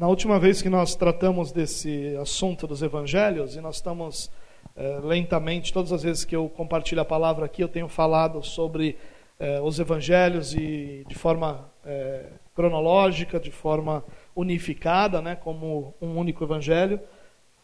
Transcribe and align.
Na 0.00 0.08
última 0.08 0.38
vez 0.38 0.62
que 0.62 0.70
nós 0.70 0.94
tratamos 0.94 1.52
desse 1.52 2.16
assunto 2.16 2.66
dos 2.66 2.80
evangelhos, 2.80 3.54
e 3.54 3.60
nós 3.60 3.76
estamos 3.76 4.30
é, 4.74 4.98
lentamente, 5.02 5.74
todas 5.74 5.92
as 5.92 6.02
vezes 6.02 6.24
que 6.24 6.34
eu 6.34 6.48
compartilho 6.48 7.02
a 7.02 7.04
palavra 7.04 7.44
aqui, 7.44 7.62
eu 7.62 7.68
tenho 7.68 7.86
falado 7.86 8.42
sobre 8.42 8.96
é, 9.38 9.60
os 9.60 9.78
evangelhos 9.78 10.54
e 10.54 11.04
de 11.06 11.14
forma 11.14 11.70
é, 11.84 12.30
cronológica, 12.54 13.38
de 13.38 13.50
forma 13.50 14.02
unificada, 14.34 15.20
né, 15.20 15.36
como 15.36 15.94
um 16.00 16.16
único 16.16 16.42
evangelho. 16.44 16.98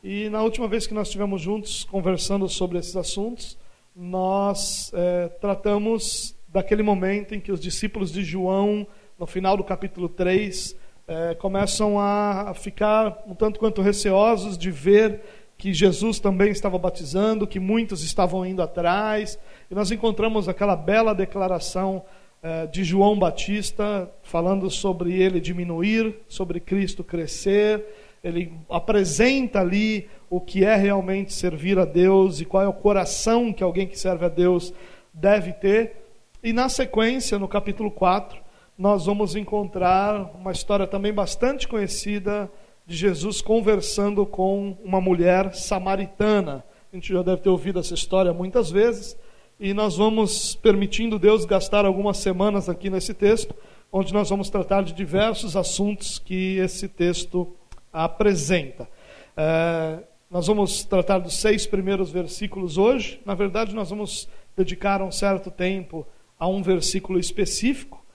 E 0.04 0.28
na 0.28 0.42
última 0.42 0.68
vez 0.68 0.86
que 0.86 0.92
nós 0.92 1.06
estivemos 1.06 1.40
juntos 1.40 1.84
conversando 1.84 2.46
sobre 2.50 2.76
esses 2.76 2.96
assuntos, 2.96 3.56
nós 3.96 4.92
tratamos 5.40 6.36
daquele 6.46 6.82
momento 6.82 7.34
em 7.34 7.40
que 7.40 7.50
os 7.50 7.60
discípulos 7.60 8.12
de 8.12 8.22
João, 8.22 8.86
no 9.18 9.26
final 9.26 9.56
do 9.56 9.64
capítulo 9.64 10.06
3, 10.06 10.76
é, 11.08 11.34
começam 11.34 11.98
a 11.98 12.52
ficar 12.54 13.22
um 13.26 13.34
tanto 13.34 13.60
quanto 13.60 13.80
receosos 13.80 14.58
de 14.58 14.70
ver 14.70 15.20
que 15.56 15.72
Jesus 15.72 16.18
também 16.18 16.50
estava 16.50 16.76
batizando, 16.78 17.46
que 17.46 17.60
muitos 17.60 18.02
estavam 18.02 18.44
indo 18.44 18.60
atrás, 18.60 19.38
e 19.70 19.74
nós 19.74 19.90
encontramos 19.90 20.48
aquela 20.48 20.76
bela 20.76 21.14
declaração 21.14 22.04
é, 22.42 22.66
de 22.66 22.84
João 22.84 23.18
Batista, 23.18 24.10
falando 24.22 24.70
sobre 24.70 25.14
ele 25.14 25.40
diminuir, 25.40 26.14
sobre 26.28 26.60
Cristo 26.60 27.02
crescer. 27.02 27.84
Ele 28.22 28.52
apresenta 28.68 29.60
ali 29.60 30.08
o 30.28 30.40
que 30.40 30.64
é 30.64 30.74
realmente 30.74 31.32
servir 31.32 31.78
a 31.78 31.84
Deus 31.84 32.40
e 32.40 32.44
qual 32.44 32.62
é 32.62 32.68
o 32.68 32.72
coração 32.72 33.52
que 33.52 33.62
alguém 33.62 33.86
que 33.86 33.98
serve 33.98 34.26
a 34.26 34.28
Deus 34.28 34.74
deve 35.12 35.52
ter. 35.52 35.96
E 36.42 36.52
na 36.52 36.68
sequência, 36.68 37.38
no 37.38 37.48
capítulo 37.48 37.90
4, 37.90 38.38
nós 38.78 39.06
vamos 39.06 39.34
encontrar 39.34 40.32
uma 40.34 40.52
história 40.52 40.86
também 40.86 41.12
bastante 41.12 41.66
conhecida 41.66 42.50
de 42.86 42.94
Jesus 42.94 43.40
conversando 43.40 44.26
com 44.26 44.76
uma 44.84 45.00
mulher 45.00 45.54
samaritana. 45.54 46.62
A 46.92 46.96
gente 46.96 47.12
já 47.12 47.22
deve 47.22 47.40
ter 47.40 47.48
ouvido 47.48 47.80
essa 47.80 47.94
história 47.94 48.34
muitas 48.34 48.70
vezes, 48.70 49.16
e 49.58 49.72
nós 49.72 49.96
vamos 49.96 50.54
permitindo 50.56 51.18
Deus 51.18 51.46
gastar 51.46 51.86
algumas 51.86 52.18
semanas 52.18 52.68
aqui 52.68 52.90
nesse 52.90 53.14
texto, 53.14 53.54
onde 53.90 54.12
nós 54.12 54.28
vamos 54.28 54.50
tratar 54.50 54.82
de 54.82 54.92
diversos 54.92 55.56
assuntos 55.56 56.18
que 56.18 56.58
esse 56.58 56.86
texto 56.86 57.56
apresenta. 57.90 58.86
É, 59.34 60.00
nós 60.30 60.46
vamos 60.46 60.84
tratar 60.84 61.18
dos 61.18 61.38
seis 61.38 61.66
primeiros 61.66 62.10
versículos 62.10 62.76
hoje. 62.76 63.20
Na 63.24 63.34
verdade, 63.34 63.74
nós 63.74 63.88
vamos 63.88 64.28
dedicar 64.54 65.00
um 65.00 65.10
certo 65.10 65.50
tempo 65.50 66.06
a 66.38 66.46
um 66.46 66.62
versículo 66.62 67.18
específico 67.18 68.05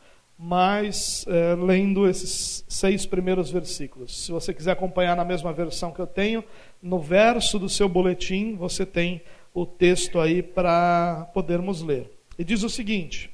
mas 0.43 1.23
é, 1.27 1.53
lendo 1.53 2.09
esses 2.09 2.65
seis 2.67 3.05
primeiros 3.05 3.51
versículos. 3.51 4.25
Se 4.25 4.31
você 4.31 4.51
quiser 4.51 4.71
acompanhar 4.71 5.15
na 5.15 5.23
mesma 5.23 5.53
versão 5.53 5.91
que 5.91 5.99
eu 5.99 6.07
tenho, 6.07 6.43
no 6.81 6.99
verso 6.99 7.59
do 7.59 7.69
seu 7.69 7.87
boletim 7.87 8.55
você 8.55 8.83
tem 8.83 9.21
o 9.53 9.67
texto 9.67 10.19
aí 10.19 10.41
para 10.41 11.29
podermos 11.31 11.83
ler. 11.83 12.09
E 12.39 12.43
diz 12.43 12.63
o 12.63 12.69
seguinte: 12.69 13.29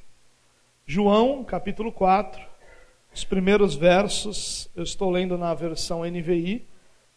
João, 0.86 1.42
capítulo 1.44 1.90
4, 1.90 2.42
os 3.14 3.24
primeiros 3.24 3.74
versos, 3.74 4.68
eu 4.76 4.82
estou 4.82 5.10
lendo 5.10 5.38
na 5.38 5.54
versão 5.54 6.04
NVI, 6.04 6.62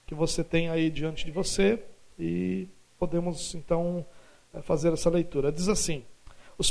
que 0.08 0.16
você 0.16 0.42
tem 0.42 0.70
aí 0.70 0.90
diante 0.90 1.26
de 1.26 1.32
você, 1.32 1.84
e 2.18 2.66
podemos 2.98 3.54
então 3.56 4.06
é, 4.54 4.62
fazer 4.62 4.94
essa 4.94 5.10
leitura. 5.10 5.52
Diz 5.52 5.68
assim: 5.68 6.06
os 6.62 6.70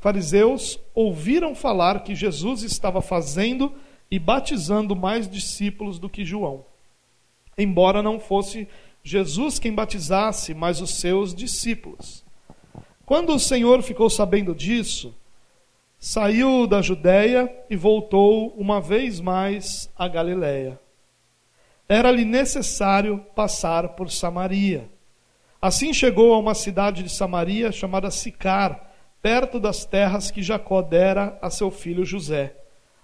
fariseus 0.00 0.78
ouviram 0.94 1.52
falar 1.52 2.04
que 2.04 2.14
Jesus 2.14 2.62
estava 2.62 3.02
fazendo 3.02 3.74
e 4.08 4.16
batizando 4.16 4.94
mais 4.94 5.28
discípulos 5.28 5.98
do 5.98 6.08
que 6.08 6.24
João. 6.24 6.64
Embora 7.58 8.00
não 8.00 8.20
fosse 8.20 8.68
Jesus 9.02 9.58
quem 9.58 9.74
batizasse, 9.74 10.54
mas 10.54 10.80
os 10.80 10.94
seus 10.94 11.34
discípulos. 11.34 12.24
Quando 13.04 13.34
o 13.34 13.40
Senhor 13.40 13.82
ficou 13.82 14.08
sabendo 14.08 14.54
disso, 14.54 15.12
saiu 15.98 16.68
da 16.68 16.80
Judéia 16.80 17.52
e 17.68 17.74
voltou 17.74 18.54
uma 18.56 18.80
vez 18.80 19.18
mais 19.18 19.90
a 19.98 20.06
Galiléia. 20.06 20.78
Era-lhe 21.88 22.24
necessário 22.24 23.26
passar 23.34 23.88
por 23.88 24.08
Samaria. 24.08 24.88
Assim 25.60 25.92
chegou 25.92 26.32
a 26.32 26.38
uma 26.38 26.54
cidade 26.54 27.02
de 27.02 27.10
Samaria 27.10 27.72
chamada 27.72 28.08
Sicar 28.08 28.91
perto 29.22 29.60
das 29.60 29.84
terras 29.84 30.30
que 30.30 30.42
Jacó 30.42 30.82
dera 30.82 31.38
a 31.40 31.48
seu 31.48 31.70
filho 31.70 32.04
José. 32.04 32.56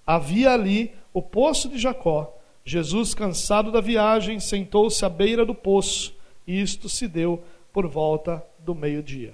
Havia 0.05 0.51
ali 0.51 0.93
o 1.15 1.23
poço 1.23 1.69
de 1.69 1.79
Jacó. 1.79 2.35
Jesus, 2.65 3.15
cansado 3.15 3.71
da 3.71 3.81
viagem, 3.81 4.41
sentou-se 4.41 5.03
à 5.05 5.09
beira 5.09 5.47
do 5.47 5.55
poço, 5.55 6.15
e 6.47 6.61
isto 6.61 6.89
se 6.89 7.09
deu 7.09 7.43
por 7.73 7.87
volta 7.87 8.45
do 8.59 8.75
meio-dia. 8.75 9.33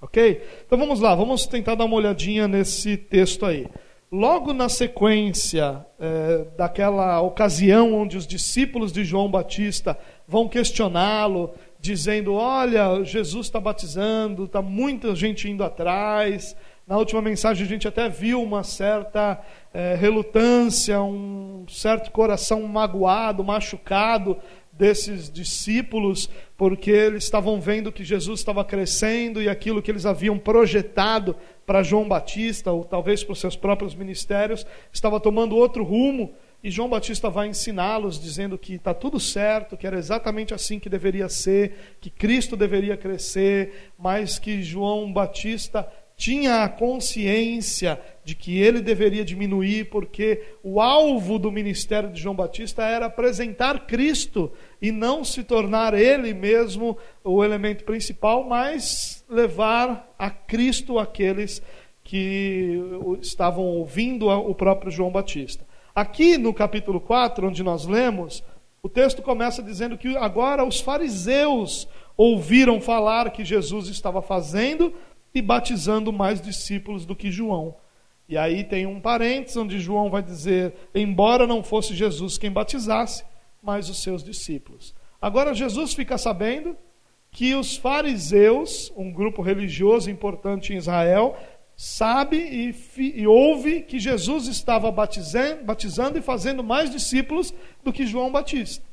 Ok? 0.00 0.42
Então 0.66 0.76
vamos 0.76 0.98
lá, 0.98 1.14
vamos 1.14 1.46
tentar 1.46 1.76
dar 1.76 1.84
uma 1.84 1.94
olhadinha 1.94 2.48
nesse 2.48 2.96
texto 2.96 3.46
aí. 3.46 3.68
Logo 4.10 4.52
na 4.52 4.68
sequência 4.68 5.86
é, 5.98 6.44
daquela 6.56 7.20
ocasião 7.20 7.94
onde 7.94 8.16
os 8.16 8.26
discípulos 8.26 8.92
de 8.92 9.04
João 9.04 9.30
Batista 9.30 9.96
vão 10.26 10.48
questioná-lo 10.48 11.54
dizendo: 11.82 12.32
Olha, 12.34 13.02
Jesus 13.02 13.46
está 13.46 13.60
batizando, 13.60 14.44
está 14.44 14.62
muita 14.62 15.14
gente 15.16 15.50
indo 15.50 15.64
atrás. 15.64 16.56
Na 16.86 16.96
última 16.96 17.20
mensagem 17.20 17.64
a 17.64 17.68
gente 17.68 17.86
até 17.86 18.08
viu 18.08 18.42
uma 18.42 18.62
certa 18.62 19.40
é, 19.74 19.94
relutância, 19.94 21.02
um 21.02 21.64
certo 21.68 22.10
coração 22.10 22.62
magoado, 22.62 23.44
machucado 23.44 24.38
desses 24.72 25.30
discípulos, 25.30 26.30
porque 26.56 26.90
eles 26.90 27.24
estavam 27.24 27.60
vendo 27.60 27.92
que 27.92 28.04
Jesus 28.04 28.40
estava 28.40 28.64
crescendo 28.64 29.42
e 29.42 29.48
aquilo 29.48 29.82
que 29.82 29.90
eles 29.90 30.06
haviam 30.06 30.38
projetado 30.38 31.36
para 31.66 31.82
João 31.82 32.08
Batista, 32.08 32.72
ou 32.72 32.84
talvez 32.84 33.22
para 33.22 33.32
os 33.32 33.40
seus 33.40 33.54
próprios 33.54 33.94
ministérios, 33.94 34.66
estava 34.92 35.20
tomando 35.20 35.56
outro 35.56 35.84
rumo. 35.84 36.32
E 36.62 36.70
João 36.70 36.88
Batista 36.88 37.28
vai 37.28 37.48
ensiná-los, 37.48 38.20
dizendo 38.20 38.56
que 38.56 38.74
está 38.74 38.94
tudo 38.94 39.18
certo, 39.18 39.76
que 39.76 39.86
era 39.86 39.98
exatamente 39.98 40.54
assim 40.54 40.78
que 40.78 40.88
deveria 40.88 41.28
ser, 41.28 41.96
que 42.00 42.08
Cristo 42.08 42.56
deveria 42.56 42.96
crescer, 42.96 43.92
mas 43.98 44.38
que 44.38 44.62
João 44.62 45.12
Batista 45.12 45.90
tinha 46.16 46.62
a 46.62 46.68
consciência 46.68 48.00
de 48.24 48.36
que 48.36 48.60
ele 48.60 48.80
deveria 48.80 49.24
diminuir, 49.24 49.90
porque 49.90 50.40
o 50.62 50.80
alvo 50.80 51.36
do 51.36 51.50
ministério 51.50 52.10
de 52.10 52.20
João 52.20 52.36
Batista 52.36 52.84
era 52.84 53.06
apresentar 53.06 53.86
Cristo 53.86 54.52
e 54.80 54.92
não 54.92 55.24
se 55.24 55.42
tornar 55.42 55.94
ele 55.94 56.32
mesmo 56.32 56.96
o 57.24 57.42
elemento 57.42 57.82
principal, 57.82 58.44
mas 58.44 59.24
levar 59.28 60.14
a 60.16 60.30
Cristo 60.30 60.96
aqueles 60.96 61.60
que 62.04 62.78
estavam 63.20 63.64
ouvindo 63.64 64.28
o 64.28 64.54
próprio 64.54 64.92
João 64.92 65.10
Batista. 65.10 65.71
Aqui 65.94 66.38
no 66.38 66.54
capítulo 66.54 67.00
4, 67.00 67.48
onde 67.48 67.62
nós 67.62 67.84
lemos, 67.84 68.42
o 68.82 68.88
texto 68.88 69.20
começa 69.20 69.62
dizendo 69.62 69.98
que 69.98 70.16
agora 70.16 70.64
os 70.64 70.80
fariseus 70.80 71.86
ouviram 72.16 72.80
falar 72.80 73.30
que 73.30 73.44
Jesus 73.44 73.88
estava 73.88 74.22
fazendo 74.22 74.94
e 75.34 75.42
batizando 75.42 76.12
mais 76.12 76.40
discípulos 76.40 77.04
do 77.04 77.14
que 77.14 77.30
João. 77.30 77.76
E 78.28 78.38
aí 78.38 78.64
tem 78.64 78.86
um 78.86 79.00
parênteses 79.00 79.56
onde 79.56 79.78
João 79.78 80.08
vai 80.08 80.22
dizer: 80.22 80.74
embora 80.94 81.46
não 81.46 81.62
fosse 81.62 81.94
Jesus 81.94 82.38
quem 82.38 82.50
batizasse, 82.50 83.24
mas 83.62 83.90
os 83.90 84.02
seus 84.02 84.24
discípulos. 84.24 84.94
Agora 85.20 85.54
Jesus 85.54 85.92
fica 85.92 86.16
sabendo 86.16 86.76
que 87.30 87.54
os 87.54 87.76
fariseus, 87.76 88.92
um 88.96 89.12
grupo 89.12 89.42
religioso 89.42 90.10
importante 90.10 90.72
em 90.72 90.76
Israel, 90.76 91.36
sabe 91.84 92.36
e, 92.36 93.12
e, 93.22 93.26
ouve 93.26 93.82
que 93.82 93.98
Jesus 93.98 94.46
estava 94.46 94.88
batizando, 94.92 95.64
batizando 95.64 96.16
e 96.16 96.22
fazendo 96.22 96.62
mais 96.62 96.88
discípulos 96.88 97.52
do 97.82 97.92
que 97.92 98.06
João 98.06 98.30
Batista. 98.30 98.84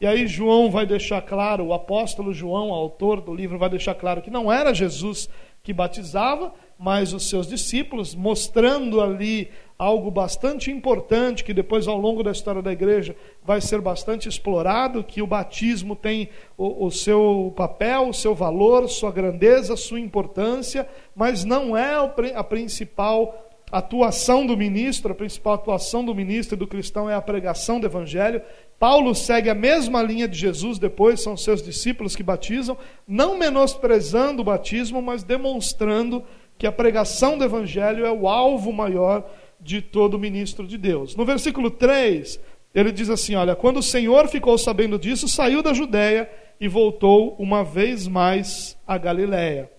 E 0.00 0.06
aí 0.06 0.26
João 0.26 0.70
vai 0.70 0.86
deixar 0.86 1.20
claro, 1.20 1.66
o 1.66 1.74
apóstolo 1.74 2.32
João, 2.32 2.72
autor 2.72 3.20
do 3.20 3.34
livro, 3.34 3.58
vai 3.58 3.68
deixar 3.68 3.94
claro 3.94 4.22
que 4.22 4.30
não 4.30 4.50
era 4.50 4.72
Jesus 4.72 5.28
que 5.62 5.74
batizava, 5.74 6.54
mas 6.82 7.12
os 7.12 7.28
seus 7.28 7.46
discípulos, 7.46 8.12
mostrando 8.12 9.00
ali 9.00 9.48
algo 9.78 10.10
bastante 10.10 10.68
importante 10.68 11.44
que 11.44 11.54
depois 11.54 11.86
ao 11.86 11.96
longo 11.96 12.24
da 12.24 12.32
história 12.32 12.60
da 12.60 12.72
igreja 12.72 13.14
vai 13.40 13.60
ser 13.60 13.80
bastante 13.80 14.28
explorado, 14.28 15.04
que 15.04 15.22
o 15.22 15.26
batismo 15.26 15.94
tem 15.94 16.28
o, 16.58 16.86
o, 16.86 16.90
seu 16.90 17.52
papel, 17.56 18.08
o 18.08 18.12
seu 18.12 18.34
valor, 18.34 18.88
sua 18.88 19.12
grandeza, 19.12 19.76
sua 19.76 20.00
importância, 20.00 20.88
mas 21.14 21.44
não 21.44 21.76
é 21.76 21.94
a 22.34 22.42
principal 22.42 23.48
atuação 23.70 24.44
do 24.44 24.56
ministro, 24.56 25.12
a 25.12 25.14
principal 25.14 25.54
atuação 25.54 26.04
do 26.04 26.14
ministro 26.14 26.56
e 26.56 26.58
do 26.58 26.66
cristão 26.66 27.08
é 27.08 27.14
a 27.14 27.22
pregação 27.22 27.78
do 27.78 27.86
evangelho. 27.86 28.42
Paulo 28.76 29.14
segue 29.14 29.48
a 29.48 29.54
mesma 29.54 30.02
linha 30.02 30.26
de 30.26 30.36
Jesus, 30.36 30.80
depois 30.80 31.22
são 31.22 31.36
seus 31.36 31.62
discípulos 31.62 32.16
que 32.16 32.24
batizam, 32.24 32.76
não 33.06 33.38
menosprezando 33.38 34.42
o 34.42 34.44
batismo, 34.44 35.00
mas 35.00 35.22
demonstrando 35.22 36.24
que 36.62 36.66
a 36.68 36.70
pregação 36.70 37.36
do 37.36 37.42
Evangelho 37.42 38.06
é 38.06 38.12
o 38.12 38.28
alvo 38.28 38.72
maior 38.72 39.28
de 39.58 39.82
todo 39.82 40.16
ministro 40.16 40.64
de 40.64 40.78
Deus. 40.78 41.16
No 41.16 41.24
versículo 41.24 41.72
3, 41.72 42.38
ele 42.72 42.92
diz 42.92 43.10
assim: 43.10 43.34
Olha, 43.34 43.56
quando 43.56 43.78
o 43.78 43.82
Senhor 43.82 44.28
ficou 44.28 44.56
sabendo 44.56 44.96
disso, 44.96 45.26
saiu 45.26 45.60
da 45.60 45.74
Judéia 45.74 46.30
e 46.60 46.68
voltou 46.68 47.34
uma 47.36 47.64
vez 47.64 48.06
mais 48.06 48.78
a 48.86 48.96
Galiléia. 48.96 49.72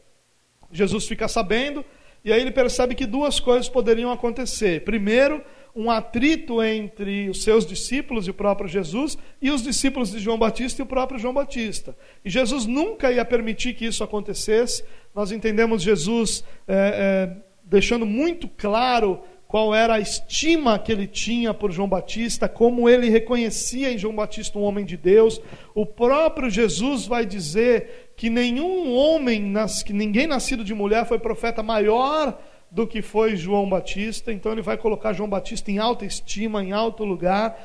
Jesus 0.73 1.07
fica 1.07 1.29
sabendo, 1.29 1.85
e 2.21 2.33
aí 2.33 2.41
ele 2.41 2.51
percebe 2.51 2.95
que 2.95 3.05
duas 3.05 3.39
coisas 3.39 3.69
poderiam 3.69 4.11
acontecer. 4.11 4.83
Primeiro, 4.83 5.41
um 5.75 5.89
atrito 5.89 6.61
entre 6.61 7.29
os 7.29 7.43
seus 7.43 7.65
discípulos 7.65 8.27
e 8.27 8.29
o 8.29 8.33
próprio 8.33 8.69
Jesus, 8.69 9.17
e 9.41 9.49
os 9.49 9.63
discípulos 9.63 10.11
de 10.11 10.19
João 10.19 10.37
Batista 10.37 10.81
e 10.81 10.83
o 10.83 10.87
próprio 10.87 11.19
João 11.19 11.33
Batista. 11.33 11.95
E 12.23 12.29
Jesus 12.29 12.65
nunca 12.65 13.11
ia 13.11 13.25
permitir 13.25 13.73
que 13.73 13.85
isso 13.85 14.03
acontecesse. 14.03 14.83
Nós 15.15 15.31
entendemos 15.31 15.81
Jesus 15.81 16.43
é, 16.67 16.75
é, 16.75 17.37
deixando 17.63 18.05
muito 18.05 18.47
claro 18.47 19.21
qual 19.47 19.73
era 19.73 19.95
a 19.95 19.99
estima 19.99 20.79
que 20.79 20.91
ele 20.91 21.05
tinha 21.05 21.53
por 21.53 21.71
João 21.71 21.87
Batista, 21.87 22.49
como 22.49 22.89
ele 22.89 23.09
reconhecia 23.09 23.91
em 23.91 23.99
João 23.99 24.15
Batista 24.15 24.57
um 24.57 24.63
homem 24.63 24.83
de 24.83 24.97
Deus. 24.97 25.39
O 25.75 25.85
próprio 25.85 26.49
Jesus 26.49 27.05
vai 27.05 27.23
dizer 27.23 28.11
que 28.15 28.29
nenhum 28.31 28.93
homem, 28.95 29.53
ninguém 29.89 30.25
nascido 30.25 30.63
de 30.63 30.73
mulher 30.73 31.05
foi 31.05 31.19
profeta 31.19 31.61
maior 31.61 32.39
do 32.73 32.87
que 32.87 33.03
foi 33.03 33.35
João 33.35 33.69
Batista, 33.69 34.33
então 34.33 34.51
ele 34.51 34.63
vai 34.63 34.75
colocar 34.75 35.13
João 35.13 35.29
Batista 35.29 35.69
em 35.69 35.77
alta 35.77 36.05
estima, 36.05 36.63
em 36.63 36.71
alto 36.71 37.03
lugar, 37.05 37.55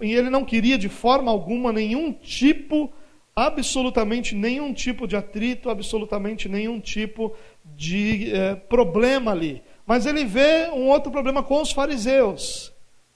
e 0.00 0.12
ele 0.12 0.28
não 0.28 0.44
queria 0.44 0.76
de 0.76 0.88
forma 0.88 1.30
alguma 1.30 1.72
nenhum 1.72 2.12
tipo, 2.12 2.92
absolutamente 3.34 4.34
nenhum 4.34 4.74
tipo 4.74 5.06
de 5.06 5.14
atrito, 5.14 5.70
absolutamente 5.70 6.48
nenhum 6.48 6.80
tipo 6.80 7.32
de 7.76 8.34
eh, 8.34 8.56
problema 8.56 9.30
ali. 9.30 9.62
Mas 9.86 10.04
ele 10.04 10.24
vê 10.24 10.68
um 10.74 10.88
outro 10.88 11.12
problema 11.12 11.44
com 11.44 11.62
os 11.62 11.70
fariseus. 11.70 12.72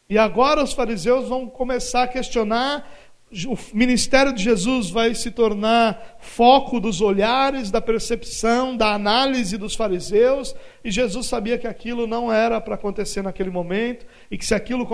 E 0.09 0.17
agora 0.17 0.63
os 0.63 0.73
fariseus 0.73 1.29
vão 1.29 1.49
começar 1.49 2.05
a 2.05 2.09
questionar 2.09 2.89
o 3.49 3.59
ministério 3.77 4.33
de 4.33 4.43
Jesus 4.43 4.91
vai 4.91 5.13
se 5.15 5.31
tornar 5.31 6.17
foco 6.21 6.79
dos 6.79 7.01
olhares, 7.01 7.71
da 7.71 7.81
percepção, 7.81 8.77
da 8.77 8.95
análise 8.95 9.59
dos 9.59 9.75
fariseus, 9.75 10.55
e 10.85 10.91
Jesus 10.91 11.27
sabia 11.27 11.59
que 11.59 11.67
aquilo 11.67 12.07
não 12.07 12.33
era 12.33 12.61
para 12.61 12.77
acontecer 12.77 13.23
naquele 13.23 13.51
momento, 13.51 14.07
e 14.31 14.39
que 14.39 14.47
se 14.47 14.55
aquilo 14.55 14.89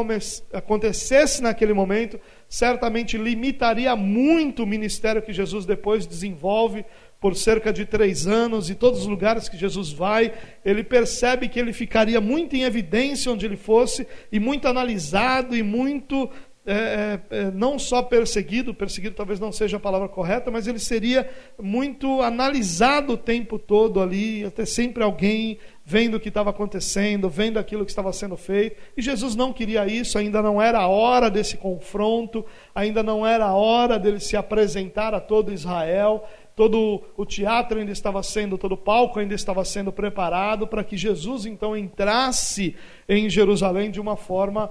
acontecesse 0.53 1.43
naquele 1.43 1.75
momento, 1.75 2.19
certamente 2.49 3.19
limitaria 3.19 3.95
muito 3.95 4.63
o 4.63 4.67
ministério 4.67 5.21
que 5.21 5.33
Jesus 5.33 5.67
depois 5.67 6.07
desenvolve 6.07 6.85
por 7.21 7.37
cerca 7.37 7.71
de 7.71 7.85
três 7.85 8.27
anos, 8.27 8.71
e 8.71 8.75
todos 8.75 9.01
os 9.01 9.07
lugares 9.07 9.47
que 9.47 9.59
Jesus 9.59 9.93
vai, 9.93 10.33
ele 10.65 10.83
percebe 10.83 11.49
que 11.49 11.61
ele 11.61 11.75
ficaria 11.75 12.19
muito 12.19 12.57
em 12.57 12.63
evidência 12.63 13.31
onde 13.31 13.45
ele 13.45 13.59
fosse, 13.59 14.07
e 14.33 14.41
muito 14.41 14.67
analisado, 14.67 15.55
e 15.55 15.63
muito 15.63 16.31
é, 16.67 16.75
é, 16.75 17.21
é, 17.31 17.51
não 17.51 17.79
só 17.79 18.03
perseguido, 18.03 18.75
perseguido 18.75 19.17
talvez 19.17 19.41
não 19.41 19.51
seja 19.51 19.79
a 19.79 19.81
palavra 19.81 20.09
correta, 20.09 20.51
mas 20.51 20.67
ele 20.67 20.79
seria 20.79 21.29
muito 21.59 22.21
analisado 22.21 23.15
o 23.15 23.17
tempo 23.17 23.59
todo 23.59 24.01
ali, 24.01 24.45
até 24.45 24.67
sempre 24.67 25.03
alguém 25.03 25.59
vendo 25.83 26.17
o 26.17 26.21
que 26.21 26.29
estava 26.29 26.51
acontecendo, 26.51 27.31
vendo 27.31 27.59
aquilo 27.59 27.85
que 27.85 27.91
estava 27.91 28.13
sendo 28.13 28.37
feito. 28.37 28.77
E 28.95 29.01
Jesus 29.01 29.35
não 29.35 29.55
queria 29.55 29.87
isso, 29.87 30.19
ainda 30.19 30.43
não 30.43 30.61
era 30.61 30.81
a 30.81 30.87
hora 30.87 31.31
desse 31.31 31.57
confronto, 31.57 32.45
ainda 32.75 33.03
não 33.03 33.27
era 33.27 33.47
a 33.47 33.55
hora 33.55 33.99
dele 33.99 34.21
se 34.21 34.37
apresentar 34.37 35.15
a 35.15 35.21
todo 35.21 35.53
Israel. 35.53 36.29
Todo 36.55 37.03
o 37.17 37.25
teatro 37.25 37.79
ainda 37.79 37.91
estava 37.91 38.23
sendo, 38.23 38.59
todo 38.59 38.73
o 38.73 38.77
palco 38.77 39.19
ainda 39.19 39.35
estava 39.35 39.65
sendo 39.65 39.91
preparado 39.91 40.67
para 40.67 40.85
que 40.85 40.95
Jesus 40.95 41.47
então 41.47 41.75
entrasse 41.75 42.77
em 43.09 43.31
Jerusalém 43.31 43.91
de 43.91 43.99
uma 43.99 44.15
forma 44.15 44.71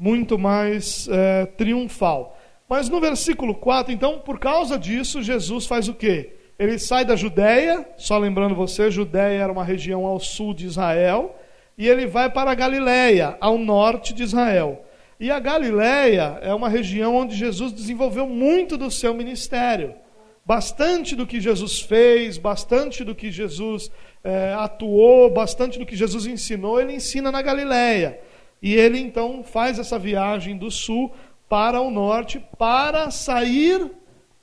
muito 0.00 0.38
mais 0.38 1.06
é, 1.12 1.44
triunfal. 1.44 2.34
Mas 2.66 2.88
no 2.88 2.98
versículo 2.98 3.54
4, 3.54 3.92
então, 3.92 4.20
por 4.20 4.38
causa 4.38 4.78
disso, 4.78 5.22
Jesus 5.22 5.66
faz 5.66 5.88
o 5.88 5.94
quê? 5.94 6.36
Ele 6.58 6.78
sai 6.78 7.04
da 7.04 7.14
Judéia, 7.14 7.86
só 7.98 8.16
lembrando 8.16 8.54
você, 8.54 8.90
Judéia 8.90 9.42
era 9.42 9.52
uma 9.52 9.64
região 9.64 10.06
ao 10.06 10.18
sul 10.18 10.54
de 10.54 10.66
Israel, 10.66 11.36
e 11.76 11.86
ele 11.86 12.06
vai 12.06 12.30
para 12.30 12.50
a 12.50 12.54
Galiléia, 12.54 13.36
ao 13.42 13.58
norte 13.58 14.14
de 14.14 14.22
Israel. 14.22 14.82
E 15.18 15.30
a 15.30 15.38
Galiléia 15.38 16.38
é 16.40 16.54
uma 16.54 16.70
região 16.70 17.14
onde 17.16 17.36
Jesus 17.36 17.70
desenvolveu 17.70 18.26
muito 18.26 18.78
do 18.78 18.90
seu 18.90 19.12
ministério. 19.12 19.94
Bastante 20.46 21.14
do 21.14 21.26
que 21.26 21.40
Jesus 21.40 21.80
fez, 21.80 22.38
bastante 22.38 23.04
do 23.04 23.14
que 23.14 23.30
Jesus 23.30 23.90
é, 24.24 24.54
atuou, 24.58 25.30
bastante 25.30 25.78
do 25.78 25.84
que 25.84 25.94
Jesus 25.94 26.24
ensinou, 26.24 26.80
ele 26.80 26.94
ensina 26.94 27.30
na 27.30 27.42
Galiléia. 27.42 28.18
E 28.62 28.74
ele 28.74 28.98
então 28.98 29.42
faz 29.42 29.78
essa 29.78 29.98
viagem 29.98 30.56
do 30.56 30.70
sul 30.70 31.12
para 31.48 31.80
o 31.80 31.90
norte 31.90 32.42
para 32.58 33.10
sair 33.10 33.90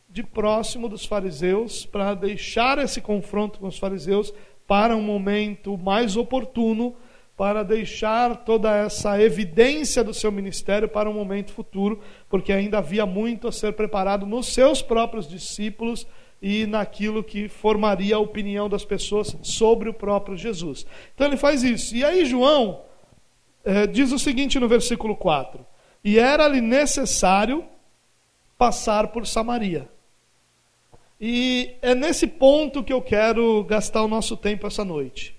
de 0.09 0.23
próximo 0.23 0.89
dos 0.89 1.05
fariseus, 1.05 1.85
para 1.85 2.13
deixar 2.15 2.79
esse 2.79 2.99
confronto 2.99 3.59
com 3.59 3.67
os 3.67 3.77
fariseus 3.77 4.33
para 4.67 4.95
um 4.95 5.01
momento 5.01 5.77
mais 5.77 6.17
oportuno, 6.17 6.95
para 7.37 7.63
deixar 7.63 8.37
toda 8.37 8.75
essa 8.75 9.21
evidência 9.21 10.03
do 10.03 10.13
seu 10.13 10.31
ministério 10.31 10.89
para 10.89 11.09
um 11.09 11.13
momento 11.13 11.53
futuro, 11.53 12.01
porque 12.27 12.51
ainda 12.51 12.79
havia 12.79 13.05
muito 13.05 13.47
a 13.47 13.51
ser 13.51 13.73
preparado 13.73 14.25
nos 14.25 14.47
seus 14.47 14.81
próprios 14.81 15.29
discípulos 15.29 16.07
e 16.41 16.65
naquilo 16.65 17.23
que 17.23 17.47
formaria 17.47 18.15
a 18.15 18.19
opinião 18.19 18.67
das 18.67 18.83
pessoas 18.83 19.37
sobre 19.43 19.87
o 19.87 19.93
próprio 19.93 20.35
Jesus. 20.35 20.85
Então 21.13 21.27
ele 21.27 21.37
faz 21.37 21.63
isso. 21.63 21.95
E 21.95 22.03
aí 22.03 22.25
João 22.25 22.86
diz 23.91 24.11
o 24.11 24.19
seguinte 24.19 24.59
no 24.59 24.67
versículo 24.67 25.15
4: 25.15 25.65
E 26.03 26.17
era-lhe 26.19 26.61
necessário 26.61 27.65
passar 28.57 29.07
por 29.09 29.25
Samaria. 29.27 29.87
E 31.19 31.75
é 31.81 31.95
nesse 31.95 32.27
ponto 32.27 32.83
que 32.83 32.93
eu 32.93 33.01
quero 33.01 33.63
gastar 33.63 34.03
o 34.03 34.07
nosso 34.07 34.37
tempo 34.37 34.67
essa 34.67 34.85
noite. 34.85 35.35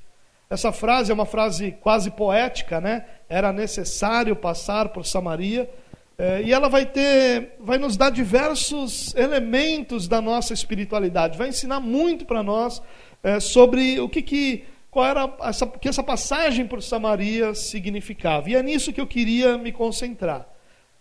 Essa 0.50 0.72
frase 0.72 1.10
é 1.10 1.14
uma 1.14 1.26
frase 1.26 1.72
quase 1.80 2.10
poética, 2.10 2.80
né? 2.80 3.04
Era 3.28 3.52
necessário 3.52 4.34
passar 4.34 4.88
por 4.88 5.04
Samaria. 5.04 5.70
É, 6.16 6.42
e 6.42 6.52
ela 6.52 6.68
vai 6.68 6.84
ter, 6.84 7.54
vai 7.60 7.78
nos 7.78 7.96
dar 7.96 8.10
diversos 8.10 9.14
elementos 9.14 10.08
da 10.08 10.20
nossa 10.20 10.52
espiritualidade, 10.52 11.38
vai 11.38 11.48
ensinar 11.48 11.78
muito 11.78 12.24
para 12.24 12.42
nós 12.42 12.82
é, 13.22 13.38
sobre 13.38 14.00
o 14.00 14.08
que, 14.08 14.20
que 14.20 14.64
qual 14.98 15.06
era 15.06 15.32
essa, 15.42 15.64
que 15.64 15.88
essa 15.88 16.02
passagem 16.02 16.66
por 16.66 16.82
Samaria 16.82 17.54
significava. 17.54 18.50
E 18.50 18.56
é 18.56 18.62
nisso 18.64 18.92
que 18.92 19.00
eu 19.00 19.06
queria 19.06 19.56
me 19.56 19.70
concentrar. 19.70 20.48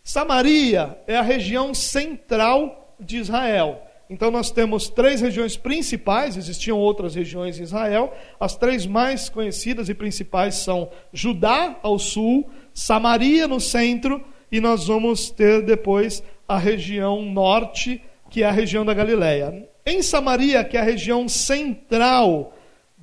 Samaria 0.04 0.96
é 1.08 1.18
a 1.18 1.24
região 1.24 1.74
central 1.74 2.96
de 3.00 3.18
Israel. 3.18 3.82
Então 4.08 4.30
nós 4.30 4.52
temos 4.52 4.88
três 4.88 5.20
regiões 5.20 5.58
principais, 5.58 6.38
existiam 6.38 6.78
outras 6.78 7.16
regiões 7.16 7.60
em 7.60 7.64
Israel. 7.64 8.14
As 8.40 8.56
três 8.56 8.86
mais 8.86 9.30
conhecidas 9.30 9.90
e 9.90 9.96
principais 9.96 10.54
são 10.54 10.92
Judá 11.12 11.80
ao 11.82 11.98
sul, 11.98 12.48
Samaria 12.76 13.48
no 13.48 13.60
centro 13.60 14.24
e 14.52 14.62
nós 14.62 14.86
vamos 14.86 15.32
ter 15.32 15.64
depois 15.64 16.22
a 16.48 16.60
região 16.60 17.24
norte, 17.24 18.00
que 18.30 18.44
é 18.44 18.46
a 18.46 18.52
região 18.52 18.86
da 18.86 18.94
Galileia. 18.94 19.68
Em 19.84 20.04
Samaria, 20.04 20.64
que 20.64 20.78
é 20.78 20.82
a 20.82 20.84
região 20.84 21.28
central 21.28 22.54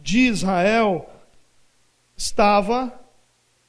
de 0.05 0.19
Israel 0.19 1.09
estava 2.15 2.93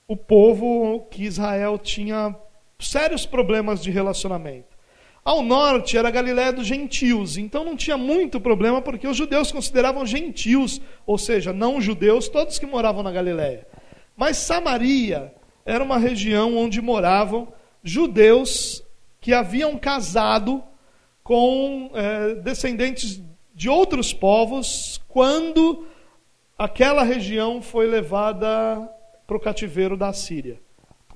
o 0.05 0.17
povo 0.17 1.07
que 1.09 1.23
Israel 1.23 1.79
tinha 1.79 2.35
sérios 2.77 3.25
problemas 3.25 3.81
de 3.81 3.89
relacionamento. 3.89 4.75
Ao 5.23 5.41
norte 5.41 5.97
era 5.97 6.09
a 6.09 6.11
Galiléia 6.11 6.51
dos 6.51 6.67
gentios, 6.67 7.37
então 7.37 7.63
não 7.63 7.77
tinha 7.77 7.97
muito 7.97 8.41
problema 8.41 8.81
porque 8.81 9.07
os 9.07 9.15
judeus 9.15 9.49
consideravam 9.49 10.05
gentios, 10.05 10.81
ou 11.07 11.17
seja, 11.17 11.53
não 11.53 11.79
judeus, 11.79 12.27
todos 12.27 12.59
que 12.59 12.65
moravam 12.65 13.01
na 13.01 13.13
Galiléia. 13.13 13.65
Mas 14.15 14.35
Samaria 14.35 15.33
era 15.65 15.81
uma 15.81 15.97
região 15.97 16.57
onde 16.57 16.81
moravam 16.81 17.47
judeus 17.81 18.83
que 19.21 19.33
haviam 19.33 19.77
casado 19.77 20.61
com 21.23 21.89
é, 21.93 22.35
descendentes 22.35 23.21
de 23.53 23.69
outros 23.69 24.13
povos 24.13 25.01
quando 25.07 25.87
aquela 26.57 27.03
região 27.03 27.61
foi 27.61 27.87
levada 27.87 28.89
para 29.27 29.37
o 29.37 29.39
cativeiro 29.39 29.97
da 29.97 30.13
Síria. 30.13 30.59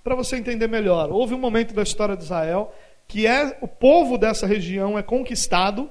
Para 0.03 0.15
você 0.15 0.37
entender 0.37 0.67
melhor, 0.67 1.11
houve 1.11 1.33
um 1.33 1.39
momento 1.39 1.73
da 1.73 1.83
história 1.83 2.15
de 2.15 2.23
Israel 2.23 2.73
que 3.09 3.25
é 3.25 3.57
o 3.59 3.67
povo 3.67 4.19
dessa 4.19 4.45
região 4.45 4.97
é 4.97 5.01
conquistado. 5.01 5.89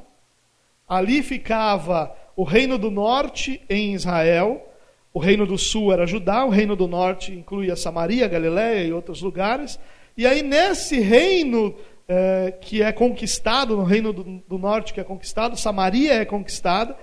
Ali 0.89 1.21
ficava 1.21 2.17
o 2.37 2.45
reino 2.45 2.79
do 2.79 2.93
norte 2.93 3.61
em 3.69 3.93
Israel, 3.93 4.65
o 5.13 5.19
reino 5.19 5.45
do 5.45 5.59
sul 5.59 5.93
era 5.93 6.07
Judá, 6.07 6.45
o 6.45 6.49
reino 6.49 6.77
do 6.77 6.87
norte 6.87 7.33
incluía 7.33 7.75
Samaria, 7.75 8.29
Galiléia 8.29 8.85
e 8.85 8.93
outros 8.93 9.21
lugares. 9.21 9.81
E 10.17 10.25
aí 10.29 10.43
nesse 10.43 11.01
reino 11.01 11.75
é, 12.07 12.55
que 12.61 12.83
é 12.83 12.93
conquistado, 12.93 13.77
no 13.77 13.83
reino 13.83 14.13
do, 14.13 14.41
do 14.47 14.57
norte 14.57 14.95
que 14.95 15.01
é 15.01 15.05
conquistado, 15.05 15.57
Samaria 15.57 16.15
é 16.15 16.25
conquistada, 16.25 16.97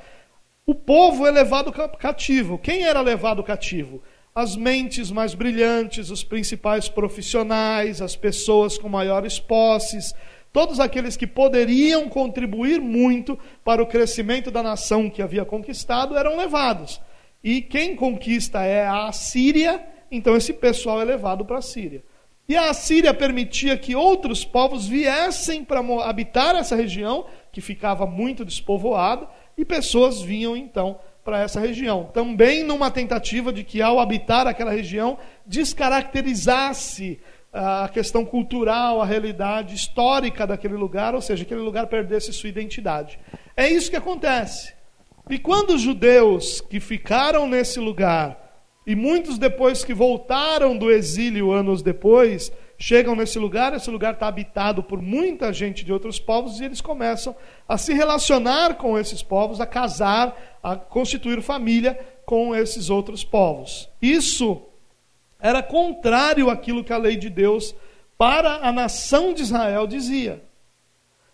o 0.66 0.74
povo 0.74 1.26
é 1.28 1.32
levado 1.32 1.72
cativo. 1.72 2.58
Quem 2.58 2.84
era 2.84 3.02
levado 3.02 3.44
cativo? 3.44 4.02
as 4.36 4.58
mentes 4.58 5.12
mais 5.12 5.34
brilhantes, 5.34 6.10
os 6.10 6.22
principais 6.22 6.90
profissionais, 6.90 8.02
as 8.02 8.18
pessoas 8.18 8.78
com 8.78 8.90
maiores 8.90 9.40
posses, 9.40 10.14
todos 10.52 10.78
aqueles 10.78 11.16
que 11.16 11.26
poderiam 11.26 12.10
contribuir 12.10 12.82
muito 12.82 13.40
para 13.64 13.82
o 13.82 13.88
crescimento 13.88 14.52
da 14.52 14.62
nação 14.62 15.10
que 15.10 15.22
havia 15.22 15.46
conquistado 15.46 16.18
eram 16.18 16.36
levados. 16.36 17.00
E 17.42 17.62
quem 17.62 17.96
conquista 17.96 18.62
é 18.62 18.86
a 18.86 19.10
Síria, 19.14 19.82
então 20.12 20.36
esse 20.36 20.52
pessoal 20.52 21.02
é 21.02 21.06
levado 21.06 21.46
para 21.46 21.60
a 21.60 21.62
Síria. 21.62 22.04
E 22.48 22.58
a 22.58 22.74
Síria 22.74 23.14
permitia 23.14 23.78
que 23.78 23.96
outros 23.96 24.44
povos 24.44 24.86
viessem 24.86 25.64
para 25.64 25.80
habitar 26.04 26.58
essa 26.58 26.76
região, 26.76 27.26
que 27.54 27.62
ficava 27.62 28.06
muito 28.06 28.44
despovoada, 28.44 29.30
e 29.58 29.64
pessoas 29.64 30.22
vinham 30.22 30.56
então 30.56 31.00
para 31.24 31.40
essa 31.40 31.60
região. 31.60 32.06
Também 32.14 32.64
numa 32.64 32.92
tentativa 32.92 33.52
de 33.52 33.64
que, 33.64 33.82
ao 33.82 34.00
habitar 34.00 34.46
aquela 34.46 34.72
região, 34.72 35.18
descaracterizasse 35.46 37.20
ah, 37.52 37.86
a 37.86 37.90
questão 37.90 38.24
cultural, 38.24 39.02
a 39.02 39.06
realidade 39.06 39.74
histórica 39.74 40.46
daquele 40.46 40.76
lugar, 40.76 41.16
ou 41.16 41.22
seja, 41.22 41.44
aquele 41.44 41.62
lugar 41.62 41.88
perdesse 41.88 42.32
sua 42.32 42.50
identidade. 42.50 43.20
É 43.58 43.68
isso 43.68 43.90
que 43.90 43.96
acontece. 43.96 44.74
E 45.30 45.40
quando 45.40 45.72
os 45.72 45.82
judeus 45.82 46.62
que 46.62 46.80
ficaram 46.80 47.48
nesse 47.48 47.80
lugar, 47.80 48.46
e 48.86 48.96
muitos 48.96 49.40
depois 49.40 49.84
que 49.84 49.94
voltaram 49.94 50.78
do 50.78 50.92
exílio 50.92 51.52
anos 51.52 51.82
depois, 51.82 52.52
chegam 52.78 53.16
nesse 53.16 53.40
lugar, 53.40 53.74
esse 53.74 53.90
lugar 53.90 54.14
está 54.14 54.28
habitado 54.28 54.84
por 54.84 55.02
muita 55.02 55.54
gente 55.54 55.84
de 55.84 55.94
outros 55.94 56.20
povos, 56.20 56.60
e 56.60 56.66
eles 56.66 56.82
começam 56.82 57.36
a 57.68 57.78
se 57.78 57.94
relacionar 57.94 58.76
com 58.76 58.98
esses 58.98 59.24
povos, 59.24 59.62
a 59.62 59.66
casar, 59.66 60.60
a 60.62 60.76
constituir 60.76 61.42
família 61.42 61.98
com 62.26 62.56
esses 62.56 62.90
outros 62.90 63.24
povos. 63.24 63.90
Isso 64.02 64.62
era 65.40 65.62
contrário 65.62 66.50
àquilo 66.50 66.84
que 66.84 66.94
a 66.94 66.98
lei 66.98 67.16
de 67.16 67.30
Deus 67.30 67.76
para 68.18 68.68
a 68.68 68.72
nação 68.72 69.34
de 69.34 69.42
Israel 69.42 69.86
dizia. 69.86 70.44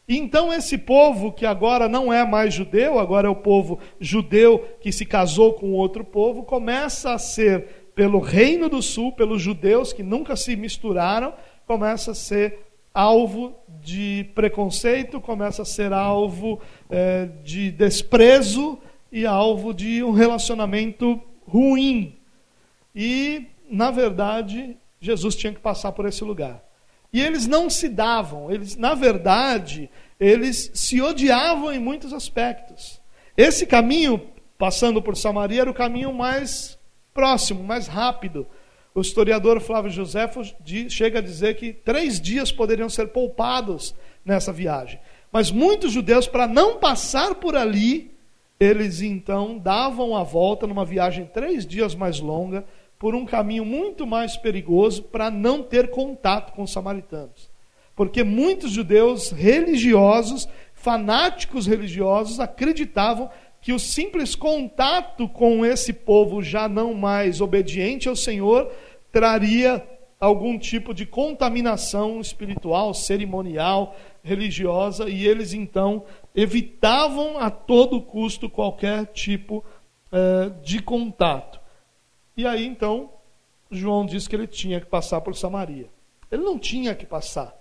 Então, 0.08 0.52
esse 0.52 0.78
povo 0.78 1.32
que 1.32 1.46
agora 1.46 1.88
não 1.88 2.12
é 2.12 2.26
mais 2.26 2.54
judeu, 2.54 3.00
agora 3.00 3.28
é 3.28 3.32
o 3.32 3.36
povo 3.36 3.80
judeu 4.00 4.60
que 4.82 4.92
se 4.92 5.06
casou 5.06 5.54
com 5.54 5.72
outro 5.72 6.04
povo, 6.04 6.44
começa 6.44 7.14
a 7.14 7.18
ser 7.18 7.81
pelo 7.94 8.20
Reino 8.20 8.70
do 8.70 8.82
Sul, 8.82 9.12
pelos 9.12 9.42
judeus 9.42 9.94
que 9.94 10.04
nunca 10.04 10.36
se 10.36 10.56
misturaram, 10.56 11.34
começa 11.66 12.12
a 12.12 12.16
ser 12.16 12.60
alvo 12.94 13.56
de 13.82 14.30
preconceito, 14.36 15.22
começa 15.22 15.62
a 15.62 15.66
ser 15.66 15.94
alvo 15.94 16.60
é, 16.90 17.30
de 17.44 17.72
desprezo 17.72 18.78
e 19.12 19.26
alvo 19.26 19.74
de 19.74 20.04
um 20.04 20.12
relacionamento 20.12 21.22
ruim. 21.48 22.18
E, 22.96 23.48
na 23.70 23.92
verdade, 23.92 24.78
Jesus 25.00 25.36
tinha 25.36 25.54
que 25.54 25.60
passar 25.60 25.92
por 25.92 26.06
esse 26.06 26.24
lugar. 26.24 26.64
E 27.14 27.22
eles 27.22 27.46
não 27.46 27.70
se 27.70 27.90
davam, 27.90 28.50
eles, 28.50 28.78
na 28.78 28.94
verdade, 28.94 29.90
eles 30.20 30.72
se 30.74 31.02
odiavam 31.02 31.74
em 31.74 31.80
muitos 31.80 32.14
aspectos. 32.14 33.02
Esse 33.36 33.66
caminho, 33.66 34.30
passando 34.58 35.02
por 35.02 35.18
Samaria, 35.18 35.62
era 35.62 35.72
o 35.72 35.74
caminho 35.74 36.14
mais 36.14 36.80
próximo, 37.13 37.63
mais 37.63 37.88
rápido. 37.88 38.48
O 38.94 39.01
historiador 39.01 39.60
Flávio 39.62 39.89
Josefo 39.89 40.41
chega 40.89 41.20
a 41.20 41.22
dizer 41.22 41.56
que 41.56 41.72
três 41.72 42.20
dias 42.20 42.51
poderiam 42.51 42.89
ser 42.89 43.08
poupados 43.08 43.96
nessa 44.25 44.51
viagem. 44.51 45.00
Mas 45.32 45.50
muitos 45.50 45.94
judeus, 45.94 46.27
para 46.27 46.46
não 46.46 46.77
passar 46.77 47.36
por 47.36 47.56
ali, 47.56 48.12
eles 48.60 49.01
então 49.01 49.58
davam 49.58 50.15
a 50.15 50.24
volta 50.24 50.68
numa 50.68 50.84
viagem 50.84 51.25
três 51.25 51.65
dias 51.65 51.96
mais 51.96 52.20
longa, 52.20 52.65
por 53.00 53.15
um 53.15 53.25
caminho 53.25 53.65
muito 53.65 54.06
mais 54.06 54.38
perigoso, 54.38 55.03
para 55.03 55.32
não 55.32 55.63
ter 55.63 55.89
contato 55.89 56.53
com 56.53 56.63
os 56.63 56.72
samaritanos. 56.72 57.50
Porque 57.96 58.24
muitos 58.24 58.72
judeus 58.72 59.32
religiosos, 59.32 60.48
fanáticos 60.74 61.65
religiosos, 61.65 62.39
acreditavam 62.39 63.30
que 63.62 63.72
o 63.72 63.80
simples 63.80 64.36
contato 64.36 65.30
com 65.30 65.63
esse 65.63 65.94
povo 65.94 66.41
já 66.41 66.68
não 66.68 66.94
mais 66.94 67.39
obediente 67.39 68.10
ao 68.10 68.15
Senhor 68.15 68.72
traria 69.12 69.88
algum 70.20 70.58
tipo 70.58 70.94
de 70.94 71.06
contaminação 71.06 72.20
espiritual, 72.20 72.94
cerimonial, 72.94 73.96
religiosa, 74.24 75.10
e 75.10 75.27
eles 75.27 75.53
então 75.53 76.03
evitavam 76.36 77.38
a 77.38 77.50
todo 77.50 78.01
custo 78.01 78.50
qualquer 78.50 79.08
tipo 79.08 79.63
eh, 80.12 80.51
de 80.63 80.82
contato. 80.82 81.60
E 82.38 82.46
aí 82.46 82.65
então, 82.65 83.12
João 83.70 84.06
diz 84.06 84.27
que 84.27 84.36
ele 84.36 84.48
tinha 84.48 84.80
que 84.80 84.88
passar 84.88 85.22
por 85.22 85.36
Samaria. 85.36 85.89
Ele 86.32 86.44
não 86.44 86.58
tinha 86.58 86.94
que 86.94 87.06
passar. 87.06 87.56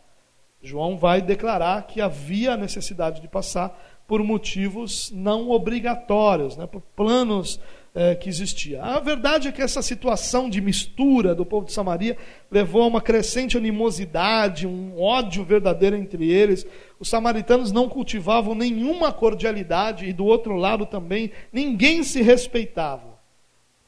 João 0.62 0.96
vai 0.98 1.22
declarar 1.22 1.86
que 1.86 2.00
havia 2.00 2.56
necessidade 2.56 3.20
de 3.20 3.28
passar, 3.28 3.99
por 4.10 4.24
motivos 4.24 5.08
não 5.14 5.50
obrigatórios, 5.50 6.56
né, 6.56 6.66
por 6.66 6.80
planos 6.96 7.60
é, 7.94 8.16
que 8.16 8.28
existia. 8.28 8.82
A 8.82 8.98
verdade 8.98 9.46
é 9.46 9.52
que 9.52 9.62
essa 9.62 9.80
situação 9.82 10.50
de 10.50 10.60
mistura 10.60 11.32
do 11.32 11.46
povo 11.46 11.66
de 11.66 11.72
Samaria 11.72 12.16
levou 12.50 12.82
a 12.82 12.88
uma 12.88 13.00
crescente 13.00 13.56
animosidade, 13.56 14.66
um 14.66 15.00
ódio 15.00 15.44
verdadeiro 15.44 15.94
entre 15.94 16.28
eles. 16.28 16.66
Os 16.98 17.08
samaritanos 17.08 17.70
não 17.70 17.88
cultivavam 17.88 18.52
nenhuma 18.52 19.12
cordialidade 19.12 20.04
e 20.06 20.12
do 20.12 20.24
outro 20.24 20.56
lado 20.56 20.86
também 20.86 21.30
ninguém 21.52 22.02
se 22.02 22.20
respeitava. 22.20 23.16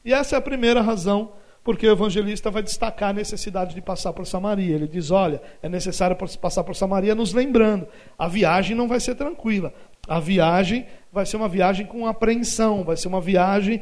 E 0.05 0.13
essa 0.13 0.37
é 0.37 0.39
a 0.39 0.41
primeira 0.41 0.79
razão 0.79 1.33
porque 1.65 1.87
o 1.87 1.91
evangelista 1.91 2.51
vai 2.51 2.61
destacar 2.61 3.09
a 3.09 3.13
necessidade 3.13 3.73
de 3.73 3.81
passar 3.81 4.11
por 4.13 4.27
Samaria. 4.27 4.75
Ele 4.75 4.87
diz: 4.87 5.11
olha, 5.11 5.41
é 5.61 5.69
necessário 5.69 6.15
passar 6.15 6.63
por 6.63 6.75
Samaria, 6.75 7.15
nos 7.15 7.33
lembrando, 7.33 7.87
a 8.17 8.27
viagem 8.27 8.75
não 8.75 8.87
vai 8.87 8.99
ser 8.99 9.15
tranquila. 9.15 9.73
A 10.07 10.19
viagem 10.19 10.85
vai 11.11 11.25
ser 11.25 11.37
uma 11.37 11.47
viagem 11.47 11.85
com 11.85 12.05
apreensão, 12.07 12.83
vai 12.83 12.97
ser 12.97 13.07
uma 13.07 13.21
viagem 13.21 13.81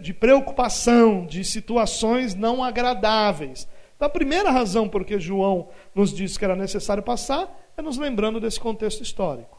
de 0.00 0.14
preocupação, 0.14 1.26
de 1.26 1.44
situações 1.44 2.34
não 2.34 2.64
agradáveis. 2.64 3.68
Então, 3.94 4.06
a 4.06 4.10
primeira 4.10 4.50
razão 4.50 4.88
por 4.88 5.04
que 5.04 5.20
João 5.20 5.68
nos 5.94 6.12
disse 6.12 6.38
que 6.38 6.44
era 6.44 6.56
necessário 6.56 7.02
passar 7.02 7.48
é 7.76 7.82
nos 7.82 7.98
lembrando 7.98 8.40
desse 8.40 8.58
contexto 8.58 9.02
histórico. 9.02 9.58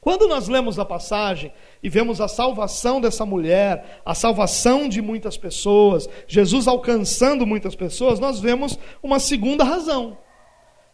Quando 0.00 0.26
nós 0.26 0.48
lemos 0.48 0.80
a 0.80 0.84
passagem 0.84 1.52
e 1.80 1.88
vemos 1.88 2.20
a 2.20 2.26
salvação 2.26 3.00
dessa 3.00 3.24
mulher, 3.24 4.00
a 4.04 4.16
salvação 4.16 4.88
de 4.88 5.00
muitas 5.00 5.36
pessoas, 5.36 6.08
Jesus 6.26 6.66
alcançando 6.66 7.46
muitas 7.46 7.76
pessoas, 7.76 8.18
nós 8.18 8.40
vemos 8.40 8.76
uma 9.00 9.20
segunda 9.20 9.62
razão. 9.62 10.18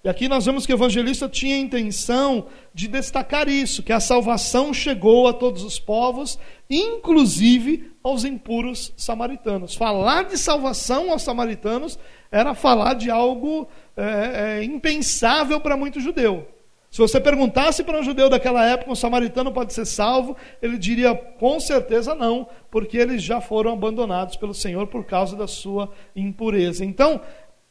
E 0.05 0.09
aqui 0.09 0.29
nós 0.29 0.47
vemos 0.47 0.65
que 0.65 0.73
o 0.73 0.77
evangelista 0.77 1.29
tinha 1.29 1.57
a 1.57 1.59
intenção 1.59 2.47
de 2.73 2.87
destacar 2.87 3.49
isso, 3.49 3.83
que 3.83 3.93
a 3.93 3.99
salvação 3.99 4.73
chegou 4.73 5.27
a 5.27 5.33
todos 5.33 5.65
os 5.65 5.81
povos, 5.81 6.39
inclusive 6.71 7.91
aos 8.03 8.25
impuros 8.25 8.93
samaritanos. 8.97 9.75
Falar 9.75 10.25
de 10.25 10.39
salvação 10.39 11.11
aos 11.11 11.23
samaritanos 11.23 11.99
era 12.31 12.55
falar 12.55 12.95
de 12.95 13.11
algo 13.11 13.69
é, 13.97 14.61
é, 14.61 14.65
impensável 14.65 15.61
para 15.61 15.77
muito 15.77 16.01
judeu. 16.01 16.47
Se 16.91 16.99
você 16.99 17.21
perguntasse 17.21 17.85
para 17.85 17.99
um 17.99 18.03
judeu 18.03 18.31
daquela 18.31 18.65
época, 18.65 18.91
um 18.91 18.95
samaritano 18.95 19.53
pode 19.53 19.75
ser 19.75 19.85
salvo, 19.85 20.37
ele 20.63 20.79
diria 20.79 21.15
com 21.15 21.61
certeza 21.61 22.15
não, 22.15 22.49
porque 22.71 22.97
eles 22.97 23.23
já 23.23 23.41
foram 23.41 23.73
abandonados 23.73 24.37
pelo 24.37 24.55
Senhor 24.55 24.87
por 24.87 25.05
causa 25.05 25.37
da 25.37 25.47
sua 25.47 25.91
impureza. 26.17 26.85
Então, 26.85 27.21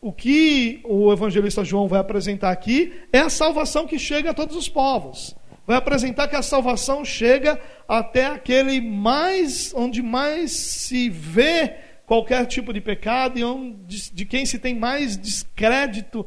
o 0.01 0.11
que 0.11 0.79
o 0.83 1.11
evangelista 1.11 1.63
João 1.63 1.87
vai 1.87 1.99
apresentar 1.99 2.51
aqui 2.51 2.93
é 3.11 3.19
a 3.19 3.29
salvação 3.29 3.87
que 3.87 3.97
chega 3.97 4.31
a 4.31 4.33
todos 4.33 4.55
os 4.55 4.69
povos. 4.69 5.35
Vai 5.65 5.75
apresentar 5.75 6.27
que 6.27 6.35
a 6.35 6.41
salvação 6.41 7.03
chega 7.03 7.59
até 7.87 8.27
aquele 8.27 8.79
mais 8.79 9.73
onde 9.75 10.01
mais 10.01 10.51
se 10.51 11.09
vê 11.09 11.75
qualquer 12.05 12.45
tipo 12.45 12.71
de 12.71 12.79
pecado 12.79 13.37
e 13.37 13.43
onde, 13.43 14.13
de 14.13 14.25
quem 14.25 14.45
se 14.45 14.59
tem 14.59 14.73
mais 14.73 15.17
descrédito 15.17 16.25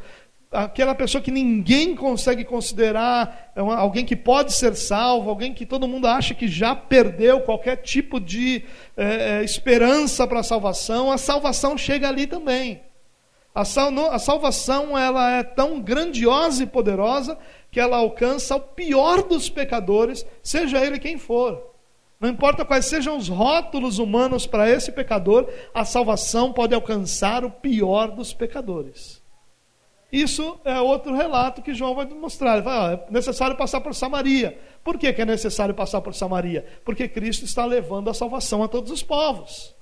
aquela 0.53 0.95
pessoa 0.95 1.23
que 1.23 1.31
ninguém 1.31 1.95
consegue 1.95 2.45
considerar 2.45 3.53
é 3.55 3.61
alguém 3.61 4.05
que 4.05 4.17
pode 4.17 4.53
ser 4.53 4.75
salvo, 4.75 5.31
alguém 5.31 5.55
que 5.55 5.65
todo 5.65 5.87
mundo 5.87 6.07
acha 6.09 6.35
que 6.35 6.49
já 6.49 6.75
perdeu 6.75 7.41
qualquer 7.43 7.77
tipo 7.77 8.19
de 8.19 8.65
é, 8.97 9.41
é 9.41 9.45
esperança 9.45 10.27
para 10.27 10.41
a 10.41 10.43
salvação, 10.43 11.11
a 11.11 11.17
salvação 11.17 11.79
chega 11.79 12.09
ali 12.09 12.27
também. 12.27 12.81
A, 13.55 13.65
sal, 13.65 13.93
a 14.11 14.19
salvação 14.19 14.97
ela 14.97 15.31
é 15.33 15.43
tão 15.43 15.81
grandiosa 15.81 16.63
e 16.63 16.67
poderosa 16.67 17.37
que 17.71 17.81
ela 17.81 17.97
alcança 17.97 18.57
o 18.57 18.61
pior 18.61 19.23
dos 19.23 19.49
pecadores, 19.49 20.25
seja 20.43 20.85
ele 20.85 20.99
quem 20.99 21.19
for. 21.19 21.71
Não 22.21 22.29
importa 22.29 22.65
quais 22.65 22.87
sejam 22.87 23.17
os 23.17 23.29
rótulos 23.29 23.99
humanos 23.99 24.47
para 24.47 24.69
esse 24.69 24.93
pecador, 24.93 25.49
a 25.75 25.85
salvação 25.85 26.53
pode 26.53 26.75
alcançar 26.75 27.45
o 27.45 27.51
pior 27.51 28.11
dos 28.11 28.35
pecadores. 28.35 29.21
Isso 30.13 30.61
é 30.65 30.79
outro 30.81 31.15
relato 31.15 31.63
que 31.63 31.73
João 31.73 31.95
vai 31.95 32.05
mostrar. 32.07 32.55
Ele 32.55 32.63
vai, 32.63 32.95
é 32.95 33.07
necessário 33.11 33.57
passar 33.57 33.81
por 33.81 33.95
Samaria. 33.95 34.59
Por 34.83 34.99
que, 34.99 35.13
que 35.13 35.23
é 35.23 35.25
necessário 35.25 35.75
passar 35.75 36.01
por 36.01 36.15
Samaria? 36.15 36.67
Porque 36.85 37.09
Cristo 37.09 37.45
está 37.45 37.65
levando 37.65 38.11
a 38.11 38.15
salvação 38.15 38.63
a 38.63 38.69
todos 38.69 38.91
os 38.91 39.03
povos. 39.03 39.75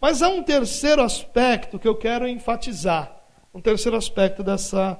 Mas 0.00 0.22
há 0.22 0.28
um 0.28 0.42
terceiro 0.42 1.02
aspecto 1.02 1.78
que 1.78 1.88
eu 1.88 1.96
quero 1.96 2.28
enfatizar, 2.28 3.20
um 3.52 3.60
terceiro 3.60 3.96
aspecto 3.96 4.42
dessa 4.42 4.98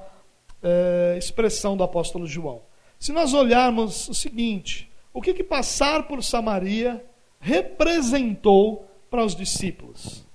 é, 0.61 1.15
expressão 1.17 1.77
do 1.77 1.83
apóstolo 1.83 2.27
João. 2.27 2.61
Se 2.99 3.13
nós 3.13 3.33
olharmos 3.33 4.09
o 4.09 4.13
seguinte, 4.13 4.91
o 5.13 5.21
que, 5.21 5.33
que 5.33 5.43
passar 5.43 6.03
por 6.03 6.21
Samaria 6.23 7.03
representou 7.39 8.89
para 9.09 9.23
os 9.23 9.35
discípulos? 9.35 10.25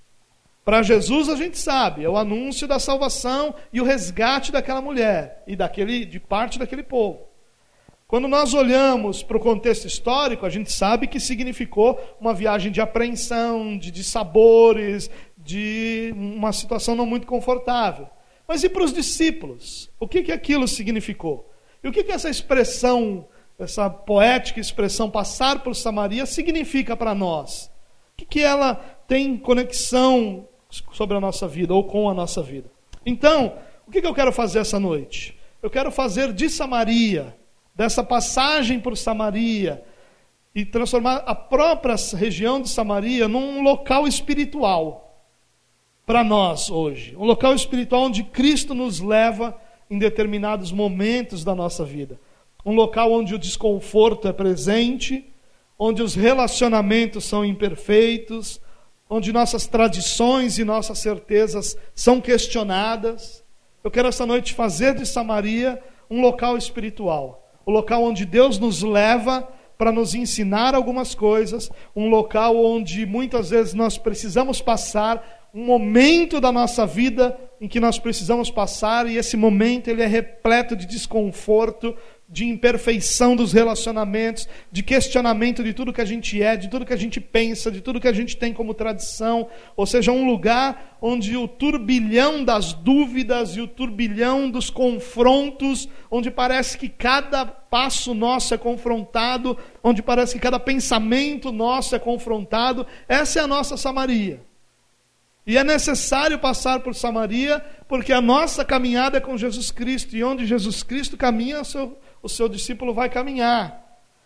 Para 0.65 0.83
Jesus 0.83 1.29
a 1.29 1.37
gente 1.37 1.59
sabe, 1.59 2.05
é 2.05 2.09
o 2.09 2.17
anúncio 2.17 2.67
da 2.67 2.79
salvação 2.79 3.55
e 3.71 3.83
o 3.83 3.85
resgate 3.85 4.51
daquela 4.51 4.81
mulher 4.81 5.43
e 5.47 5.55
daquele 5.55 6.07
de 6.07 6.19
parte 6.19 6.59
daquele 6.59 6.83
povo. 6.83 7.34
Quando 8.15 8.29
nós 8.29 8.55
olhamos 8.55 9.25
para 9.25 9.37
o 9.37 9.41
contexto 9.41 9.89
histórico, 9.89 10.47
a 10.47 10.49
gente 10.49 10.71
sabe 10.71 11.09
que 11.09 11.19
significou 11.19 11.99
uma 12.21 12.33
viagem 12.33 12.71
de 12.71 12.81
apreensão, 12.81 13.77
de, 13.77 13.91
de 13.91 14.05
sabores, 14.05 15.11
de 15.37 16.15
uma 16.17 16.53
situação 16.53 16.95
não 16.95 17.07
muito 17.07 17.27
confortável. 17.27 18.09
Mas 18.47 18.63
e 18.63 18.69
para 18.69 18.85
os 18.85 18.93
discípulos? 18.93 19.91
O 19.99 20.07
que, 20.07 20.23
que 20.23 20.31
aquilo 20.31 20.69
significou? 20.69 21.51
E 21.83 21.89
o 21.89 21.91
que, 21.91 22.05
que 22.05 22.13
essa 22.13 22.31
expressão, 22.31 23.27
essa 23.59 23.91
poética 23.91 24.61
expressão 24.61 25.11
passar 25.11 25.65
por 25.65 25.75
Samaria 25.75 26.25
significa 26.25 26.97
para 26.97 27.17
nós? 27.17 27.65
O 28.13 28.19
que, 28.19 28.27
que 28.27 28.41
ela 28.41 28.77
tem 29.09 29.37
conexão 29.37 30.47
sobre 30.93 31.17
a 31.17 31.21
nossa 31.21 31.49
vida 31.49 31.75
ou 31.75 31.83
com 31.83 32.09
a 32.09 32.15
nossa 32.15 32.41
vida? 32.41 32.71
Então, 33.05 33.59
o 33.89 33.91
que, 33.91 34.01
que 34.01 34.07
eu 34.07 34.15
quero 34.15 34.31
fazer 34.31 34.61
essa 34.61 34.79
noite? 34.79 35.37
Eu 35.61 35.69
quero 35.69 35.91
fazer 35.91 36.33
de 36.33 36.49
Samaria, 36.49 37.35
dessa 37.75 38.05
passagem 38.05 38.79
por 38.79 38.97
Samaria, 38.97 39.85
e 40.55 40.65
transformar 40.65 41.25
a 41.27 41.35
própria 41.35 41.97
região 42.17 42.61
de 42.61 42.69
Samaria 42.69 43.27
num 43.27 43.63
local 43.63 44.07
espiritual 44.07 45.27
para 46.07 46.23
nós 46.23 46.71
hoje. 46.71 47.17
Um 47.17 47.25
local 47.25 47.55
espiritual 47.55 48.05
onde 48.05 48.23
Cristo 48.23 48.75
nos 48.75 49.01
leva 49.01 49.59
em 49.91 49.99
determinados 49.99 50.71
momentos 50.71 51.43
da 51.43 51.55
nossa 51.55 51.85
vida. 51.85 52.21
Um 52.65 52.73
local 52.73 53.13
onde 53.13 53.35
o 53.35 53.39
desconforto 53.39 54.29
é 54.29 54.33
presente, 54.33 55.25
onde 55.79 56.03
os 56.03 56.15
relacionamentos 56.15 57.25
são 57.25 57.45
imperfeitos, 57.45 58.61
onde 59.11 59.33
nossas 59.33 59.67
tradições 59.67 60.59
e 60.59 60.65
nossas 60.65 60.99
certezas 60.99 61.77
são 61.95 62.21
questionadas. 62.21 63.45
Eu 63.83 63.91
quero 63.91 64.09
essa 64.09 64.25
noite 64.25 64.55
fazer 64.55 64.95
de 64.95 65.05
Samaria 65.05 65.83
um 66.09 66.21
local 66.21 66.57
espiritual, 66.57 67.44
o 67.65 67.71
local 67.71 68.03
onde 68.03 68.25
Deus 68.25 68.59
nos 68.59 68.83
leva 68.83 69.49
para 69.77 69.91
nos 69.91 70.15
ensinar 70.15 70.75
algumas 70.75 71.15
coisas, 71.15 71.71
um 71.95 72.09
local 72.09 72.57
onde 72.57 73.05
muitas 73.05 73.51
vezes 73.51 73.75
nós 73.75 73.99
precisamos 73.99 74.61
passar 74.61 75.49
um 75.55 75.65
momento 75.65 76.41
da 76.41 76.51
nossa 76.51 76.85
vida 76.85 77.39
em 77.61 77.69
que 77.69 77.79
nós 77.79 77.99
precisamos 77.99 78.51
passar 78.51 79.09
e 79.09 79.17
esse 79.17 79.37
momento 79.37 79.89
ele 79.89 80.03
é 80.03 80.07
repleto 80.07 80.75
de 80.75 80.85
desconforto, 80.85 81.97
de 82.29 82.47
imperfeição 82.47 83.37
dos 83.37 83.53
relacionamentos, 83.53 84.49
de 84.73 84.83
questionamento 84.83 85.63
de 85.63 85.75
tudo 85.75 85.93
que 85.93 86.01
a 86.01 86.05
gente 86.05 86.43
é, 86.43 86.57
de 86.57 86.69
tudo 86.69 86.87
que 86.87 86.93
a 86.93 86.97
gente 86.97 87.21
pensa, 87.21 87.71
de 87.71 87.81
tudo 87.81 88.01
que 88.01 88.09
a 88.09 88.13
gente 88.13 88.37
tem 88.37 88.53
como 88.53 88.73
tradição, 88.73 89.49
ou 89.77 89.87
seja, 89.87 90.11
um 90.11 90.27
lugar 90.27 90.97
onde 91.01 91.37
o 91.37 91.47
turbilhão 91.47 92.43
das 92.43 92.73
dúvidas 92.73 93.57
e 93.57 93.61
o 93.61 93.69
turbilhão 93.69 94.51
dos 94.51 94.71
confrontos, 94.71 95.89
onde 96.11 96.31
parece 96.31 96.79
que 96.79 96.89
cada 96.89 97.45
passo 97.45 98.15
nosso 98.15 98.55
é 98.55 98.59
confrontado, 98.59 99.57
onde 99.83 100.03
parece 100.03 100.35
que 100.35 100.41
cada 100.41 100.59
pensamento 100.59 101.53
nosso 101.53 101.95
é 101.95 101.99
confrontado, 101.99 102.87
essa 103.07 103.39
é 103.39 103.43
a 103.43 103.47
nossa 103.47 103.77
Samaria. 103.77 104.41
E 105.47 105.59
é 105.59 105.65
necessário 105.65 106.39
passar 106.39 106.81
por 106.81 106.95
Samaria, 106.95 107.63
porque 107.87 108.15
a 108.15 108.21
nossa 108.21 108.65
caminhada 108.65 109.19
é 109.19 109.21
com 109.21 109.37
Jesus 109.37 109.71
Cristo, 109.71 110.17
e 110.17 110.25
onde 110.25 110.47
Jesus 110.47 110.83
Cristo 110.83 111.19
caminha, 111.19 111.61
o 111.61 111.65
seu, 111.65 111.99
o 112.25 112.29
seu 112.29 112.49
discípulo 112.49 112.95
vai 112.95 113.11
caminhar. 113.11 113.85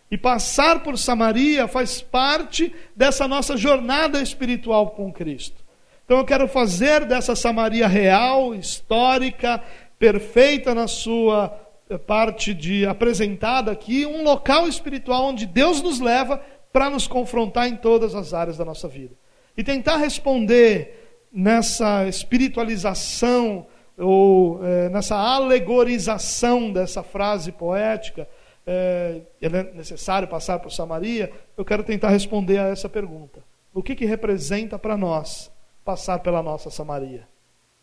E 0.09 0.17
passar 0.17 0.81
por 0.81 0.97
Samaria 0.97 1.67
faz 1.67 2.01
parte 2.01 2.73
dessa 2.95 3.27
nossa 3.27 3.57
jornada 3.57 4.21
espiritual 4.21 4.91
com 4.91 5.11
Cristo. 5.11 5.61
Então 6.05 6.17
eu 6.17 6.25
quero 6.25 6.47
fazer 6.47 7.05
dessa 7.05 7.35
Samaria 7.35 7.87
real, 7.87 8.55
histórica, 8.55 9.61
perfeita 9.99 10.73
na 10.73 10.87
sua 10.87 11.53
eh, 11.89 11.97
parte 11.97 12.53
de 12.53 12.87
apresentada 12.87 13.69
aqui, 13.69 14.05
um 14.05 14.23
local 14.23 14.65
espiritual 14.65 15.25
onde 15.25 15.45
Deus 15.45 15.81
nos 15.81 15.99
leva 15.99 16.41
para 16.71 16.89
nos 16.89 17.05
confrontar 17.05 17.67
em 17.67 17.75
todas 17.75 18.15
as 18.15 18.33
áreas 18.33 18.57
da 18.57 18.63
nossa 18.63 18.87
vida. 18.87 19.13
E 19.57 19.63
tentar 19.63 19.97
responder 19.97 21.27
nessa 21.31 22.07
espiritualização 22.07 23.67
ou 23.99 24.65
é, 24.65 24.89
nessa 24.89 25.15
alegorização 25.15 26.71
dessa 26.71 27.03
frase 27.03 27.51
poética, 27.51 28.27
é, 28.65 29.21
é 29.41 29.49
necessário 29.73 30.27
passar 30.27 30.59
por 30.59 30.71
Samaria, 30.71 31.31
eu 31.57 31.65
quero 31.65 31.83
tentar 31.83 32.09
responder 32.09 32.59
a 32.59 32.67
essa 32.67 32.87
pergunta. 32.87 33.43
O 33.73 33.83
que, 33.83 33.95
que 33.95 34.05
representa 34.05 34.79
para 34.79 34.97
nós 34.97 35.51
passar 35.83 36.19
pela 36.19 36.41
nossa 36.41 36.69
Samaria? 36.69 37.27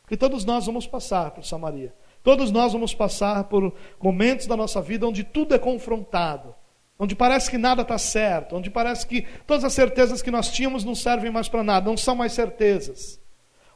Porque 0.02 0.16
todos 0.16 0.44
nós 0.44 0.66
vamos 0.66 0.87
passar 0.87 1.33
por 1.33 1.44
Samaria. 1.44 1.92
Todos 2.22 2.50
nós 2.50 2.72
vamos 2.72 2.94
passar 2.94 3.44
por 3.44 3.72
momentos 4.00 4.46
da 4.46 4.57
nossa 4.57 4.81
vida 4.81 5.07
onde 5.07 5.22
tudo 5.22 5.55
é 5.55 5.59
confrontado, 5.59 6.55
onde 6.98 7.14
parece 7.14 7.50
que 7.50 7.59
nada 7.59 7.83
está 7.83 7.98
certo, 7.98 8.57
onde 8.57 8.70
parece 8.70 9.07
que 9.07 9.22
todas 9.46 9.64
as 9.64 9.72
certezas 9.72 10.22
que 10.22 10.31
nós 10.31 10.50
tínhamos 10.50 10.85
não 10.85 10.94
servem 10.94 11.31
mais 11.31 11.48
para 11.48 11.62
nada, 11.62 11.88
não 11.88 11.96
são 11.96 12.16
mais 12.16 12.33
certezas 12.33 13.20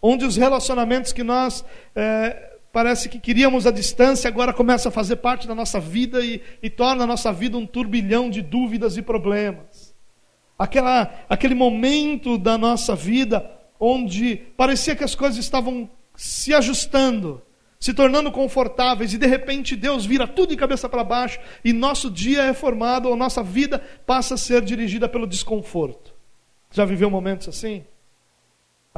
onde 0.03 0.25
os 0.25 0.37
relacionamentos 0.37 1.13
que 1.13 1.23
nós 1.23 1.65
é, 1.95 2.51
parece 2.73 3.09
que 3.09 3.19
queríamos 3.19 3.67
à 3.67 3.71
distância 3.71 4.29
agora 4.29 4.53
começa 4.53 4.89
a 4.89 4.93
fazer 4.93 5.17
parte 5.17 5.47
da 5.47 5.55
nossa 5.55 5.81
vida 5.81 6.25
e, 6.25 6.41
e 6.63 6.71
torna 6.71 7.05
a 7.05 7.07
nossa 7.07 7.33
vida 7.33 7.57
um 7.57 7.67
turbilhão 7.67 8.31
de 8.31 8.43
dúvidas 8.43 8.97
e 8.97 9.03
problemas. 9.03 9.95
Aquela, 10.59 11.25
aquele 11.29 11.55
momento 11.55 12.37
da 12.37 12.57
nossa 12.59 12.95
vida 12.95 13.51
onde 13.79 14.37
parecia 14.57 14.95
que 14.95 15.03
as 15.03 15.15
coisas 15.15 15.39
estavam 15.39 15.89
se 16.15 16.53
ajustando, 16.53 17.41
se 17.79 17.95
tornando 17.95 18.31
confortáveis, 18.31 19.15
e 19.15 19.19
de 19.19 19.27
repente 19.27 19.75
Deus 19.75 20.05
vira 20.05 20.27
tudo 20.29 20.51
de 20.51 20.57
cabeça 20.57 20.87
para 20.87 21.03
baixo, 21.03 21.41
e 21.65 21.73
nosso 21.73 22.11
dia 22.11 22.43
é 22.43 22.53
formado, 22.53 23.09
ou 23.09 23.17
nossa 23.17 23.43
vida 23.43 23.79
passa 24.05 24.35
a 24.35 24.37
ser 24.37 24.63
dirigida 24.63 25.09
pelo 25.09 25.27
desconforto. 25.27 26.15
Já 26.71 26.85
viveu 26.85 27.11
momentos 27.11 27.49
assim? 27.49 27.83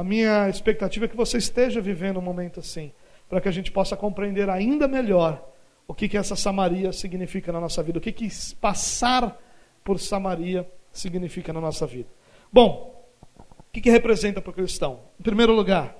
Minha 0.03 0.49
expectativa 0.49 1.05
é 1.05 1.07
que 1.07 1.15
você 1.15 1.37
esteja 1.37 1.81
vivendo 1.81 2.17
um 2.17 2.21
momento 2.21 2.59
assim, 2.59 2.91
para 3.29 3.39
que 3.41 3.47
a 3.47 3.51
gente 3.51 3.71
possa 3.71 3.95
compreender 3.95 4.49
ainda 4.49 4.87
melhor 4.87 5.43
o 5.87 5.93
que, 5.93 6.07
que 6.07 6.17
essa 6.17 6.35
Samaria 6.35 6.91
significa 6.91 7.51
na 7.51 7.59
nossa 7.59 7.81
vida, 7.81 7.97
o 7.97 8.01
que, 8.01 8.11
que 8.11 8.27
passar 8.55 9.39
por 9.83 9.99
Samaria 9.99 10.69
significa 10.91 11.51
na 11.51 11.59
nossa 11.59 11.85
vida. 11.85 12.09
Bom, 12.51 13.05
o 13.37 13.71
que, 13.71 13.81
que 13.81 13.89
representa 13.89 14.41
para 14.41 14.51
o 14.51 14.53
cristão? 14.53 15.01
Em 15.19 15.23
primeiro 15.23 15.53
lugar, 15.53 15.95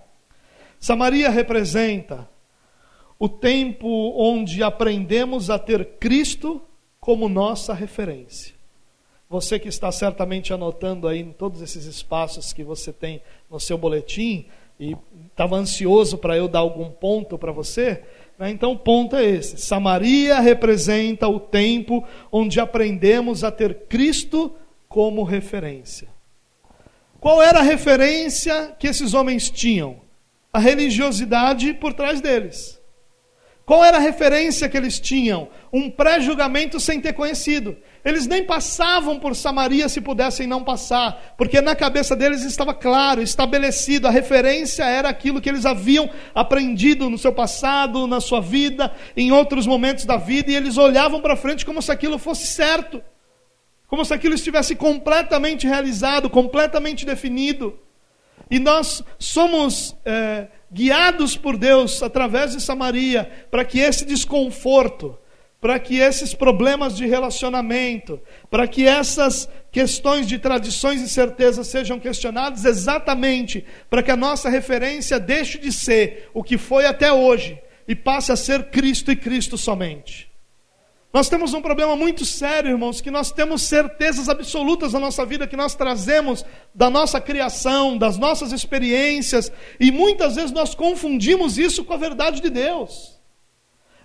Samaria 0.80 1.30
representa 1.30 2.30
o 3.18 3.28
tempo 3.30 3.88
onde 4.18 4.62
aprendemos 4.62 5.50
a 5.50 5.58
ter 5.58 5.98
Cristo 5.98 6.62
como 7.00 7.28
nossa 7.30 7.74
referência. 7.74 8.54
Você 9.34 9.58
que 9.58 9.67
está 9.67 9.91
certamente 9.91 10.54
anotando 10.54 11.08
aí 11.08 11.19
em 11.22 11.32
todos 11.32 11.60
esses 11.60 11.86
espaços 11.86 12.54
que 12.54 12.63
você 12.63 12.93
tem 12.93 13.19
no 13.50 13.60
seu 13.60 13.80
boletim 13.80 14.46
e 14.80 14.96
estava 15.26 15.56
ansioso 15.56 16.19
para 16.19 16.38
eu 16.38 16.48
dar 16.48 16.60
algum 16.60 16.91
ponto 16.91 17.36
para 17.36 17.52
você, 17.52 18.04
né? 18.38 18.52
então 18.52 18.74
o 18.74 18.78
ponto 18.78 19.15
é 19.15 19.26
esse: 19.26 19.58
Samaria 19.58 20.39
representa 20.39 21.28
o 21.28 21.39
tempo 21.39 22.08
onde 22.32 22.60
aprendemos 22.60 23.43
a 23.43 23.50
ter 23.50 23.88
Cristo 23.88 24.54
como 24.88 25.24
referência. 25.24 26.10
Qual 27.19 27.41
era 27.41 27.58
a 27.58 27.63
referência 27.63 28.76
que 28.78 28.86
esses 28.86 29.15
homens 29.15 29.50
tinham? 29.50 30.00
A 30.54 30.60
religiosidade 30.60 31.74
por 31.74 31.93
trás 31.93 32.22
deles. 32.22 32.80
Qual 33.65 33.84
era 33.84 33.95
a 33.95 34.02
referência 34.02 34.67
que 34.67 34.76
eles 34.76 34.99
tinham? 34.99 35.47
Um 35.71 35.89
pré-julgamento 35.89 36.80
sem 36.82 36.99
ter 36.99 37.13
conhecido. 37.13 37.78
Eles 38.04 38.28
nem 38.28 38.43
passavam 38.43 39.17
por 39.17 39.34
Samaria 39.34 39.88
se 39.88 40.02
pudessem 40.02 40.45
não 40.45 40.62
passar, 40.62 41.34
porque 41.38 41.62
na 41.62 41.73
cabeça 41.73 42.13
deles 42.13 42.43
estava 42.43 42.73
claro, 42.73 43.21
estabelecido, 43.21 44.06
a 44.06 44.12
referência 44.12 44.84
era 44.84 45.08
aquilo 45.08 45.39
que 45.39 45.47
eles 45.47 45.65
haviam 45.65 46.10
aprendido 46.36 47.10
no 47.10 47.17
seu 47.17 47.32
passado, 47.32 48.06
na 48.06 48.19
sua 48.19 48.41
vida, 48.41 48.93
em 49.15 49.32
outros 49.32 49.65
momentos 49.65 50.04
da 50.04 50.17
vida, 50.17 50.52
e 50.52 50.56
eles 50.56 50.78
olhavam 50.78 51.21
para 51.21 51.38
frente 51.38 51.65
como 51.65 51.82
se 51.82 51.93
aquilo 51.93 52.19
fosse 52.19 52.45
certo, 52.45 53.02
como 53.88 54.04
se 54.04 54.13
aquilo 54.13 54.36
estivesse 54.36 54.76
completamente 54.76 55.65
realizado, 55.65 56.30
completamente 56.30 57.06
definido. 57.06 57.80
E 58.49 58.60
nós 58.60 59.03
somos 59.17 59.95
é, 60.06 60.47
guiados 60.71 61.38
por 61.38 61.56
Deus 61.58 62.01
através 62.01 62.51
de 62.51 62.62
Samaria 62.62 63.29
para 63.49 63.63
que 63.63 63.79
esse 63.79 64.06
desconforto, 64.06 65.17
para 65.62 65.79
que 65.79 65.99
esses 65.99 66.34
problemas 66.34 66.97
de 66.97 67.06
relacionamento, 67.06 68.19
para 68.49 68.67
que 68.67 68.86
essas 68.86 69.47
questões 69.71 70.27
de 70.27 70.38
tradições 70.39 71.01
e 71.01 71.08
certezas 71.08 71.67
sejam 71.67 71.99
questionadas, 71.99 72.65
exatamente 72.65 73.63
para 73.89 74.03
que 74.03 74.12
a 74.12 74.17
nossa 74.17 74.49
referência 74.49 75.19
deixe 75.19 75.58
de 75.58 75.71
ser 75.71 76.29
o 76.34 76.43
que 76.43 76.58
foi 76.58 76.86
até 76.86 77.13
hoje 77.13 77.58
e 77.88 77.95
passe 77.95 78.32
a 78.32 78.36
ser 78.36 78.71
Cristo 78.71 79.12
e 79.12 79.15
Cristo 79.15 79.58
somente. 79.58 80.33
Nós 81.13 81.30
temos 81.30 81.54
um 81.54 81.62
problema 81.62 81.95
muito 81.95 82.26
sério, 82.26 82.71
irmãos, 82.71 82.99
que 82.99 83.12
nós 83.12 83.32
temos 83.32 83.62
certezas 83.62 84.28
absolutas 84.28 84.93
na 84.93 84.99
nossa 84.99 85.23
vida 85.23 85.45
que 85.45 85.56
nós 85.56 85.76
trazemos 85.76 86.43
da 86.73 86.89
nossa 86.89 87.21
criação, 87.21 87.95
das 87.99 88.17
nossas 88.17 88.52
experiências, 88.52 89.52
e 89.80 89.91
muitas 89.91 90.36
vezes 90.36 90.52
nós 90.52 90.73
confundimos 90.73 91.60
isso 91.60 91.86
com 91.86 91.93
a 91.93 91.97
verdade 91.97 92.41
de 92.41 92.49
Deus. 92.49 93.21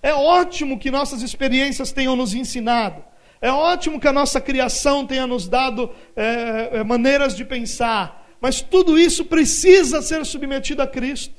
É 0.03 0.13
ótimo 0.13 0.79
que 0.79 0.91
nossas 0.91 1.23
experiências 1.23 1.93
tenham 1.93 2.15
nos 2.15 2.35
ensinado. 2.35 3.03
É 3.41 3.51
ótimo 3.51 3.99
que 3.99 4.07
a 4.07 4.13
nossa 4.13 4.39
criação 4.39 5.07
tenha 5.07 5.27
nos 5.27 5.49
dado 5.49 5.91
é, 6.15 6.69
é, 6.73 6.85
maneiras 6.85 7.35
de 7.35 7.43
pensar. 7.43 8.29
Mas 8.39 8.61
tudo 8.61 8.99
isso 8.99 9.25
precisa 9.25 10.03
ser 10.03 10.27
submetido 10.27 10.83
a 10.83 10.87
Cristo. 10.87 11.35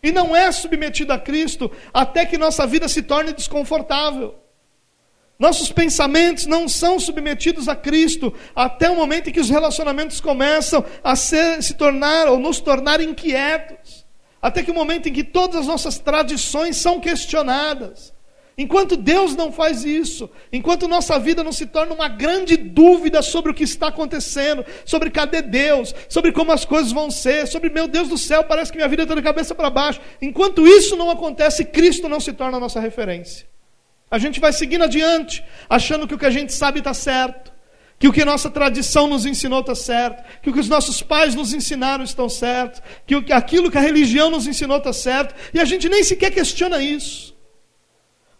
E 0.00 0.12
não 0.12 0.36
é 0.36 0.52
submetido 0.52 1.12
a 1.12 1.18
Cristo 1.18 1.68
até 1.92 2.24
que 2.24 2.38
nossa 2.38 2.64
vida 2.64 2.86
se 2.86 3.02
torne 3.02 3.32
desconfortável. 3.32 4.39
Nossos 5.40 5.72
pensamentos 5.72 6.44
não 6.44 6.68
são 6.68 7.00
submetidos 7.00 7.66
a 7.66 7.74
Cristo 7.74 8.30
até 8.54 8.90
o 8.90 8.94
momento 8.94 9.30
em 9.30 9.32
que 9.32 9.40
os 9.40 9.48
relacionamentos 9.48 10.20
começam 10.20 10.84
a 11.02 11.16
ser, 11.16 11.62
se 11.62 11.72
tornar 11.72 12.28
ou 12.28 12.38
nos 12.38 12.60
tornar 12.60 13.00
inquietos. 13.00 14.06
Até 14.42 14.62
que 14.62 14.70
o 14.70 14.74
momento 14.74 15.08
em 15.08 15.12
que 15.14 15.24
todas 15.24 15.60
as 15.60 15.66
nossas 15.66 15.98
tradições 15.98 16.76
são 16.76 17.00
questionadas. 17.00 18.12
Enquanto 18.58 18.98
Deus 18.98 19.34
não 19.34 19.50
faz 19.50 19.82
isso, 19.82 20.28
enquanto 20.52 20.86
nossa 20.86 21.18
vida 21.18 21.42
não 21.42 21.52
se 21.52 21.64
torna 21.64 21.94
uma 21.94 22.08
grande 22.08 22.58
dúvida 22.58 23.22
sobre 23.22 23.50
o 23.50 23.54
que 23.54 23.64
está 23.64 23.86
acontecendo, 23.88 24.62
sobre 24.84 25.08
cadê 25.08 25.40
Deus, 25.40 25.94
sobre 26.10 26.32
como 26.32 26.52
as 26.52 26.66
coisas 26.66 26.92
vão 26.92 27.10
ser, 27.10 27.46
sobre 27.46 27.70
meu 27.70 27.88
Deus 27.88 28.08
do 28.08 28.18
céu, 28.18 28.44
parece 28.44 28.70
que 28.70 28.76
minha 28.76 28.88
vida 28.90 29.04
está 29.04 29.14
de 29.14 29.22
cabeça 29.22 29.54
para 29.54 29.70
baixo. 29.70 30.02
Enquanto 30.20 30.68
isso 30.68 30.96
não 30.96 31.10
acontece, 31.10 31.64
Cristo 31.64 32.10
não 32.10 32.20
se 32.20 32.34
torna 32.34 32.58
a 32.58 32.60
nossa 32.60 32.78
referência. 32.78 33.48
A 34.10 34.18
gente 34.18 34.40
vai 34.40 34.52
seguindo 34.52 34.84
adiante, 34.84 35.44
achando 35.68 36.06
que 36.06 36.14
o 36.14 36.18
que 36.18 36.26
a 36.26 36.30
gente 36.30 36.52
sabe 36.52 36.80
está 36.80 36.92
certo 36.92 37.50
que 38.00 38.08
o 38.08 38.12
que 38.12 38.24
nossa 38.24 38.48
tradição 38.48 39.06
nos 39.06 39.26
ensinou 39.26 39.60
está 39.60 39.74
certo, 39.74 40.24
que 40.40 40.48
o 40.48 40.54
que 40.54 40.58
os 40.58 40.70
nossos 40.70 41.02
pais 41.02 41.34
nos 41.34 41.52
ensinaram 41.52 42.02
estão 42.02 42.30
certo, 42.30 42.82
que 43.06 43.14
aquilo 43.30 43.70
que 43.70 43.76
a 43.76 43.82
religião 43.82 44.30
nos 44.30 44.46
ensinou 44.46 44.78
está 44.78 44.90
certo, 44.90 45.34
e 45.52 45.60
a 45.60 45.66
gente 45.66 45.86
nem 45.86 46.02
sequer 46.02 46.30
questiona 46.30 46.82
isso. 46.82 47.36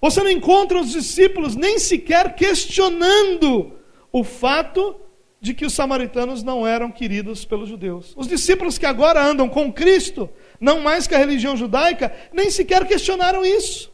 Você 0.01 0.23
não 0.23 0.31
encontra 0.31 0.81
os 0.81 0.91
discípulos 0.91 1.55
nem 1.55 1.79
sequer 1.79 2.35
questionando 2.35 3.75
o 4.11 4.25
fato 4.25 4.99
de 5.43 5.53
que 5.53 5.67
os 5.67 5.75
samaritanos 5.75 6.43
não 6.43 6.67
eram 6.67 6.91
queridos 6.91 7.45
pelos 7.45 7.69
judeus. 7.69 8.15
Os 8.17 8.27
discípulos 8.27 8.79
que 8.79 8.87
agora 8.87 9.23
andam 9.23 9.47
com 9.47 9.71
Cristo, 9.71 10.31
não 10.59 10.81
mais 10.81 11.07
que 11.07 11.15
a 11.15 11.19
religião 11.19 11.55
judaica, 11.55 12.11
nem 12.33 12.51
sequer 12.51 12.87
questionaram 12.87 13.45
isso. 13.45 13.93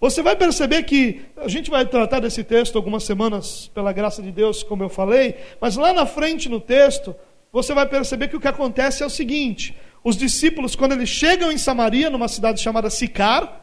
Você 0.00 0.22
vai 0.22 0.34
perceber 0.34 0.82
que 0.84 1.20
a 1.36 1.46
gente 1.46 1.70
vai 1.70 1.84
tratar 1.84 2.20
desse 2.20 2.42
texto 2.42 2.76
algumas 2.76 3.04
semanas, 3.04 3.70
pela 3.74 3.92
graça 3.92 4.22
de 4.22 4.32
Deus, 4.32 4.62
como 4.62 4.82
eu 4.82 4.88
falei, 4.88 5.36
mas 5.60 5.76
lá 5.76 5.92
na 5.92 6.06
frente 6.06 6.48
no 6.48 6.58
texto, 6.58 7.14
você 7.52 7.74
vai 7.74 7.86
perceber 7.86 8.28
que 8.28 8.36
o 8.36 8.40
que 8.40 8.48
acontece 8.48 9.02
é 9.02 9.06
o 9.06 9.10
seguinte: 9.10 9.76
os 10.02 10.16
discípulos, 10.16 10.74
quando 10.74 10.92
eles 10.92 11.10
chegam 11.10 11.52
em 11.52 11.58
Samaria, 11.58 12.08
numa 12.08 12.28
cidade 12.28 12.62
chamada 12.62 12.88
Sicar, 12.88 13.62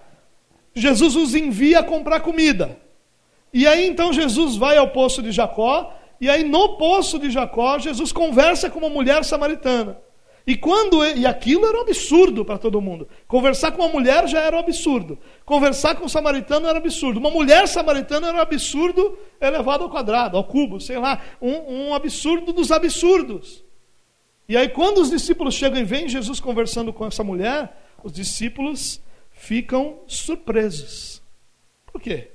Jesus 0.76 1.16
os 1.16 1.34
envia 1.34 1.80
a 1.80 1.84
comprar 1.84 2.20
comida. 2.20 2.78
E 3.52 3.66
aí 3.66 3.88
então 3.88 4.14
Jesus 4.14 4.56
vai 4.58 4.78
ao 4.78 4.90
poço 4.90 5.24
de 5.24 5.32
Jacó, 5.32 5.92
e 6.22 6.30
aí 6.30 6.44
no 6.44 6.78
poço 6.78 7.18
de 7.18 7.32
Jacó, 7.32 7.80
Jesus 7.80 8.12
conversa 8.12 8.70
com 8.70 8.78
uma 8.78 8.90
mulher 8.90 9.26
samaritana. 9.26 9.98
E 10.48 10.56
quando 10.56 11.06
e 11.06 11.26
aquilo 11.26 11.66
era 11.66 11.78
um 11.78 11.82
absurdo 11.82 12.46
para 12.46 12.58
todo 12.58 12.80
mundo. 12.80 13.06
Conversar 13.28 13.74
com 13.74 13.82
uma 13.82 13.92
mulher 13.92 14.30
já 14.30 14.40
era 14.40 14.56
um 14.56 14.60
absurdo. 14.60 15.20
Conversar 15.44 15.96
com 15.96 16.06
um 16.06 16.10
samaritano 16.10 16.66
era 16.66 16.76
um 16.76 16.82
absurdo. 16.82 17.20
Uma 17.20 17.30
mulher 17.30 17.68
samaritana 17.68 18.30
era 18.30 18.38
um 18.38 18.42
absurdo 18.42 19.20
elevado 19.42 19.84
ao 19.84 19.90
quadrado, 19.90 20.38
ao 20.38 20.46
cubo, 20.46 20.80
sei 20.80 20.98
lá, 20.98 21.22
um, 21.42 21.90
um 21.90 21.94
absurdo 21.94 22.54
dos 22.54 22.72
absurdos. 22.72 23.62
E 24.48 24.56
aí 24.56 24.70
quando 24.70 25.00
os 25.00 25.10
discípulos 25.10 25.54
chegam 25.54 25.82
e 25.82 25.84
veem 25.84 26.08
Jesus 26.08 26.40
conversando 26.40 26.94
com 26.94 27.06
essa 27.06 27.26
mulher, 27.26 27.78
os 28.02 28.14
discípulos 28.14 29.02
ficam 29.30 30.00
surpresos. 30.08 31.22
Por 31.92 32.00
quê? 32.00 32.32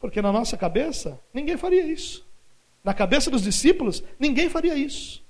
Porque 0.00 0.20
na 0.20 0.32
nossa 0.32 0.56
cabeça 0.56 1.16
ninguém 1.32 1.56
faria 1.56 1.86
isso. 1.86 2.26
Na 2.82 2.92
cabeça 2.92 3.30
dos 3.30 3.42
discípulos 3.42 4.02
ninguém 4.18 4.48
faria 4.48 4.74
isso. 4.74 5.24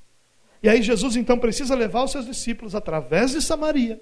E 0.62 0.68
aí 0.68 0.82
Jesus 0.82 1.16
então 1.16 1.38
precisa 1.38 1.74
levar 1.74 2.04
os 2.04 2.12
seus 2.12 2.26
discípulos 2.26 2.74
através 2.74 3.32
de 3.32 3.42
Samaria, 3.42 4.00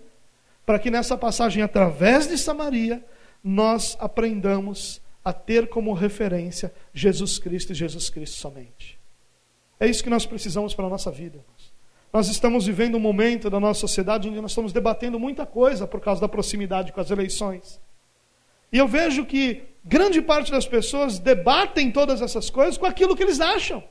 para 0.64 0.78
que 0.78 0.90
nessa 0.90 1.16
passagem, 1.16 1.62
através 1.62 2.26
de 2.26 2.38
Samaria, 2.38 3.04
nós 3.42 3.96
aprendamos 4.00 5.00
a 5.24 5.32
ter 5.32 5.68
como 5.68 5.92
referência 5.92 6.72
Jesus 6.92 7.38
Cristo 7.38 7.72
e 7.72 7.74
Jesus 7.74 8.08
Cristo 8.10 8.36
somente. 8.36 8.98
É 9.78 9.86
isso 9.86 10.02
que 10.02 10.10
nós 10.10 10.24
precisamos 10.24 10.74
para 10.74 10.86
a 10.86 10.90
nossa 10.90 11.10
vida. 11.10 11.44
Nós 12.12 12.28
estamos 12.28 12.66
vivendo 12.66 12.96
um 12.96 13.00
momento 13.00 13.50
da 13.50 13.58
nossa 13.58 13.80
sociedade 13.80 14.28
onde 14.28 14.40
nós 14.40 14.52
estamos 14.52 14.72
debatendo 14.72 15.18
muita 15.18 15.44
coisa 15.44 15.86
por 15.86 16.00
causa 16.00 16.20
da 16.20 16.28
proximidade 16.28 16.92
com 16.92 17.00
as 17.00 17.10
eleições. 17.10 17.80
E 18.72 18.78
eu 18.78 18.86
vejo 18.86 19.26
que 19.26 19.62
grande 19.84 20.22
parte 20.22 20.50
das 20.50 20.66
pessoas 20.66 21.18
debatem 21.18 21.90
todas 21.90 22.22
essas 22.22 22.50
coisas 22.50 22.78
com 22.78 22.86
aquilo 22.86 23.16
que 23.16 23.22
eles 23.22 23.40
acham. 23.40 23.82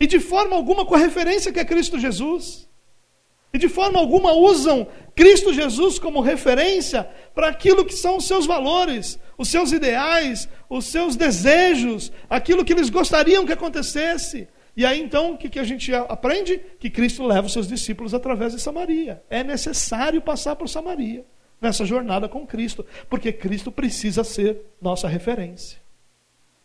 E 0.00 0.06
de 0.06 0.20
forma 0.20 0.54
alguma 0.54 0.84
com 0.84 0.94
a 0.94 0.98
referência 0.98 1.52
que 1.52 1.58
é 1.58 1.64
Cristo 1.64 1.98
Jesus. 1.98 2.68
E 3.52 3.58
de 3.58 3.68
forma 3.68 3.98
alguma 3.98 4.32
usam 4.32 4.86
Cristo 5.14 5.52
Jesus 5.52 5.98
como 5.98 6.20
referência 6.20 7.08
para 7.34 7.48
aquilo 7.48 7.84
que 7.84 7.94
são 7.94 8.18
os 8.18 8.26
seus 8.26 8.46
valores, 8.46 9.18
os 9.36 9.48
seus 9.48 9.72
ideais, 9.72 10.48
os 10.68 10.84
seus 10.86 11.16
desejos, 11.16 12.12
aquilo 12.28 12.64
que 12.64 12.72
eles 12.72 12.90
gostariam 12.90 13.46
que 13.46 13.52
acontecesse. 13.52 14.46
E 14.76 14.84
aí 14.84 15.00
então, 15.00 15.32
o 15.32 15.38
que, 15.38 15.48
que 15.48 15.58
a 15.58 15.64
gente 15.64 15.92
aprende? 15.92 16.60
Que 16.78 16.90
Cristo 16.90 17.24
leva 17.24 17.46
os 17.46 17.52
seus 17.52 17.66
discípulos 17.66 18.14
através 18.14 18.52
de 18.52 18.60
Samaria. 18.60 19.22
É 19.28 19.42
necessário 19.42 20.20
passar 20.20 20.54
por 20.54 20.68
Samaria 20.68 21.24
nessa 21.60 21.84
jornada 21.84 22.28
com 22.28 22.46
Cristo, 22.46 22.86
porque 23.10 23.32
Cristo 23.32 23.72
precisa 23.72 24.22
ser 24.22 24.60
nossa 24.80 25.08
referência. 25.08 25.78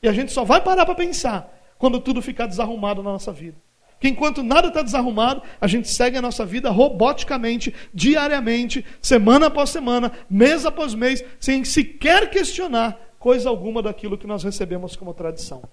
E 0.01 0.07
a 0.07 0.13
gente 0.13 0.31
só 0.31 0.43
vai 0.43 0.61
parar 0.61 0.85
para 0.85 0.93
pensar 0.93 1.62
quando 1.77 1.99
tudo 1.99 2.21
ficar 2.21 2.47
desarrumado 2.47 3.01
na 3.03 3.11
nossa 3.11 3.31
vida. 3.31 3.57
Que 3.99 4.09
enquanto 4.09 4.43
nada 4.43 4.67
está 4.67 4.81
desarrumado, 4.81 5.41
a 5.61 5.67
gente 5.67 5.87
segue 5.87 6.17
a 6.17 6.21
nossa 6.21 6.45
vida 6.45 6.69
roboticamente, 6.69 7.73
diariamente, 7.93 8.85
semana 9.01 9.47
após 9.47 9.69
semana, 9.69 10.11
mês 10.29 10.65
após 10.65 10.93
mês, 10.93 11.23
sem 11.39 11.63
sequer 11.63 12.29
questionar 12.29 12.99
coisa 13.17 13.47
alguma 13.47 13.81
daquilo 13.81 14.17
que 14.17 14.27
nós 14.27 14.43
recebemos 14.43 14.97
como 14.97 15.13
tradição. 15.13 15.63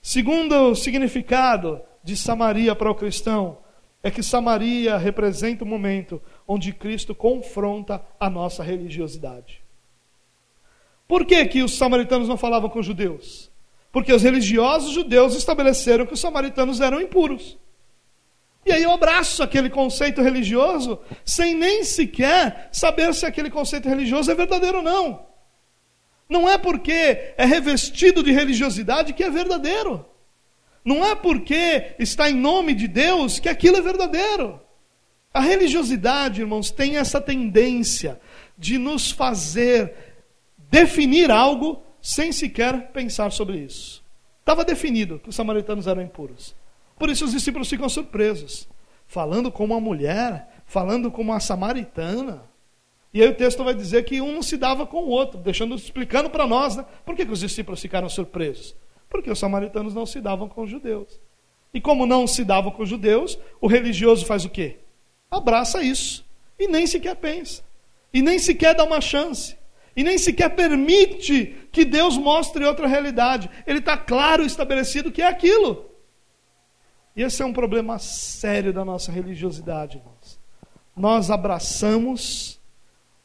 Segundo 0.00 0.74
significado 0.76 1.80
de 2.04 2.16
Samaria 2.16 2.76
para 2.76 2.90
o 2.90 2.94
cristão, 2.94 3.58
é 4.02 4.10
que 4.10 4.22
Samaria 4.22 4.96
representa 4.96 5.64
o 5.64 5.66
momento 5.66 6.22
onde 6.46 6.72
Cristo 6.72 7.14
confronta 7.14 8.00
a 8.18 8.30
nossa 8.30 8.62
religiosidade. 8.62 9.60
Por 11.06 11.26
que, 11.26 11.44
que 11.46 11.62
os 11.62 11.76
samaritanos 11.76 12.28
não 12.28 12.36
falavam 12.36 12.70
com 12.70 12.78
os 12.78 12.86
judeus? 12.86 13.49
Porque 13.92 14.12
os 14.12 14.22
religiosos 14.22 14.92
judeus 14.92 15.34
estabeleceram 15.34 16.06
que 16.06 16.14
os 16.14 16.20
samaritanos 16.20 16.80
eram 16.80 17.00
impuros. 17.00 17.58
E 18.64 18.72
aí 18.72 18.82
eu 18.82 18.92
abraço 18.92 19.42
aquele 19.42 19.70
conceito 19.70 20.20
religioso 20.20 21.00
sem 21.24 21.54
nem 21.54 21.82
sequer 21.82 22.68
saber 22.70 23.12
se 23.14 23.24
aquele 23.24 23.50
conceito 23.50 23.88
religioso 23.88 24.30
é 24.30 24.34
verdadeiro 24.34 24.78
ou 24.78 24.84
não. 24.84 25.26
Não 26.28 26.48
é 26.48 26.56
porque 26.56 27.34
é 27.36 27.44
revestido 27.44 28.22
de 28.22 28.30
religiosidade 28.30 29.12
que 29.12 29.24
é 29.24 29.30
verdadeiro. 29.30 30.06
Não 30.84 31.04
é 31.04 31.14
porque 31.14 31.94
está 31.98 32.30
em 32.30 32.34
nome 32.34 32.74
de 32.74 32.86
Deus 32.86 33.38
que 33.38 33.48
aquilo 33.48 33.76
é 33.76 33.80
verdadeiro. 33.80 34.60
A 35.32 35.40
religiosidade, 35.40 36.40
irmãos, 36.40 36.70
tem 36.70 36.96
essa 36.96 37.20
tendência 37.20 38.20
de 38.56 38.78
nos 38.78 39.10
fazer 39.10 39.94
definir 40.56 41.30
algo 41.30 41.82
sem 42.00 42.32
sequer 42.32 42.92
pensar 42.92 43.30
sobre 43.30 43.58
isso. 43.58 44.02
Estava 44.40 44.64
definido 44.64 45.18
que 45.18 45.28
os 45.28 45.36
samaritanos 45.36 45.86
eram 45.86 46.02
impuros. 46.02 46.54
Por 46.98 47.08
isso 47.08 47.24
os 47.24 47.32
discípulos 47.32 47.68
ficam 47.68 47.88
surpresos. 47.88 48.68
Falando 49.06 49.50
como 49.50 49.74
uma 49.74 49.80
mulher, 49.80 50.62
falando 50.66 51.10
como 51.10 51.32
uma 51.32 51.40
samaritana. 51.40 52.44
E 53.12 53.22
aí 53.22 53.28
o 53.28 53.34
texto 53.34 53.64
vai 53.64 53.74
dizer 53.74 54.04
que 54.04 54.20
um 54.20 54.32
não 54.32 54.42
se 54.42 54.56
dava 54.56 54.86
com 54.86 54.98
o 54.98 55.08
outro, 55.08 55.38
deixando 55.38 55.74
explicando 55.74 56.30
para 56.30 56.46
nós, 56.46 56.76
né? 56.76 56.84
Por 57.04 57.16
que, 57.16 57.26
que 57.26 57.32
os 57.32 57.40
discípulos 57.40 57.80
ficaram 57.80 58.08
surpresos? 58.08 58.76
Porque 59.08 59.30
os 59.30 59.38
samaritanos 59.38 59.94
não 59.94 60.06
se 60.06 60.20
davam 60.20 60.48
com 60.48 60.62
os 60.62 60.70
judeus. 60.70 61.20
E 61.74 61.80
como 61.80 62.06
não 62.06 62.26
se 62.26 62.44
davam 62.44 62.70
com 62.70 62.82
os 62.82 62.88
judeus, 62.88 63.38
o 63.60 63.66
religioso 63.66 64.24
faz 64.26 64.44
o 64.44 64.50
quê? 64.50 64.78
Abraça 65.30 65.82
isso. 65.82 66.24
E 66.58 66.68
nem 66.68 66.86
sequer 66.86 67.16
pensa. 67.16 67.62
E 68.12 68.22
nem 68.22 68.38
sequer 68.38 68.74
dá 68.74 68.84
uma 68.84 69.00
chance. 69.00 69.56
E 70.00 70.02
nem 70.02 70.16
sequer 70.16 70.48
permite 70.56 71.68
que 71.70 71.84
Deus 71.84 72.16
mostre 72.16 72.64
outra 72.64 72.86
realidade. 72.86 73.50
Ele 73.66 73.80
está 73.80 73.98
claro 73.98 74.42
estabelecido 74.42 75.12
que 75.12 75.20
é 75.20 75.26
aquilo. 75.26 75.90
E 77.14 77.22
esse 77.22 77.42
é 77.42 77.44
um 77.44 77.52
problema 77.52 77.98
sério 77.98 78.72
da 78.72 78.82
nossa 78.82 79.12
religiosidade, 79.12 79.98
irmãos. 79.98 80.40
Nós 80.96 81.30
abraçamos 81.30 82.58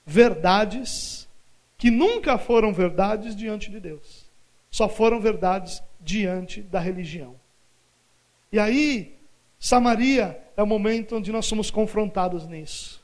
verdades 0.05 1.29
que 1.77 1.89
nunca 1.89 2.37
foram 2.37 2.73
verdades 2.73 3.37
diante 3.37 3.71
de 3.71 3.79
Deus. 3.79 4.29
Só 4.69 4.89
foram 4.89 5.21
verdades 5.21 5.81
diante 6.01 6.61
da 6.61 6.81
religião. 6.81 7.37
E 8.51 8.59
aí, 8.59 9.17
Samaria 9.57 10.43
é 10.57 10.61
o 10.61 10.67
momento 10.67 11.15
onde 11.15 11.31
nós 11.31 11.45
somos 11.45 11.71
confrontados 11.71 12.45
nisso. 12.45 13.01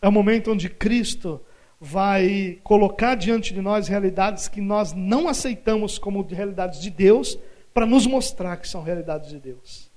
É 0.00 0.06
o 0.06 0.12
momento 0.12 0.52
onde 0.52 0.68
Cristo 0.68 1.44
vai 1.80 2.58
colocar 2.62 3.14
diante 3.14 3.54
de 3.54 3.62
nós 3.62 3.88
realidades 3.88 4.48
que 4.48 4.60
nós 4.60 4.92
não 4.92 5.26
aceitamos 5.26 5.98
como 5.98 6.22
realidades 6.22 6.80
de 6.80 6.90
Deus, 6.90 7.38
para 7.72 7.86
nos 7.86 8.06
mostrar 8.06 8.56
que 8.58 8.68
são 8.68 8.82
realidades 8.82 9.30
de 9.30 9.38
Deus. 9.38 9.90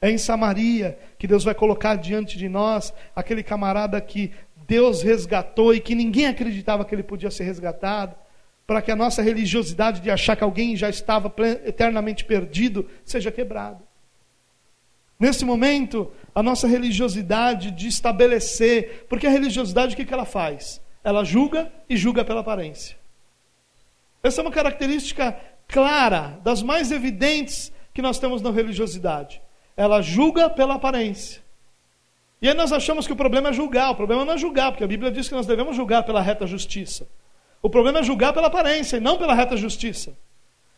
É 0.00 0.10
em 0.10 0.18
Samaria 0.18 0.98
que 1.18 1.28
Deus 1.28 1.44
vai 1.44 1.54
colocar 1.54 1.94
diante 1.96 2.36
de 2.36 2.48
nós 2.48 2.92
aquele 3.14 3.42
camarada 3.42 4.00
que 4.00 4.32
Deus 4.66 5.02
resgatou 5.02 5.72
e 5.74 5.80
que 5.80 5.94
ninguém 5.94 6.26
acreditava 6.26 6.84
que 6.84 6.94
ele 6.94 7.04
podia 7.04 7.30
ser 7.30 7.44
resgatado, 7.44 8.16
para 8.66 8.80
que 8.80 8.90
a 8.90 8.96
nossa 8.96 9.22
religiosidade 9.22 10.00
de 10.00 10.10
achar 10.10 10.34
que 10.34 10.42
alguém 10.42 10.74
já 10.76 10.88
estava 10.88 11.32
eternamente 11.64 12.24
perdido 12.24 12.88
seja 13.04 13.30
quebrada. 13.30 13.80
Nesse 15.22 15.44
momento, 15.44 16.10
a 16.34 16.42
nossa 16.42 16.66
religiosidade 16.66 17.70
de 17.70 17.86
estabelecer, 17.86 19.06
porque 19.08 19.26
a 19.26 19.30
religiosidade 19.30 19.94
o 19.94 19.96
que, 19.96 20.12
ela 20.12 20.24
faz? 20.24 20.81
Ela 21.04 21.24
julga 21.24 21.72
e 21.88 21.96
julga 21.96 22.24
pela 22.24 22.40
aparência. 22.40 22.96
Essa 24.22 24.40
é 24.40 24.42
uma 24.42 24.50
característica 24.50 25.36
clara, 25.66 26.38
das 26.42 26.62
mais 26.62 26.92
evidentes 26.92 27.72
que 27.92 28.02
nós 28.02 28.18
temos 28.18 28.40
na 28.40 28.50
religiosidade. 28.50 29.42
Ela 29.76 30.00
julga 30.00 30.48
pela 30.48 30.74
aparência. 30.74 31.42
E 32.40 32.48
aí 32.48 32.54
nós 32.54 32.72
achamos 32.72 33.06
que 33.06 33.12
o 33.12 33.16
problema 33.16 33.50
é 33.50 33.52
julgar. 33.52 33.90
O 33.90 33.94
problema 33.94 34.24
não 34.24 34.34
é 34.34 34.38
julgar, 34.38 34.72
porque 34.72 34.84
a 34.84 34.88
Bíblia 34.88 35.10
diz 35.10 35.28
que 35.28 35.34
nós 35.34 35.46
devemos 35.46 35.76
julgar 35.76 36.02
pela 36.02 36.20
reta 36.20 36.46
justiça. 36.46 37.08
O 37.62 37.70
problema 37.70 38.00
é 38.00 38.02
julgar 38.02 38.32
pela 38.32 38.48
aparência 38.48 38.96
e 38.96 39.00
não 39.00 39.16
pela 39.16 39.34
reta 39.34 39.56
justiça. 39.56 40.12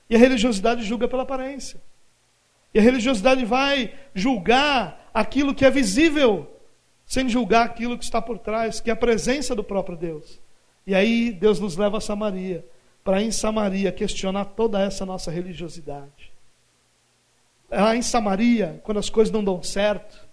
E 0.08 0.14
a 0.14 0.18
religiosidade 0.18 0.82
julga 0.84 1.08
pela 1.08 1.22
aparência. 1.22 1.80
E 2.74 2.78
a 2.78 2.82
religiosidade 2.82 3.44
vai 3.44 3.94
julgar 4.14 5.08
aquilo 5.14 5.54
que 5.54 5.64
é 5.64 5.70
visível, 5.70 6.53
sem 7.14 7.28
julgar 7.28 7.64
aquilo 7.64 7.96
que 7.96 8.02
está 8.02 8.20
por 8.20 8.40
trás, 8.40 8.80
que 8.80 8.90
é 8.90 8.92
a 8.92 8.96
presença 8.96 9.54
do 9.54 9.62
próprio 9.62 9.96
Deus. 9.96 10.40
E 10.84 10.92
aí 10.92 11.30
Deus 11.30 11.60
nos 11.60 11.76
leva 11.76 11.98
a 11.98 12.00
Samaria, 12.00 12.66
para 13.04 13.22
em 13.22 13.30
Samaria 13.30 13.92
questionar 13.92 14.46
toda 14.46 14.80
essa 14.80 15.06
nossa 15.06 15.30
religiosidade. 15.30 16.32
Lá 17.70 17.94
em 17.94 18.02
Samaria, 18.02 18.80
quando 18.82 18.98
as 18.98 19.08
coisas 19.08 19.32
não 19.32 19.44
dão 19.44 19.62
certo, 19.62 20.26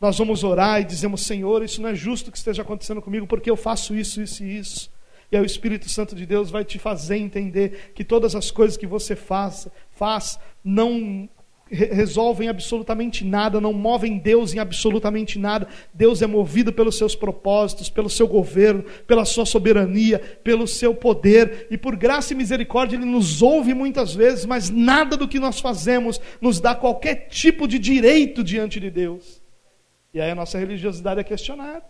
nós 0.00 0.16
vamos 0.16 0.42
orar 0.42 0.80
e 0.80 0.84
dizemos: 0.84 1.26
Senhor, 1.26 1.62
isso 1.62 1.82
não 1.82 1.90
é 1.90 1.94
justo 1.94 2.32
que 2.32 2.38
esteja 2.38 2.62
acontecendo 2.62 3.02
comigo, 3.02 3.26
porque 3.26 3.50
eu 3.50 3.56
faço 3.56 3.94
isso, 3.94 4.22
isso 4.22 4.42
e 4.42 4.56
isso. 4.56 4.90
E 5.30 5.36
aí 5.36 5.42
o 5.42 5.46
Espírito 5.46 5.90
Santo 5.90 6.14
de 6.14 6.24
Deus 6.24 6.50
vai 6.50 6.64
te 6.64 6.78
fazer 6.78 7.18
entender 7.18 7.92
que 7.94 8.02
todas 8.02 8.34
as 8.34 8.50
coisas 8.50 8.78
que 8.78 8.86
você 8.86 9.14
faz, 9.14 9.68
faz 9.90 10.38
não 10.64 11.28
resolvem 11.74 12.48
absolutamente 12.48 13.24
nada, 13.24 13.60
não 13.60 13.72
movem 13.72 14.18
Deus 14.18 14.54
em 14.54 14.58
absolutamente 14.58 15.38
nada. 15.38 15.66
Deus 15.92 16.22
é 16.22 16.26
movido 16.26 16.72
pelos 16.72 16.96
seus 16.96 17.14
propósitos, 17.16 17.90
pelo 17.90 18.08
seu 18.08 18.28
governo, 18.28 18.84
pela 19.06 19.24
sua 19.24 19.44
soberania, 19.44 20.18
pelo 20.42 20.66
seu 20.66 20.94
poder, 20.94 21.66
e 21.70 21.76
por 21.76 21.96
graça 21.96 22.32
e 22.32 22.36
misericórdia 22.36 22.96
Ele 22.96 23.04
nos 23.04 23.42
ouve 23.42 23.74
muitas 23.74 24.14
vezes, 24.14 24.46
mas 24.46 24.70
nada 24.70 25.16
do 25.16 25.28
que 25.28 25.40
nós 25.40 25.60
fazemos 25.60 26.20
nos 26.40 26.60
dá 26.60 26.74
qualquer 26.74 27.28
tipo 27.28 27.66
de 27.66 27.78
direito 27.78 28.44
diante 28.44 28.78
de 28.78 28.90
Deus. 28.90 29.42
E 30.12 30.20
aí 30.20 30.30
a 30.30 30.34
nossa 30.34 30.58
religiosidade 30.58 31.20
é 31.20 31.24
questionada. 31.24 31.84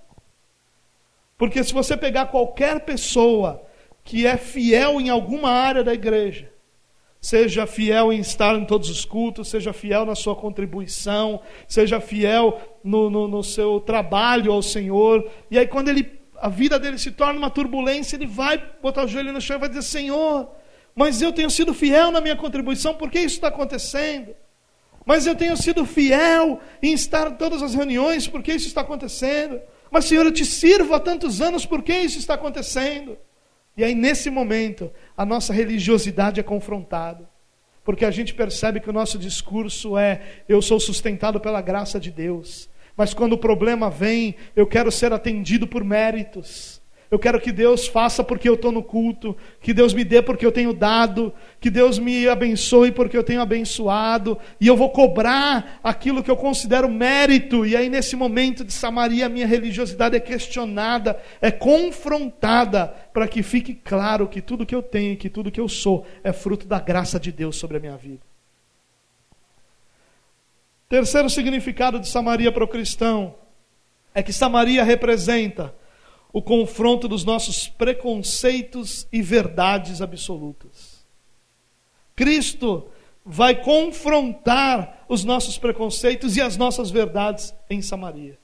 Porque 1.36 1.62
se 1.62 1.74
você 1.74 1.96
pegar 1.96 2.26
qualquer 2.26 2.80
pessoa 2.80 3.62
que 4.02 4.26
é 4.26 4.36
fiel 4.36 5.00
em 5.00 5.10
alguma 5.10 5.50
área 5.50 5.84
da 5.84 5.92
igreja, 5.92 6.53
Seja 7.24 7.66
fiel 7.66 8.12
em 8.12 8.20
estar 8.20 8.54
em 8.54 8.66
todos 8.66 8.90
os 8.90 9.02
cultos, 9.02 9.48
seja 9.48 9.72
fiel 9.72 10.04
na 10.04 10.14
sua 10.14 10.36
contribuição, 10.36 11.40
seja 11.66 11.98
fiel 11.98 12.60
no, 12.84 13.08
no, 13.08 13.26
no 13.26 13.42
seu 13.42 13.80
trabalho 13.80 14.52
ao 14.52 14.60
Senhor. 14.60 15.26
E 15.50 15.58
aí, 15.58 15.66
quando 15.66 15.88
ele, 15.88 16.20
a 16.36 16.50
vida 16.50 16.78
dele 16.78 16.98
se 16.98 17.10
torna 17.10 17.38
uma 17.38 17.48
turbulência, 17.48 18.14
ele 18.14 18.26
vai 18.26 18.62
botar 18.82 19.04
o 19.04 19.08
joelho 19.08 19.32
no 19.32 19.40
chão 19.40 19.56
e 19.56 19.58
vai 19.58 19.70
dizer: 19.70 19.80
Senhor, 19.80 20.50
mas 20.94 21.22
eu 21.22 21.32
tenho 21.32 21.48
sido 21.48 21.72
fiel 21.72 22.10
na 22.10 22.20
minha 22.20 22.36
contribuição, 22.36 22.92
por 22.92 23.10
que 23.10 23.20
isso 23.20 23.36
está 23.36 23.48
acontecendo? 23.48 24.36
Mas 25.06 25.26
eu 25.26 25.34
tenho 25.34 25.56
sido 25.56 25.86
fiel 25.86 26.60
em 26.82 26.92
estar 26.92 27.30
em 27.30 27.36
todas 27.36 27.62
as 27.62 27.74
reuniões, 27.74 28.28
por 28.28 28.42
que 28.42 28.52
isso 28.52 28.66
está 28.66 28.82
acontecendo? 28.82 29.62
Mas, 29.90 30.04
Senhor, 30.04 30.26
eu 30.26 30.32
te 30.32 30.44
sirvo 30.44 30.92
há 30.92 31.00
tantos 31.00 31.40
anos, 31.40 31.64
por 31.64 31.82
que 31.82 31.96
isso 31.96 32.18
está 32.18 32.34
acontecendo? 32.34 33.16
E 33.76 33.82
aí, 33.82 33.94
nesse 33.94 34.30
momento, 34.30 34.90
a 35.16 35.24
nossa 35.24 35.52
religiosidade 35.52 36.40
é 36.40 36.42
confrontada. 36.42 37.28
Porque 37.84 38.04
a 38.04 38.10
gente 38.10 38.32
percebe 38.32 38.80
que 38.80 38.88
o 38.88 38.92
nosso 38.92 39.18
discurso 39.18 39.98
é: 39.98 40.22
eu 40.48 40.62
sou 40.62 40.80
sustentado 40.80 41.38
pela 41.40 41.60
graça 41.60 42.00
de 42.00 42.10
Deus. 42.10 42.70
Mas 42.96 43.12
quando 43.12 43.34
o 43.34 43.38
problema 43.38 43.90
vem, 43.90 44.36
eu 44.54 44.66
quero 44.66 44.90
ser 44.90 45.12
atendido 45.12 45.66
por 45.66 45.84
méritos. 45.84 46.80
Eu 47.14 47.18
quero 47.20 47.40
que 47.40 47.52
Deus 47.52 47.86
faça 47.86 48.24
porque 48.24 48.48
eu 48.48 48.54
estou 48.54 48.72
no 48.72 48.82
culto, 48.82 49.36
que 49.60 49.72
Deus 49.72 49.94
me 49.94 50.02
dê 50.02 50.20
porque 50.20 50.44
eu 50.44 50.50
tenho 50.50 50.72
dado, 50.74 51.32
que 51.60 51.70
Deus 51.70 51.96
me 51.96 52.26
abençoe 52.26 52.90
porque 52.90 53.16
eu 53.16 53.22
tenho 53.22 53.40
abençoado, 53.40 54.36
e 54.60 54.66
eu 54.66 54.76
vou 54.76 54.90
cobrar 54.90 55.78
aquilo 55.80 56.24
que 56.24 56.30
eu 56.30 56.36
considero 56.36 56.88
mérito. 56.88 57.64
E 57.64 57.76
aí, 57.76 57.88
nesse 57.88 58.16
momento 58.16 58.64
de 58.64 58.72
Samaria, 58.72 59.26
a 59.26 59.28
minha 59.28 59.46
religiosidade 59.46 60.16
é 60.16 60.18
questionada, 60.18 61.16
é 61.40 61.52
confrontada, 61.52 62.92
para 63.12 63.28
que 63.28 63.44
fique 63.44 63.74
claro 63.74 64.26
que 64.26 64.40
tudo 64.40 64.66
que 64.66 64.74
eu 64.74 64.82
tenho 64.82 65.12
e 65.12 65.16
que 65.16 65.30
tudo 65.30 65.52
que 65.52 65.60
eu 65.60 65.68
sou 65.68 66.04
é 66.24 66.32
fruto 66.32 66.66
da 66.66 66.80
graça 66.80 67.20
de 67.20 67.30
Deus 67.30 67.54
sobre 67.54 67.76
a 67.76 67.80
minha 67.80 67.96
vida. 67.96 68.22
Terceiro 70.88 71.30
significado 71.30 72.00
de 72.00 72.08
Samaria 72.08 72.50
para 72.50 72.64
o 72.64 72.68
cristão 72.68 73.36
é 74.12 74.20
que 74.20 74.32
Samaria 74.32 74.82
representa 74.82 75.72
o 76.34 76.42
confronto 76.42 77.06
dos 77.06 77.24
nossos 77.24 77.68
preconceitos 77.68 79.06
e 79.12 79.22
verdades 79.22 80.02
absolutas. 80.02 81.06
Cristo 82.16 82.88
vai 83.24 83.62
confrontar 83.62 85.06
os 85.08 85.22
nossos 85.22 85.56
preconceitos 85.58 86.36
e 86.36 86.42
as 86.42 86.56
nossas 86.56 86.90
verdades 86.90 87.54
em 87.70 87.80
Samaria. 87.80 88.36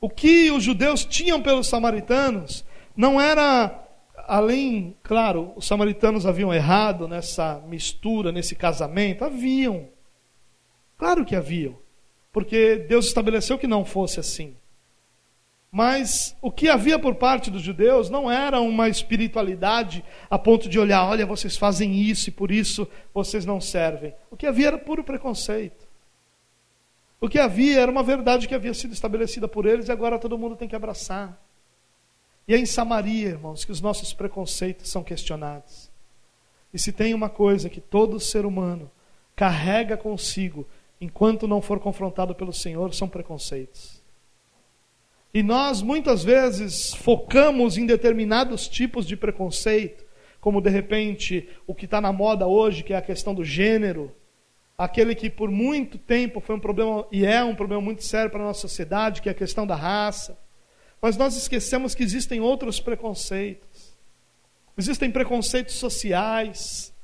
O 0.00 0.08
que 0.08 0.50
os 0.50 0.64
judeus 0.64 1.04
tinham 1.04 1.42
pelos 1.42 1.66
samaritanos 1.66 2.64
não 2.96 3.20
era, 3.20 3.86
além, 4.26 4.96
claro, 5.02 5.52
os 5.54 5.66
samaritanos 5.66 6.24
haviam 6.24 6.52
errado 6.52 7.06
nessa 7.06 7.62
mistura, 7.68 8.32
nesse 8.32 8.54
casamento, 8.56 9.22
haviam. 9.22 9.90
Claro 10.96 11.26
que 11.26 11.36
haviam, 11.36 11.76
porque 12.32 12.86
Deus 12.88 13.04
estabeleceu 13.04 13.58
que 13.58 13.66
não 13.66 13.84
fosse 13.84 14.18
assim. 14.18 14.56
Mas 15.70 16.36
o 16.40 16.50
que 16.50 16.68
havia 16.68 16.98
por 16.98 17.16
parte 17.16 17.50
dos 17.50 17.62
judeus 17.62 18.08
não 18.08 18.30
era 18.30 18.60
uma 18.60 18.88
espiritualidade 18.88 20.04
a 20.30 20.38
ponto 20.38 20.68
de 20.68 20.78
olhar, 20.78 21.04
olha, 21.04 21.26
vocês 21.26 21.56
fazem 21.56 21.94
isso 21.94 22.28
e 22.28 22.32
por 22.32 22.50
isso 22.50 22.88
vocês 23.12 23.44
não 23.44 23.60
servem. 23.60 24.14
O 24.30 24.36
que 24.36 24.46
havia 24.46 24.68
era 24.68 24.78
puro 24.78 25.04
preconceito. 25.04 25.86
O 27.20 27.28
que 27.28 27.38
havia 27.38 27.80
era 27.80 27.90
uma 27.90 28.02
verdade 28.02 28.46
que 28.46 28.54
havia 28.54 28.74
sido 28.74 28.92
estabelecida 28.92 29.48
por 29.48 29.66
eles 29.66 29.88
e 29.88 29.92
agora 29.92 30.18
todo 30.18 30.38
mundo 30.38 30.56
tem 30.56 30.68
que 30.68 30.76
abraçar. 30.76 31.40
E 32.46 32.54
é 32.54 32.58
em 32.58 32.66
Samaria, 32.66 33.30
irmãos, 33.30 33.64
que 33.64 33.72
os 33.72 33.80
nossos 33.80 34.12
preconceitos 34.12 34.88
são 34.88 35.02
questionados. 35.02 35.90
E 36.72 36.78
se 36.78 36.92
tem 36.92 37.14
uma 37.14 37.28
coisa 37.28 37.68
que 37.68 37.80
todo 37.80 38.20
ser 38.20 38.46
humano 38.46 38.90
carrega 39.34 39.96
consigo 39.96 40.66
enquanto 41.00 41.48
não 41.48 41.60
for 41.60 41.80
confrontado 41.80 42.34
pelo 42.34 42.52
Senhor, 42.52 42.94
são 42.94 43.08
preconceitos. 43.08 43.95
E 45.32 45.42
nós 45.42 45.82
muitas 45.82 46.24
vezes 46.24 46.94
focamos 46.94 47.76
em 47.76 47.86
determinados 47.86 48.68
tipos 48.68 49.06
de 49.06 49.16
preconceito, 49.16 50.04
como 50.40 50.60
de 50.60 50.70
repente 50.70 51.48
o 51.66 51.74
que 51.74 51.84
está 51.84 52.00
na 52.00 52.12
moda 52.12 52.46
hoje, 52.46 52.82
que 52.82 52.92
é 52.92 52.96
a 52.96 53.02
questão 53.02 53.34
do 53.34 53.44
gênero, 53.44 54.14
aquele 54.78 55.14
que 55.14 55.28
por 55.28 55.50
muito 55.50 55.98
tempo 55.98 56.40
foi 56.40 56.56
um 56.56 56.60
problema 56.60 57.06
e 57.10 57.24
é 57.24 57.42
um 57.44 57.54
problema 57.54 57.82
muito 57.82 58.04
sério 58.04 58.30
para 58.30 58.40
a 58.40 58.46
nossa 58.46 58.60
sociedade, 58.60 59.20
que 59.20 59.28
é 59.28 59.32
a 59.32 59.34
questão 59.34 59.66
da 59.66 59.74
raça. 59.74 60.38
Mas 61.00 61.16
nós 61.16 61.36
esquecemos 61.36 61.94
que 61.94 62.02
existem 62.02 62.40
outros 62.40 62.80
preconceitos. 62.80 63.96
Existem 64.78 65.10
preconceitos 65.10 65.74
sociais, 65.74 66.94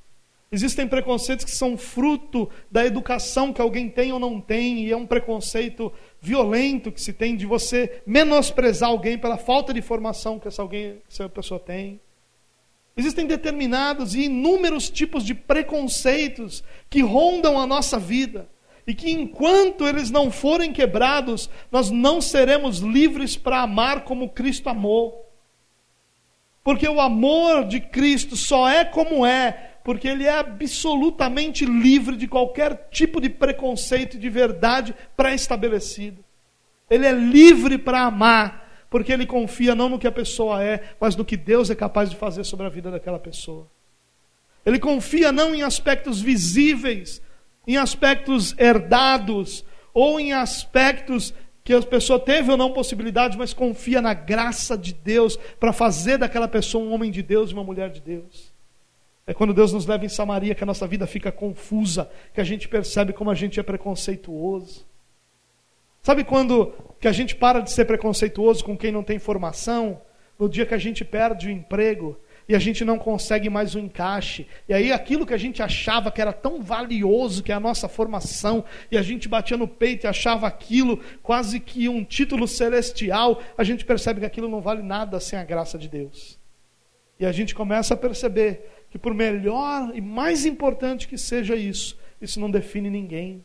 Existem 0.52 0.86
preconceitos 0.86 1.46
que 1.46 1.50
são 1.50 1.78
fruto 1.78 2.50
da 2.70 2.84
educação 2.84 3.54
que 3.54 3.62
alguém 3.62 3.88
tem 3.88 4.12
ou 4.12 4.18
não 4.18 4.38
tem, 4.38 4.84
e 4.84 4.92
é 4.92 4.96
um 4.96 5.06
preconceito 5.06 5.90
violento 6.22 6.92
que 6.92 7.02
se 7.02 7.12
tem 7.12 7.36
de 7.36 7.44
você 7.44 8.00
menosprezar 8.06 8.88
alguém 8.88 9.18
pela 9.18 9.36
falta 9.36 9.74
de 9.74 9.82
formação 9.82 10.38
que 10.38 10.46
essa, 10.46 10.62
alguém, 10.62 11.02
essa 11.10 11.28
pessoa 11.28 11.58
tem. 11.58 12.00
Existem 12.96 13.26
determinados 13.26 14.14
e 14.14 14.26
inúmeros 14.26 14.88
tipos 14.88 15.24
de 15.24 15.34
preconceitos 15.34 16.62
que 16.88 17.02
rondam 17.02 17.58
a 17.58 17.66
nossa 17.66 17.98
vida 17.98 18.48
e 18.86 18.94
que 18.94 19.10
enquanto 19.10 19.84
eles 19.84 20.12
não 20.12 20.30
forem 20.30 20.72
quebrados, 20.72 21.50
nós 21.72 21.90
não 21.90 22.20
seremos 22.20 22.78
livres 22.78 23.36
para 23.36 23.62
amar 23.62 24.04
como 24.04 24.28
Cristo 24.28 24.68
amou. 24.68 25.28
Porque 26.62 26.88
o 26.88 27.00
amor 27.00 27.64
de 27.64 27.80
Cristo 27.80 28.36
só 28.36 28.68
é 28.68 28.84
como 28.84 29.26
é 29.26 29.71
porque 29.84 30.06
ele 30.08 30.24
é 30.24 30.38
absolutamente 30.38 31.64
livre 31.64 32.16
de 32.16 32.28
qualquer 32.28 32.88
tipo 32.90 33.20
de 33.20 33.28
preconceito 33.28 34.18
de 34.18 34.28
verdade 34.28 34.94
pré-estabelecido. 35.16 36.24
Ele 36.88 37.06
é 37.06 37.12
livre 37.12 37.78
para 37.78 38.02
amar, 38.02 38.86
porque 38.90 39.12
ele 39.12 39.26
confia 39.26 39.74
não 39.74 39.88
no 39.88 39.98
que 39.98 40.06
a 40.06 40.12
pessoa 40.12 40.62
é, 40.62 40.94
mas 41.00 41.16
no 41.16 41.24
que 41.24 41.36
Deus 41.36 41.70
é 41.70 41.74
capaz 41.74 42.10
de 42.10 42.16
fazer 42.16 42.44
sobre 42.44 42.66
a 42.66 42.68
vida 42.68 42.90
daquela 42.90 43.18
pessoa. 43.18 43.66
Ele 44.64 44.78
confia 44.78 45.32
não 45.32 45.54
em 45.54 45.62
aspectos 45.62 46.20
visíveis, 46.20 47.20
em 47.66 47.76
aspectos 47.76 48.54
herdados, 48.58 49.64
ou 49.94 50.20
em 50.20 50.32
aspectos 50.32 51.34
que 51.64 51.72
a 51.72 51.82
pessoa 51.82 52.18
teve 52.18 52.50
ou 52.50 52.56
não 52.56 52.72
possibilidade, 52.72 53.38
mas 53.38 53.52
confia 53.52 54.02
na 54.02 54.14
graça 54.14 54.76
de 54.76 54.92
Deus 54.92 55.36
para 55.58 55.72
fazer 55.72 56.18
daquela 56.18 56.48
pessoa 56.48 56.84
um 56.84 56.92
homem 56.92 57.10
de 57.10 57.22
Deus 57.22 57.50
e 57.50 57.54
uma 57.54 57.64
mulher 57.64 57.90
de 57.90 58.00
Deus. 58.00 58.51
É 59.26 59.32
quando 59.32 59.54
Deus 59.54 59.72
nos 59.72 59.86
leva 59.86 60.04
em 60.04 60.08
Samaria 60.08 60.54
que 60.54 60.64
a 60.64 60.66
nossa 60.66 60.86
vida 60.86 61.06
fica 61.06 61.30
confusa, 61.30 62.10
que 62.34 62.40
a 62.40 62.44
gente 62.44 62.68
percebe 62.68 63.12
como 63.12 63.30
a 63.30 63.34
gente 63.34 63.60
é 63.60 63.62
preconceituoso. 63.62 64.84
Sabe 66.02 66.24
quando 66.24 66.72
que 67.00 67.06
a 67.06 67.12
gente 67.12 67.36
para 67.36 67.60
de 67.60 67.70
ser 67.70 67.84
preconceituoso 67.84 68.64
com 68.64 68.76
quem 68.76 68.90
não 68.90 69.04
tem 69.04 69.20
formação? 69.20 70.00
No 70.38 70.48
dia 70.48 70.66
que 70.66 70.74
a 70.74 70.78
gente 70.78 71.04
perde 71.04 71.46
o 71.46 71.50
emprego 71.50 72.18
e 72.48 72.56
a 72.56 72.58
gente 72.58 72.84
não 72.84 72.98
consegue 72.98 73.48
mais 73.48 73.76
o 73.76 73.78
encaixe. 73.78 74.48
E 74.68 74.74
aí 74.74 74.90
aquilo 74.90 75.24
que 75.24 75.34
a 75.34 75.38
gente 75.38 75.62
achava 75.62 76.10
que 76.10 76.20
era 76.20 76.32
tão 76.32 76.60
valioso, 76.60 77.44
que 77.44 77.52
é 77.52 77.54
a 77.54 77.60
nossa 77.60 77.88
formação, 77.88 78.64
e 78.90 78.98
a 78.98 79.02
gente 79.02 79.28
batia 79.28 79.56
no 79.56 79.68
peito 79.68 80.04
e 80.04 80.08
achava 80.08 80.48
aquilo 80.48 80.98
quase 81.22 81.60
que 81.60 81.88
um 81.88 82.02
título 82.04 82.48
celestial, 82.48 83.40
a 83.56 83.62
gente 83.62 83.84
percebe 83.84 84.20
que 84.20 84.26
aquilo 84.26 84.48
não 84.48 84.60
vale 84.60 84.82
nada 84.82 85.20
sem 85.20 85.38
a 85.38 85.44
graça 85.44 85.78
de 85.78 85.88
Deus. 85.88 86.36
E 87.20 87.24
a 87.24 87.30
gente 87.30 87.54
começa 87.54 87.94
a 87.94 87.96
perceber 87.96 88.81
que 88.92 88.98
por 88.98 89.14
melhor 89.14 89.90
e 89.94 90.02
mais 90.02 90.44
importante 90.44 91.08
que 91.08 91.16
seja 91.16 91.56
isso, 91.56 91.98
isso 92.20 92.38
não 92.38 92.50
define 92.50 92.90
ninguém. 92.90 93.42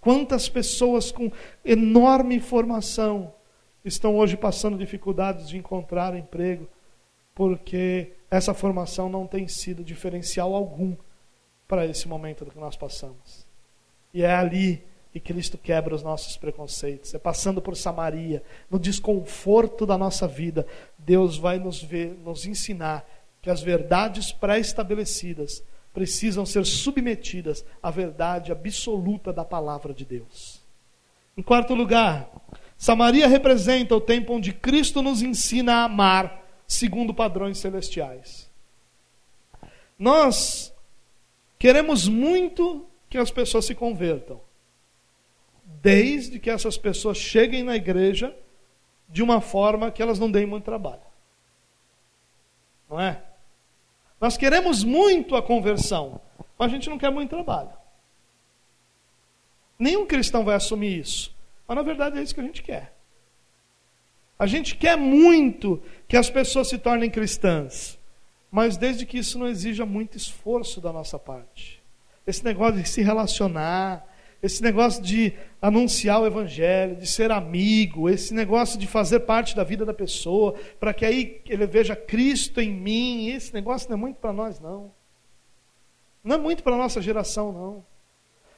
Quantas 0.00 0.48
pessoas 0.48 1.10
com 1.10 1.28
enorme 1.64 2.38
formação 2.38 3.34
estão 3.84 4.16
hoje 4.16 4.36
passando 4.36 4.78
dificuldades 4.78 5.48
de 5.48 5.58
encontrar 5.58 6.16
emprego, 6.16 6.68
porque 7.34 8.12
essa 8.30 8.54
formação 8.54 9.08
não 9.08 9.26
tem 9.26 9.48
sido 9.48 9.82
diferencial 9.82 10.54
algum 10.54 10.94
para 11.66 11.84
esse 11.84 12.06
momento 12.06 12.46
que 12.46 12.56
nós 12.56 12.76
passamos. 12.76 13.44
E 14.12 14.22
é 14.22 14.32
ali 14.32 14.84
que 15.10 15.18
Cristo 15.18 15.58
quebra 15.58 15.96
os 15.96 16.02
nossos 16.04 16.36
preconceitos. 16.36 17.12
É 17.12 17.18
passando 17.18 17.60
por 17.60 17.76
Samaria, 17.76 18.40
no 18.70 18.78
desconforto 18.78 19.84
da 19.84 19.98
nossa 19.98 20.28
vida, 20.28 20.64
Deus 20.96 21.36
vai 21.36 21.58
nos 21.58 21.82
ver, 21.82 22.16
nos 22.22 22.46
ensinar 22.46 23.04
que 23.44 23.50
as 23.50 23.60
verdades 23.60 24.32
pré-estabelecidas 24.32 25.62
precisam 25.92 26.46
ser 26.46 26.64
submetidas 26.64 27.62
à 27.82 27.90
verdade 27.90 28.50
absoluta 28.50 29.34
da 29.34 29.44
palavra 29.44 29.92
de 29.92 30.02
Deus. 30.02 30.62
Em 31.36 31.42
quarto 31.42 31.74
lugar, 31.74 32.26
Samaria 32.78 33.28
representa 33.28 33.94
o 33.94 34.00
tempo 34.00 34.32
onde 34.32 34.50
Cristo 34.54 35.02
nos 35.02 35.20
ensina 35.20 35.74
a 35.74 35.84
amar 35.84 36.42
segundo 36.66 37.12
padrões 37.12 37.58
celestiais. 37.58 38.50
Nós 39.98 40.72
queremos 41.58 42.08
muito 42.08 42.86
que 43.10 43.18
as 43.18 43.30
pessoas 43.30 43.66
se 43.66 43.74
convertam, 43.74 44.40
desde 45.82 46.38
que 46.38 46.48
essas 46.48 46.78
pessoas 46.78 47.18
cheguem 47.18 47.62
na 47.62 47.76
igreja 47.76 48.34
de 49.06 49.22
uma 49.22 49.42
forma 49.42 49.90
que 49.90 50.00
elas 50.00 50.18
não 50.18 50.30
deem 50.30 50.46
muito 50.46 50.64
trabalho. 50.64 51.02
Não 52.88 52.98
é? 53.00 53.23
Nós 54.20 54.36
queremos 54.36 54.84
muito 54.84 55.36
a 55.36 55.42
conversão, 55.42 56.20
mas 56.58 56.70
a 56.70 56.74
gente 56.74 56.88
não 56.88 56.98
quer 56.98 57.10
muito 57.10 57.30
trabalho. 57.30 57.70
Nenhum 59.78 60.06
cristão 60.06 60.44
vai 60.44 60.54
assumir 60.54 60.98
isso. 60.98 61.34
Mas 61.66 61.76
na 61.76 61.82
verdade 61.82 62.18
é 62.18 62.22
isso 62.22 62.34
que 62.34 62.40
a 62.40 62.44
gente 62.44 62.62
quer. 62.62 62.94
A 64.38 64.46
gente 64.46 64.76
quer 64.76 64.96
muito 64.96 65.82
que 66.08 66.16
as 66.16 66.28
pessoas 66.28 66.68
se 66.68 66.78
tornem 66.78 67.10
cristãs, 67.10 67.98
mas 68.50 68.76
desde 68.76 69.06
que 69.06 69.18
isso 69.18 69.38
não 69.38 69.46
exija 69.46 69.86
muito 69.86 70.16
esforço 70.16 70.80
da 70.80 70.92
nossa 70.92 71.18
parte. 71.18 71.82
Esse 72.26 72.44
negócio 72.44 72.80
de 72.80 72.88
se 72.88 73.02
relacionar, 73.02 74.06
esse 74.44 74.62
negócio 74.62 75.02
de 75.02 75.32
anunciar 75.60 76.20
o 76.20 76.26
evangelho, 76.26 76.96
de 76.96 77.06
ser 77.06 77.32
amigo, 77.32 78.10
esse 78.10 78.34
negócio 78.34 78.78
de 78.78 78.86
fazer 78.86 79.20
parte 79.20 79.56
da 79.56 79.64
vida 79.64 79.86
da 79.86 79.94
pessoa, 79.94 80.52
para 80.78 80.92
que 80.92 81.06
aí 81.06 81.40
ele 81.48 81.66
veja 81.66 81.96
Cristo 81.96 82.60
em 82.60 82.70
mim, 82.70 83.30
esse 83.30 83.54
negócio 83.54 83.88
não 83.88 83.96
é 83.96 84.00
muito 84.00 84.16
para 84.16 84.34
nós 84.34 84.60
não. 84.60 84.92
Não 86.22 86.36
é 86.36 86.38
muito 86.38 86.62
para 86.62 86.74
a 86.74 86.78
nossa 86.78 87.00
geração 87.00 87.52
não. 87.52 87.86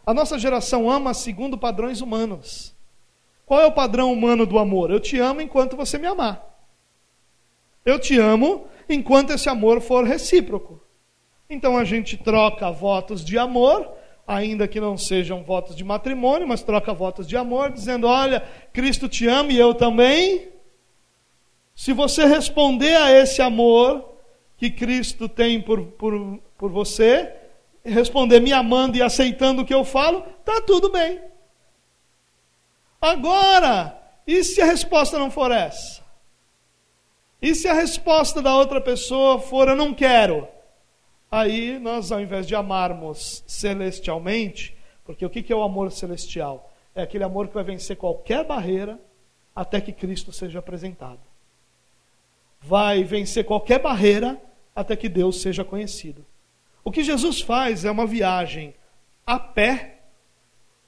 A 0.04 0.12
nossa 0.12 0.36
geração 0.40 0.90
ama 0.90 1.14
segundo 1.14 1.56
padrões 1.56 2.00
humanos. 2.00 2.74
Qual 3.44 3.60
é 3.60 3.66
o 3.66 3.72
padrão 3.72 4.12
humano 4.12 4.44
do 4.44 4.58
amor? 4.58 4.90
Eu 4.90 4.98
te 4.98 5.20
amo 5.20 5.40
enquanto 5.40 5.76
você 5.76 5.98
me 5.98 6.08
amar. 6.08 6.44
Eu 7.84 8.00
te 8.00 8.18
amo 8.18 8.66
enquanto 8.88 9.30
esse 9.30 9.48
amor 9.48 9.80
for 9.80 10.04
recíproco. 10.04 10.82
Então 11.48 11.76
a 11.76 11.84
gente 11.84 12.16
troca 12.16 12.72
votos 12.72 13.24
de 13.24 13.38
amor 13.38 13.88
ainda 14.26 14.66
que 14.66 14.80
não 14.80 14.98
sejam 14.98 15.44
votos 15.44 15.76
de 15.76 15.84
matrimônio, 15.84 16.48
mas 16.48 16.62
troca 16.62 16.92
votos 16.92 17.26
de 17.26 17.36
amor, 17.36 17.70
dizendo: 17.70 18.06
Olha, 18.06 18.42
Cristo 18.72 19.08
te 19.08 19.26
ama 19.26 19.52
e 19.52 19.58
eu 19.58 19.74
também. 19.74 20.48
Se 21.74 21.92
você 21.92 22.24
responder 22.24 22.96
a 22.96 23.12
esse 23.12 23.40
amor 23.40 24.16
que 24.56 24.70
Cristo 24.70 25.28
tem 25.28 25.60
por, 25.60 25.82
por, 25.82 26.40
por 26.56 26.70
você, 26.70 27.32
responder 27.84 28.40
me 28.40 28.52
amando 28.52 28.96
e 28.96 29.02
aceitando 29.02 29.62
o 29.62 29.64
que 29.64 29.74
eu 29.74 29.84
falo, 29.84 30.24
está 30.40 30.60
tudo 30.62 30.90
bem. 30.90 31.20
Agora, 33.00 33.96
e 34.26 34.42
se 34.42 34.60
a 34.60 34.64
resposta 34.64 35.18
não 35.18 35.30
for 35.30 35.50
essa? 35.50 36.02
E 37.40 37.54
se 37.54 37.68
a 37.68 37.74
resposta 37.74 38.40
da 38.40 38.56
outra 38.56 38.80
pessoa 38.80 39.38
for 39.38 39.68
eu 39.68 39.76
não 39.76 39.92
quero? 39.92 40.48
Aí 41.30 41.78
nós, 41.78 42.12
ao 42.12 42.20
invés 42.20 42.46
de 42.46 42.54
amarmos 42.54 43.42
celestialmente, 43.46 44.76
porque 45.04 45.26
o 45.26 45.30
que 45.30 45.52
é 45.52 45.56
o 45.56 45.62
amor 45.62 45.90
celestial? 45.90 46.72
É 46.94 47.02
aquele 47.02 47.24
amor 47.24 47.48
que 47.48 47.54
vai 47.54 47.64
vencer 47.64 47.96
qualquer 47.96 48.44
barreira 48.44 48.98
até 49.54 49.80
que 49.80 49.92
Cristo 49.92 50.32
seja 50.32 50.60
apresentado. 50.60 51.20
Vai 52.60 53.04
vencer 53.04 53.44
qualquer 53.44 53.80
barreira 53.80 54.40
até 54.74 54.96
que 54.96 55.08
Deus 55.08 55.40
seja 55.40 55.64
conhecido. 55.64 56.24
O 56.84 56.90
que 56.90 57.02
Jesus 57.02 57.40
faz 57.40 57.84
é 57.84 57.90
uma 57.90 58.06
viagem 58.06 58.74
a 59.26 59.38
pé 59.38 60.00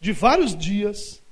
de 0.01 0.13
vários 0.13 0.57
dias, 0.57 1.23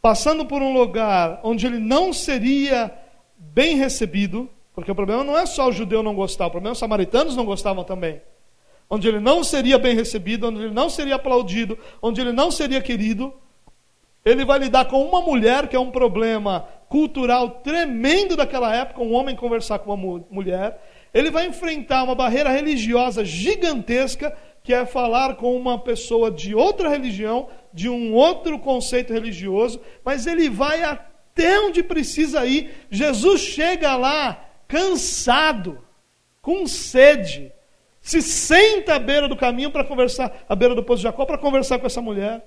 passando 0.00 0.46
por 0.46 0.62
um 0.62 0.72
lugar 0.72 1.40
onde 1.42 1.66
ele 1.66 1.78
não 1.78 2.12
seria 2.12 2.96
bem 3.36 3.76
recebido, 3.76 4.50
porque 4.74 4.90
o 4.90 4.94
problema 4.94 5.22
não 5.22 5.36
é 5.36 5.44
só 5.44 5.68
o 5.68 5.72
judeu 5.72 6.02
não 6.02 6.14
gostar, 6.14 6.46
o 6.46 6.50
problema 6.50 6.72
é 6.72 6.72
os 6.72 6.78
samaritanos 6.78 7.36
não 7.36 7.44
gostavam 7.44 7.84
também 7.84 8.20
onde 8.90 9.06
ele 9.08 9.20
não 9.20 9.44
seria 9.44 9.78
bem 9.78 9.94
recebido, 9.94 10.48
onde 10.48 10.62
ele 10.62 10.74
não 10.74 10.88
seria 10.88 11.16
aplaudido, 11.16 11.78
onde 12.00 12.20
ele 12.20 12.32
não 12.32 12.50
seria 12.50 12.80
querido. 12.80 13.32
Ele 14.24 14.44
vai 14.44 14.58
lidar 14.58 14.86
com 14.86 15.02
uma 15.02 15.20
mulher, 15.20 15.68
que 15.68 15.76
é 15.76 15.80
um 15.80 15.90
problema 15.90 16.66
cultural 16.88 17.50
tremendo 17.62 18.36
daquela 18.36 18.74
época, 18.74 19.02
um 19.02 19.12
homem 19.12 19.36
conversar 19.36 19.78
com 19.78 19.92
uma 19.92 20.24
mulher. 20.30 20.80
Ele 21.12 21.30
vai 21.30 21.46
enfrentar 21.46 22.04
uma 22.04 22.14
barreira 22.14 22.50
religiosa 22.50 23.24
gigantesca, 23.24 24.36
que 24.62 24.72
é 24.74 24.84
falar 24.84 25.36
com 25.36 25.56
uma 25.56 25.78
pessoa 25.78 26.30
de 26.30 26.54
outra 26.54 26.88
religião, 26.88 27.48
de 27.72 27.88
um 27.88 28.12
outro 28.12 28.58
conceito 28.58 29.12
religioso, 29.12 29.80
mas 30.04 30.26
ele 30.26 30.50
vai 30.50 30.82
até 30.82 31.60
onde 31.60 31.82
precisa 31.82 32.44
ir. 32.44 32.70
Jesus 32.90 33.40
chega 33.40 33.96
lá 33.96 34.44
cansado, 34.66 35.78
com 36.42 36.66
sede 36.66 37.52
se 38.08 38.22
senta 38.22 38.94
à 38.94 38.98
beira 38.98 39.28
do 39.28 39.36
caminho 39.36 39.70
para 39.70 39.84
conversar, 39.84 40.32
à 40.48 40.56
beira 40.56 40.74
do 40.74 40.82
poço 40.82 41.00
de 41.00 41.02
Jacó, 41.02 41.26
para 41.26 41.36
conversar 41.36 41.78
com 41.78 41.86
essa 41.86 42.00
mulher. 42.00 42.42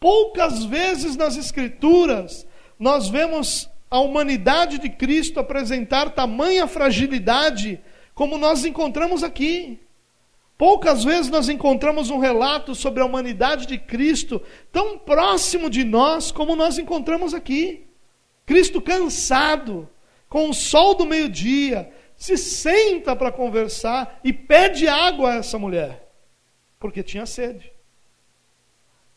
Poucas 0.00 0.64
vezes 0.64 1.14
nas 1.14 1.36
Escrituras 1.36 2.44
nós 2.76 3.08
vemos 3.08 3.70
a 3.88 4.00
humanidade 4.00 4.78
de 4.80 4.88
Cristo 4.88 5.38
apresentar 5.38 6.10
tamanha 6.10 6.66
fragilidade 6.66 7.80
como 8.16 8.36
nós 8.36 8.64
encontramos 8.64 9.22
aqui. 9.22 9.78
Poucas 10.58 11.04
vezes 11.04 11.30
nós 11.30 11.48
encontramos 11.48 12.10
um 12.10 12.18
relato 12.18 12.74
sobre 12.74 13.00
a 13.00 13.06
humanidade 13.06 13.66
de 13.66 13.78
Cristo 13.78 14.42
tão 14.72 14.98
próximo 14.98 15.70
de 15.70 15.84
nós 15.84 16.32
como 16.32 16.56
nós 16.56 16.78
encontramos 16.78 17.32
aqui. 17.32 17.86
Cristo 18.44 18.80
cansado, 18.80 19.88
com 20.28 20.50
o 20.50 20.54
sol 20.54 20.96
do 20.96 21.06
meio-dia, 21.06 21.92
se 22.24 22.38
senta 22.38 23.14
para 23.14 23.30
conversar 23.30 24.18
e 24.24 24.32
pede 24.32 24.88
água 24.88 25.32
a 25.32 25.34
essa 25.34 25.58
mulher, 25.58 26.10
porque 26.80 27.02
tinha 27.02 27.26
sede. 27.26 27.70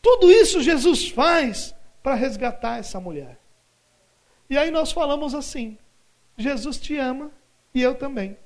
Tudo 0.02 0.30
isso 0.30 0.60
Jesus 0.60 1.08
faz 1.08 1.74
para 2.02 2.14
resgatar 2.14 2.78
essa 2.78 3.00
mulher. 3.00 3.40
E 4.50 4.58
aí 4.58 4.70
nós 4.70 4.92
falamos 4.92 5.34
assim: 5.34 5.78
Jesus 6.36 6.76
te 6.76 6.98
ama 6.98 7.32
e 7.74 7.80
eu 7.80 7.94
também. 7.94 8.36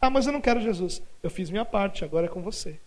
Ah, 0.00 0.08
mas 0.08 0.26
eu 0.26 0.32
não 0.32 0.40
quero 0.40 0.58
Jesus. 0.58 1.02
Eu 1.22 1.28
fiz 1.28 1.50
minha 1.50 1.66
parte, 1.66 2.02
agora 2.02 2.24
é 2.24 2.30
com 2.30 2.40
você. 2.40 2.80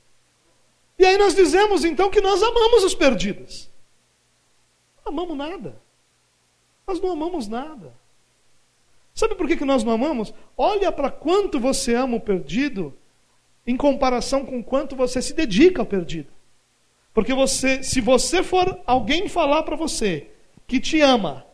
E 0.98 1.06
aí 1.06 1.20
nós 1.20 1.36
dizemos 1.36 1.86
então 1.86 2.10
que 2.10 2.20
nós 2.20 2.42
amamos 2.42 2.84
os 2.84 2.96
perdidos. 2.96 3.70
Não 5.06 5.14
amamos 5.14 5.38
nada. 5.38 5.80
Nós 6.88 7.00
não 7.00 7.12
amamos 7.12 7.48
nada. 7.48 7.94
Sabe 9.14 9.36
por 9.36 9.48
que, 9.48 9.58
que 9.58 9.66
nós 9.66 9.84
não 9.84 9.94
amamos? 9.94 10.34
Olha 10.58 10.92
para 10.92 11.12
quanto 11.12 11.60
você 11.60 11.94
ama 11.94 12.18
o 12.18 12.22
perdido 12.22 12.94
em 13.66 13.76
comparação 13.76 14.46
com 14.46 14.64
quanto 14.64 14.96
você 14.96 15.22
se 15.22 15.34
dedica 15.34 15.82
ao 15.82 15.86
perdido. 15.86 16.30
Porque 17.14 17.34
você, 17.34 17.84
se 17.84 18.00
você 18.00 18.42
for 18.42 18.80
alguém 18.86 19.28
falar 19.28 19.64
para 19.64 19.76
você 19.76 20.28
que 20.66 20.80
te 20.80 21.02
ama, 21.02 21.46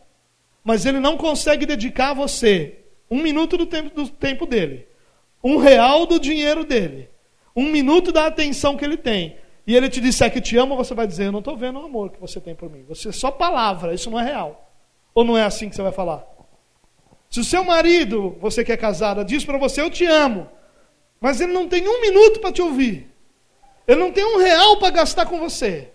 mas 0.62 0.86
ele 0.86 1.00
não 1.00 1.16
consegue 1.16 1.66
dedicar 1.66 2.10
a 2.10 2.14
você 2.14 2.78
um 3.10 3.20
minuto 3.20 3.56
do 3.56 3.66
tempo, 3.66 3.94
do 3.94 4.08
tempo 4.08 4.46
dele, 4.46 4.86
um 5.42 5.56
real 5.56 6.06
do 6.06 6.20
dinheiro 6.20 6.64
dele, 6.64 7.08
um 7.56 7.64
minuto 7.64 8.12
da 8.12 8.26
atenção 8.26 8.76
que 8.76 8.84
ele 8.84 8.96
tem, 8.96 9.36
e 9.66 9.76
ele 9.76 9.88
te 9.88 10.00
disser 10.00 10.32
que 10.32 10.40
te 10.40 10.56
ama, 10.56 10.76
você 10.76 10.94
vai 10.94 11.06
dizer: 11.06 11.26
Eu 11.26 11.32
não 11.32 11.40
estou 11.40 11.56
vendo 11.56 11.78
o 11.78 11.84
amor 11.84 12.10
que 12.10 12.20
você 12.20 12.40
tem 12.40 12.54
por 12.54 12.70
mim. 12.70 12.84
Você 12.88 13.10
é 13.10 13.12
só 13.12 13.30
palavra, 13.30 13.92
isso 13.92 14.10
não 14.10 14.18
é 14.18 14.24
real. 14.24 14.72
Ou 15.14 15.24
não 15.24 15.36
é 15.36 15.42
assim 15.42 15.68
que 15.68 15.76
você 15.76 15.82
vai 15.82 15.92
falar? 15.92 16.26
Se 17.30 17.40
o 17.40 17.44
seu 17.44 17.62
marido, 17.62 18.36
você 18.40 18.64
que 18.64 18.72
é 18.72 18.76
casada, 18.76 19.24
diz 19.24 19.44
para 19.44 19.58
você: 19.58 19.80
Eu 19.80 19.90
te 19.90 20.04
amo, 20.04 20.48
mas 21.20 21.40
ele 21.40 21.52
não 21.52 21.68
tem 21.68 21.86
um 21.86 22.00
minuto 22.00 22.40
para 22.40 22.52
te 22.52 22.62
ouvir, 22.62 23.08
ele 23.86 24.00
não 24.00 24.12
tem 24.12 24.24
um 24.24 24.38
real 24.38 24.78
para 24.78 24.90
gastar 24.90 25.26
com 25.26 25.38
você, 25.38 25.88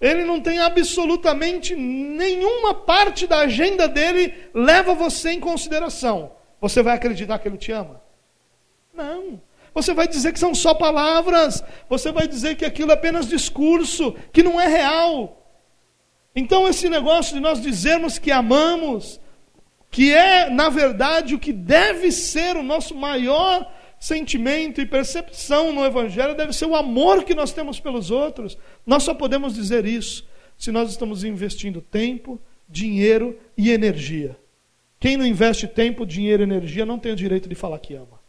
ele 0.00 0.24
não 0.24 0.40
tem 0.40 0.58
absolutamente 0.58 1.74
nenhuma 1.74 2.74
parte 2.74 3.26
da 3.26 3.38
agenda 3.38 3.86
dele 3.86 4.34
leva 4.54 4.94
você 4.94 5.30
em 5.30 5.40
consideração. 5.40 6.32
Você 6.60 6.82
vai 6.82 6.94
acreditar 6.94 7.38
que 7.38 7.48
ele 7.48 7.58
te 7.58 7.72
ama? 7.72 8.00
Não. 8.92 9.40
Você 9.74 9.92
vai 9.92 10.08
dizer 10.08 10.32
que 10.32 10.38
são 10.38 10.54
só 10.54 10.72
palavras. 10.72 11.62
Você 11.88 12.10
vai 12.10 12.26
dizer 12.26 12.56
que 12.56 12.64
aquilo 12.64 12.90
é 12.90 12.94
apenas 12.94 13.28
discurso, 13.28 14.14
que 14.32 14.42
não 14.42 14.58
é 14.58 14.66
real. 14.66 15.46
Então, 16.34 16.66
esse 16.66 16.88
negócio 16.88 17.34
de 17.34 17.40
nós 17.40 17.60
dizermos 17.60 18.18
que 18.18 18.32
amamos, 18.32 19.20
que 19.90 20.12
é, 20.12 20.50
na 20.50 20.68
verdade, 20.68 21.34
o 21.34 21.38
que 21.38 21.52
deve 21.52 22.12
ser 22.12 22.56
o 22.56 22.62
nosso 22.62 22.94
maior 22.94 23.70
sentimento 23.98 24.80
e 24.80 24.86
percepção 24.86 25.72
no 25.72 25.84
Evangelho, 25.84 26.34
deve 26.34 26.52
ser 26.52 26.66
o 26.66 26.76
amor 26.76 27.24
que 27.24 27.34
nós 27.34 27.52
temos 27.52 27.80
pelos 27.80 28.10
outros. 28.10 28.58
Nós 28.84 29.02
só 29.02 29.14
podemos 29.14 29.54
dizer 29.54 29.86
isso 29.86 30.26
se 30.56 30.70
nós 30.70 30.90
estamos 30.90 31.24
investindo 31.24 31.80
tempo, 31.80 32.40
dinheiro 32.68 33.38
e 33.56 33.70
energia. 33.70 34.36
Quem 34.98 35.16
não 35.16 35.26
investe 35.26 35.66
tempo, 35.66 36.06
dinheiro 36.06 36.42
e 36.42 36.44
energia 36.44 36.86
não 36.86 36.98
tem 36.98 37.12
o 37.12 37.16
direito 37.16 37.48
de 37.48 37.54
falar 37.54 37.78
que 37.78 37.94
ama. 37.94 38.20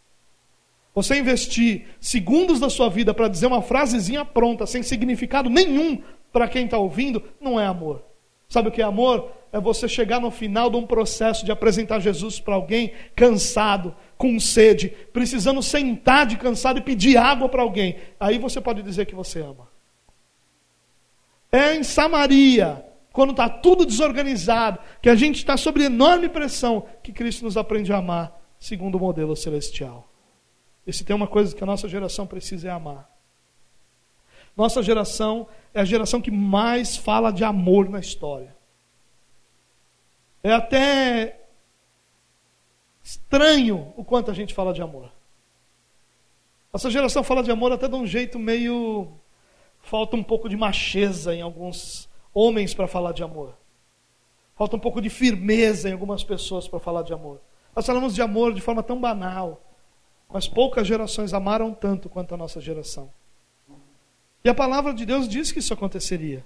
Você 0.94 1.18
investir 1.20 1.86
segundos 2.00 2.60
da 2.60 2.70
sua 2.70 2.90
vida 2.90 3.14
para 3.14 3.28
dizer 3.28 3.46
uma 3.46 3.62
frasezinha 3.62 4.26
pronta, 4.26 4.66
sem 4.66 4.82
significado 4.82 5.50
nenhum 5.50 6.02
para 6.32 6.48
quem 6.48 6.66
está 6.66 6.78
ouvindo, 6.78 7.22
não 7.40 7.60
é 7.60 7.66
amor. 7.66 8.04
Sabe 8.50 8.70
o 8.70 8.72
que 8.72 8.82
é 8.82 8.86
amor? 8.86 9.32
É 9.52 9.60
você 9.60 9.88
chegar 9.88 10.20
no 10.20 10.30
final 10.30 10.70
de 10.70 10.78
um 10.78 10.86
processo 10.86 11.46
de 11.46 11.52
apresentar 11.52 12.00
Jesus 12.00 12.40
para 12.40 12.56
alguém 12.56 12.92
cansado, 13.16 13.96
com 14.18 14.40
sede, 14.40 14.90
precisando 15.14 15.62
sentar 15.62 16.26
de 16.26 16.38
cansado 16.38 16.80
e 16.80 16.82
pedir 16.82 17.18
água 17.18 17.48
para 17.48 17.62
alguém. 17.62 17.98
Aí 18.20 18.38
você 18.38 18.60
pode 18.60 18.82
dizer 18.82 19.06
que 19.06 19.16
você 19.16 19.42
ama. 19.42 19.68
É 21.52 21.76
em 21.76 21.84
Samaria, 21.84 22.86
quando 23.14 23.32
está 23.32 23.48
tudo 23.48 23.86
desorganizado, 23.86 24.80
que 25.02 25.10
a 25.10 25.16
gente 25.16 25.38
está 25.38 25.56
sob 25.56 25.82
enorme 25.82 26.28
pressão, 26.28 26.86
que 27.02 27.14
Cristo 27.14 27.46
nos 27.46 27.56
aprende 27.56 27.94
a 27.94 27.98
amar 27.98 28.38
segundo 28.60 28.96
o 28.96 29.00
modelo 29.00 29.36
celestial. 29.36 30.12
E 30.86 30.92
se 30.92 31.04
tem 31.04 31.16
uma 31.16 31.28
coisa 31.28 31.56
que 31.56 31.64
a 31.64 31.68
nossa 31.68 31.88
geração 31.88 32.26
precisa 32.26 32.68
é 32.70 32.72
amar. 32.72 33.10
Nossa 34.56 34.82
geração 34.82 35.48
é 35.74 35.82
a 35.82 35.86
geração 35.86 36.20
que 36.20 36.32
mais 36.32 36.98
fala 36.98 37.32
de 37.32 37.44
amor 37.44 37.90
na 37.90 38.00
história. 38.00 38.57
É 40.48 40.54
até 40.54 41.42
estranho 43.04 43.94
o 43.98 44.06
quanto 44.06 44.32
a 44.32 44.34
gente 44.34 44.54
fala 44.54 44.74
de 44.74 44.82
amor. 44.82 45.12
Nossa 46.72 46.90
geração 46.90 47.22
fala 47.22 47.44
de 47.44 47.52
amor 47.52 47.74
até 47.74 47.86
de 47.86 47.96
um 47.96 48.06
jeito 48.06 48.40
meio. 48.40 49.10
Falta 49.82 50.16
um 50.16 50.24
pouco 50.24 50.48
de 50.48 50.56
macheza 50.56 51.36
em 51.36 51.42
alguns 51.42 52.08
homens 52.34 52.74
para 52.74 52.88
falar 52.88 53.12
de 53.12 53.22
amor. 53.22 53.58
Falta 54.56 54.78
um 54.78 54.80
pouco 54.80 55.02
de 55.02 55.10
firmeza 55.10 55.90
em 55.90 55.92
algumas 55.92 56.24
pessoas 56.24 56.66
para 56.66 56.80
falar 56.80 57.02
de 57.02 57.12
amor. 57.12 57.42
Nós 57.76 57.86
falamos 57.86 58.16
de 58.16 58.22
amor 58.22 58.54
de 58.54 58.62
forma 58.62 58.82
tão 58.82 59.02
banal. 59.02 59.62
Mas 60.30 60.48
poucas 60.48 60.88
gerações 60.88 61.34
amaram 61.34 61.74
tanto 61.74 62.08
quanto 62.08 62.34
a 62.34 62.38
nossa 62.38 62.62
geração. 62.62 63.12
E 64.46 64.48
a 64.48 64.56
palavra 64.56 64.94
de 64.94 65.06
Deus 65.06 65.28
diz 65.28 65.52
que 65.52 65.60
isso 65.60 65.74
aconteceria. 65.74 66.46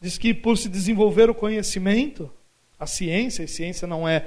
Diz 0.00 0.18
que 0.18 0.34
por 0.34 0.58
se 0.58 0.68
desenvolver 0.68 1.30
o 1.30 1.34
conhecimento, 1.34 2.28
a 2.78 2.86
ciência, 2.86 3.42
e 3.42 3.48
ciência 3.48 3.86
não 3.86 4.08
é 4.08 4.26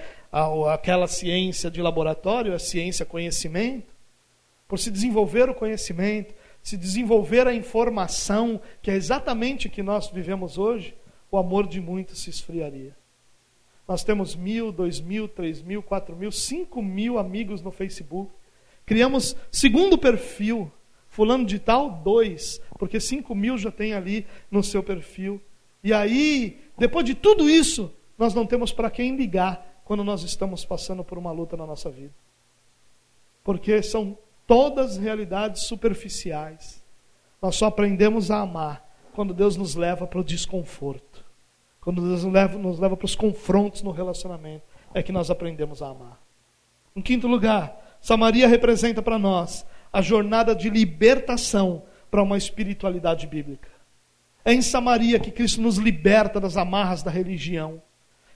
aquela 0.73 1.07
ciência 1.07 1.69
de 1.69 1.81
laboratório, 1.81 2.53
é 2.53 2.59
ciência 2.59 3.05
conhecimento. 3.05 3.91
Por 4.67 4.79
se 4.79 4.89
desenvolver 4.89 5.49
o 5.49 5.53
conhecimento, 5.53 6.33
se 6.63 6.77
desenvolver 6.77 7.47
a 7.47 7.53
informação, 7.53 8.61
que 8.81 8.89
é 8.89 8.95
exatamente 8.95 9.67
o 9.67 9.69
que 9.69 9.83
nós 9.83 10.09
vivemos 10.09 10.57
hoje, 10.57 10.95
o 11.29 11.37
amor 11.37 11.67
de 11.67 11.81
muitos 11.81 12.21
se 12.21 12.29
esfriaria. 12.29 12.95
Nós 13.87 14.03
temos 14.03 14.35
mil, 14.35 14.71
dois 14.71 15.01
mil, 15.01 15.27
três 15.27 15.61
mil, 15.61 15.81
quatro 15.81 16.15
mil, 16.15 16.31
cinco 16.31 16.81
mil 16.81 17.17
amigos 17.17 17.61
no 17.61 17.71
Facebook. 17.71 18.31
Criamos 18.85 19.35
segundo 19.51 19.97
perfil, 19.97 20.71
fulano 21.09 21.45
de 21.45 21.59
tal, 21.59 21.89
dois, 21.89 22.61
porque 22.77 22.99
cinco 22.99 23.35
mil 23.35 23.57
já 23.57 23.71
tem 23.71 23.93
ali 23.93 24.25
no 24.49 24.63
seu 24.63 24.81
perfil. 24.81 25.41
E 25.83 25.91
aí, 25.91 26.59
depois 26.77 27.05
de 27.05 27.15
tudo 27.15 27.49
isso, 27.49 27.93
nós 28.21 28.35
não 28.35 28.45
temos 28.45 28.71
para 28.71 28.91
quem 28.91 29.15
ligar 29.15 29.81
quando 29.83 30.03
nós 30.03 30.21
estamos 30.21 30.63
passando 30.63 31.03
por 31.03 31.17
uma 31.17 31.31
luta 31.31 31.57
na 31.57 31.65
nossa 31.65 31.89
vida. 31.89 32.13
Porque 33.43 33.81
são 33.81 34.15
todas 34.45 34.95
realidades 34.95 35.63
superficiais. 35.63 36.83
Nós 37.41 37.55
só 37.55 37.65
aprendemos 37.65 38.29
a 38.29 38.41
amar 38.41 38.87
quando 39.15 39.33
Deus 39.33 39.57
nos 39.57 39.73
leva 39.73 40.05
para 40.05 40.19
o 40.19 40.23
desconforto. 40.23 41.25
Quando 41.79 41.99
Deus 41.99 42.23
nos 42.23 42.31
leva, 42.31 42.59
nos 42.59 42.77
leva 42.77 42.95
para 42.95 43.07
os 43.07 43.15
confrontos 43.15 43.81
no 43.81 43.89
relacionamento, 43.89 44.65
é 44.93 45.01
que 45.01 45.11
nós 45.11 45.31
aprendemos 45.31 45.81
a 45.81 45.87
amar. 45.87 46.21
Em 46.95 47.01
quinto 47.01 47.27
lugar, 47.27 47.97
Samaria 47.99 48.47
representa 48.47 49.01
para 49.01 49.17
nós 49.17 49.65
a 49.91 49.99
jornada 49.99 50.53
de 50.53 50.69
libertação 50.69 51.81
para 52.11 52.21
uma 52.21 52.37
espiritualidade 52.37 53.25
bíblica. 53.25 53.69
É 54.45 54.53
em 54.53 54.61
Samaria 54.61 55.19
que 55.19 55.31
Cristo 55.31 55.59
nos 55.59 55.77
liberta 55.77 56.39
das 56.39 56.55
amarras 56.55 57.01
da 57.01 57.09
religião 57.09 57.81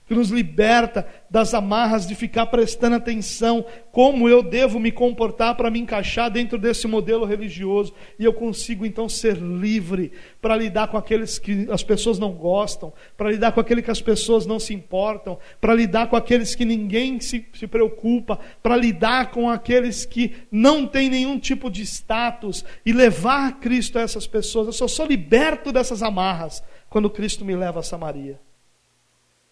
que 0.06 0.14
nos 0.14 0.30
liberta 0.30 1.06
das 1.28 1.52
amarras 1.52 2.06
de 2.06 2.14
ficar 2.14 2.46
prestando 2.46 2.96
atenção 2.96 3.64
como 3.90 4.28
eu 4.28 4.42
devo 4.42 4.78
me 4.78 4.92
comportar 4.92 5.56
para 5.56 5.70
me 5.70 5.80
encaixar 5.80 6.30
dentro 6.30 6.58
desse 6.58 6.86
modelo 6.86 7.24
religioso 7.24 7.92
e 8.18 8.24
eu 8.24 8.32
consigo 8.32 8.86
então 8.86 9.08
ser 9.08 9.36
livre 9.36 10.12
para 10.40 10.56
lidar 10.56 10.88
com 10.88 10.96
aqueles 10.96 11.38
que 11.38 11.66
as 11.70 11.82
pessoas 11.82 12.18
não 12.18 12.32
gostam, 12.32 12.92
para 13.16 13.30
lidar 13.30 13.50
com 13.52 13.60
aquele 13.60 13.82
que 13.82 13.90
as 13.90 14.00
pessoas 14.00 14.46
não 14.46 14.60
se 14.60 14.72
importam, 14.72 15.38
para 15.60 15.74
lidar 15.74 16.08
com 16.08 16.14
aqueles 16.14 16.54
que 16.54 16.64
ninguém 16.64 17.18
se, 17.18 17.44
se 17.52 17.66
preocupa, 17.66 18.38
para 18.62 18.76
lidar 18.76 19.32
com 19.32 19.50
aqueles 19.50 20.04
que 20.04 20.34
não 20.52 20.86
têm 20.86 21.10
nenhum 21.10 21.38
tipo 21.38 21.68
de 21.68 21.82
status 21.82 22.64
e 22.84 22.92
levar 22.92 23.58
Cristo 23.58 23.98
a 23.98 24.02
essas 24.02 24.26
pessoas. 24.26 24.68
Eu 24.68 24.72
só 24.72 24.86
sou 24.86 25.06
liberto 25.06 25.72
dessas 25.72 26.02
amarras 26.02 26.62
quando 26.88 27.10
Cristo 27.10 27.44
me 27.44 27.56
leva 27.56 27.80
a 27.80 27.82
Samaria. 27.82 28.45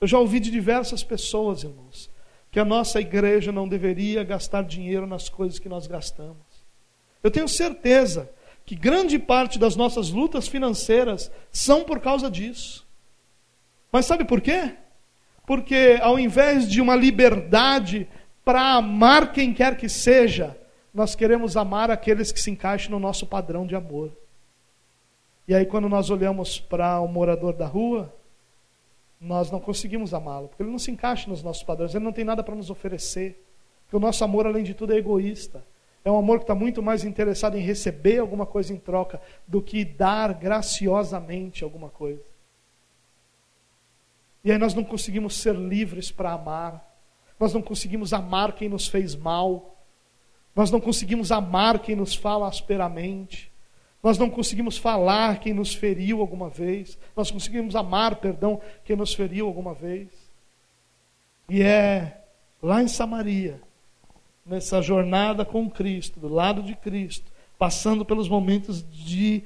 Eu 0.04 0.08
já 0.08 0.18
ouvi 0.18 0.38
de 0.38 0.50
diversas 0.50 1.02
pessoas, 1.02 1.62
irmãos, 1.62 2.10
que 2.50 2.60
a 2.60 2.64
nossa 2.64 3.00
igreja 3.00 3.50
não 3.50 3.66
deveria 3.66 4.22
gastar 4.22 4.62
dinheiro 4.62 5.06
nas 5.06 5.30
coisas 5.30 5.58
que 5.58 5.66
nós 5.66 5.86
gastamos. 5.86 6.36
Eu 7.22 7.30
tenho 7.30 7.48
certeza 7.48 8.30
que 8.66 8.74
grande 8.74 9.18
parte 9.18 9.58
das 9.58 9.76
nossas 9.76 10.10
lutas 10.10 10.46
financeiras 10.46 11.32
são 11.50 11.84
por 11.84 12.00
causa 12.00 12.30
disso. 12.30 12.86
Mas 13.90 14.04
sabe 14.04 14.26
por 14.26 14.42
quê? 14.42 14.74
Porque 15.46 15.98
ao 16.02 16.18
invés 16.18 16.68
de 16.68 16.82
uma 16.82 16.94
liberdade 16.94 18.06
para 18.44 18.74
amar 18.74 19.32
quem 19.32 19.54
quer 19.54 19.74
que 19.74 19.88
seja, 19.88 20.54
nós 20.92 21.14
queremos 21.14 21.56
amar 21.56 21.90
aqueles 21.90 22.30
que 22.30 22.42
se 22.42 22.50
encaixem 22.50 22.90
no 22.90 23.00
nosso 23.00 23.26
padrão 23.26 23.66
de 23.66 23.74
amor. 23.74 24.12
E 25.48 25.54
aí, 25.54 25.64
quando 25.64 25.88
nós 25.88 26.10
olhamos 26.10 26.60
para 26.60 27.00
o 27.00 27.08
morador 27.08 27.54
da 27.54 27.66
rua, 27.66 28.14
nós 29.24 29.50
não 29.50 29.58
conseguimos 29.58 30.12
amá-lo, 30.12 30.48
porque 30.48 30.62
ele 30.62 30.70
não 30.70 30.78
se 30.78 30.90
encaixa 30.90 31.30
nos 31.30 31.42
nossos 31.42 31.62
padrões, 31.62 31.94
ele 31.94 32.04
não 32.04 32.12
tem 32.12 32.24
nada 32.24 32.44
para 32.44 32.54
nos 32.54 32.68
oferecer. 32.68 33.42
Que 33.88 33.96
o 33.96 34.00
nosso 34.00 34.22
amor, 34.22 34.46
além 34.46 34.62
de 34.62 34.74
tudo, 34.74 34.92
é 34.92 34.96
egoísta. 34.96 35.64
É 36.04 36.10
um 36.10 36.18
amor 36.18 36.38
que 36.38 36.44
está 36.44 36.54
muito 36.54 36.82
mais 36.82 37.04
interessado 37.04 37.56
em 37.56 37.62
receber 37.62 38.18
alguma 38.18 38.44
coisa 38.44 38.72
em 38.72 38.76
troca 38.76 39.20
do 39.48 39.62
que 39.62 39.84
dar 39.84 40.34
graciosamente 40.34 41.64
alguma 41.64 41.88
coisa. 41.88 42.22
E 44.44 44.52
aí 44.52 44.58
nós 44.58 44.74
não 44.74 44.84
conseguimos 44.84 45.36
ser 45.36 45.54
livres 45.54 46.10
para 46.10 46.32
amar. 46.32 46.94
Nós 47.40 47.54
não 47.54 47.62
conseguimos 47.62 48.12
amar 48.12 48.52
quem 48.52 48.68
nos 48.68 48.86
fez 48.86 49.14
mal. 49.14 49.74
Nós 50.54 50.70
não 50.70 50.80
conseguimos 50.80 51.32
amar 51.32 51.78
quem 51.78 51.96
nos 51.96 52.14
fala 52.14 52.46
asperamente. 52.46 53.50
Nós 54.04 54.18
não 54.18 54.28
conseguimos 54.28 54.76
falar 54.76 55.40
quem 55.40 55.54
nos 55.54 55.74
feriu 55.74 56.20
alguma 56.20 56.50
vez. 56.50 56.98
Nós 57.16 57.30
conseguimos 57.30 57.74
amar, 57.74 58.16
perdão, 58.16 58.60
quem 58.84 58.94
nos 58.94 59.14
feriu 59.14 59.46
alguma 59.46 59.72
vez. 59.72 60.08
E 61.48 61.62
é 61.62 62.22
lá 62.62 62.82
em 62.82 62.88
Samaria, 62.88 63.62
nessa 64.44 64.82
jornada 64.82 65.42
com 65.42 65.70
Cristo, 65.70 66.20
do 66.20 66.28
lado 66.28 66.62
de 66.62 66.76
Cristo, 66.76 67.32
passando 67.58 68.04
pelos 68.04 68.28
momentos 68.28 68.84
de 68.92 69.42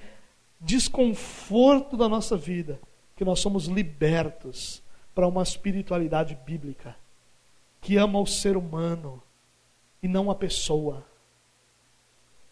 desconforto 0.61 1.97
da 1.97 2.09
nossa 2.09 2.37
vida, 2.37 2.81
que 3.15 3.25
nós 3.25 3.39
somos 3.39 3.67
libertos 3.67 4.83
para 5.15 5.29
uma 5.29 5.45
espiritualidade 5.45 6.37
bíblica 6.45 6.97
que 7.81 7.97
ama 7.97 8.19
o 8.19 8.27
ser 8.27 8.57
humano 8.57 9.23
e 10.03 10.09
não 10.09 10.33
a 10.33 10.35
pessoa, 10.35 11.07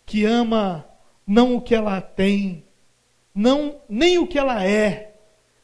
que 0.05 0.25
ama 0.25 0.85
não 1.27 1.57
o 1.57 1.61
que 1.61 1.74
ela 1.74 2.01
tem, 2.01 2.64
não 3.35 3.81
nem 3.89 4.18
o 4.18 4.27
que 4.27 4.39
ela 4.39 4.64
é, 4.64 5.14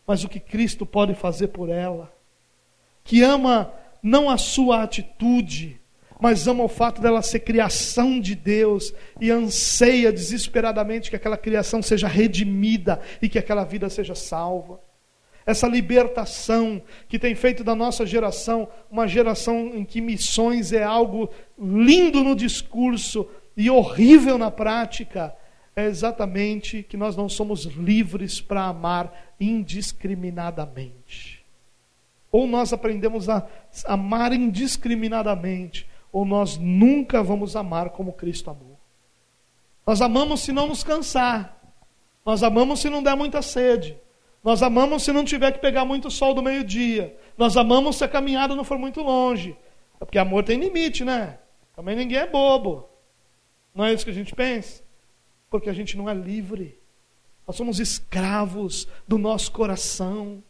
mas 0.06 0.24
o 0.24 0.28
que 0.28 0.40
Cristo 0.40 0.84
pode 0.84 1.14
fazer 1.14 1.48
por 1.48 1.68
ela. 1.68 2.12
Que 3.04 3.22
ama 3.22 3.72
não 4.02 4.28
a 4.28 4.36
sua 4.36 4.82
atitude, 4.82 5.80
mas 6.20 6.46
ama 6.46 6.64
o 6.64 6.68
fato 6.68 7.00
dela 7.00 7.22
ser 7.22 7.40
criação 7.40 8.20
de 8.20 8.34
Deus 8.34 8.92
e 9.20 9.30
anseia 9.30 10.12
desesperadamente 10.12 11.10
que 11.10 11.16
aquela 11.16 11.36
criação 11.36 11.80
seja 11.80 12.08
redimida 12.08 13.00
e 13.20 13.28
que 13.28 13.38
aquela 13.38 13.64
vida 13.64 13.88
seja 13.88 14.14
salva. 14.14 14.80
Essa 15.44 15.66
libertação 15.66 16.80
que 17.08 17.18
tem 17.18 17.34
feito 17.34 17.64
da 17.64 17.74
nossa 17.74 18.06
geração 18.06 18.68
uma 18.90 19.08
geração 19.08 19.72
em 19.74 19.84
que 19.84 20.00
missões 20.00 20.72
é 20.72 20.84
algo 20.84 21.28
lindo 21.58 22.22
no 22.22 22.36
discurso 22.36 23.28
e 23.56 23.68
horrível 23.68 24.38
na 24.38 24.50
prática, 24.50 25.34
é 25.74 25.86
exatamente 25.86 26.82
que 26.82 26.96
nós 26.96 27.16
não 27.16 27.28
somos 27.28 27.64
livres 27.64 28.40
para 28.40 28.64
amar 28.64 29.32
indiscriminadamente. 29.40 31.44
Ou 32.30 32.46
nós 32.46 32.72
aprendemos 32.72 33.28
a 33.28 33.46
amar 33.86 34.32
indiscriminadamente, 34.32 35.88
ou 36.10 36.24
nós 36.24 36.58
nunca 36.58 37.22
vamos 37.22 37.56
amar 37.56 37.90
como 37.90 38.12
Cristo 38.12 38.50
amou. 38.50 38.78
Nós 39.86 40.00
amamos 40.00 40.40
se 40.40 40.52
não 40.52 40.68
nos 40.68 40.84
cansar. 40.84 41.58
Nós 42.24 42.42
amamos 42.42 42.80
se 42.80 42.88
não 42.88 43.02
der 43.02 43.16
muita 43.16 43.42
sede. 43.42 43.96
Nós 44.44 44.62
amamos 44.62 45.02
se 45.02 45.12
não 45.12 45.24
tiver 45.24 45.52
que 45.52 45.58
pegar 45.58 45.84
muito 45.84 46.10
sol 46.10 46.34
do 46.34 46.42
meio-dia. 46.42 47.16
Nós 47.36 47.56
amamos 47.56 47.96
se 47.96 48.04
a 48.04 48.08
caminhada 48.08 48.54
não 48.54 48.64
for 48.64 48.78
muito 48.78 49.00
longe. 49.00 49.56
É 50.00 50.04
porque 50.04 50.18
amor 50.18 50.44
tem 50.44 50.58
limite, 50.58 51.04
né? 51.04 51.38
Também 51.74 51.96
ninguém 51.96 52.18
é 52.18 52.26
bobo. 52.26 52.88
Não 53.74 53.84
é 53.84 53.92
isso 53.92 54.04
que 54.04 54.10
a 54.10 54.14
gente 54.14 54.34
pensa? 54.34 54.82
Porque 55.52 55.68
a 55.68 55.72
gente 55.74 55.98
não 55.98 56.08
é 56.08 56.14
livre. 56.14 56.78
Nós 57.46 57.56
somos 57.56 57.78
escravos 57.78 58.88
do 59.06 59.18
nosso 59.18 59.52
coração. 59.52 60.42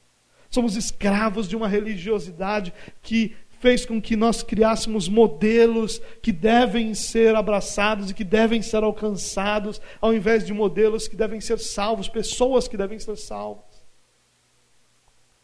Somos 0.49 0.77
escravos 0.77 1.49
de 1.49 1.57
uma 1.57 1.67
religiosidade 1.67 2.73
que 3.03 3.35
fez 3.59 3.85
com 3.85 4.01
que 4.01 4.15
nós 4.15 4.45
criássemos 4.45 5.09
modelos 5.09 6.01
que 6.23 6.31
devem 6.31 6.95
ser 6.95 7.35
abraçados 7.35 8.11
e 8.11 8.15
que 8.15 8.23
devem 8.23 8.63
ser 8.63 8.85
alcançados, 8.85 9.81
ao 10.01 10.15
invés 10.15 10.47
de 10.47 10.55
modelos 10.55 11.09
que 11.09 11.17
devem 11.17 11.41
ser 11.41 11.59
salvos, 11.59 12.09
pessoas 12.09 12.69
que 12.69 12.77
devem 12.77 13.01
ser 13.01 13.17
salvas. 13.17 13.83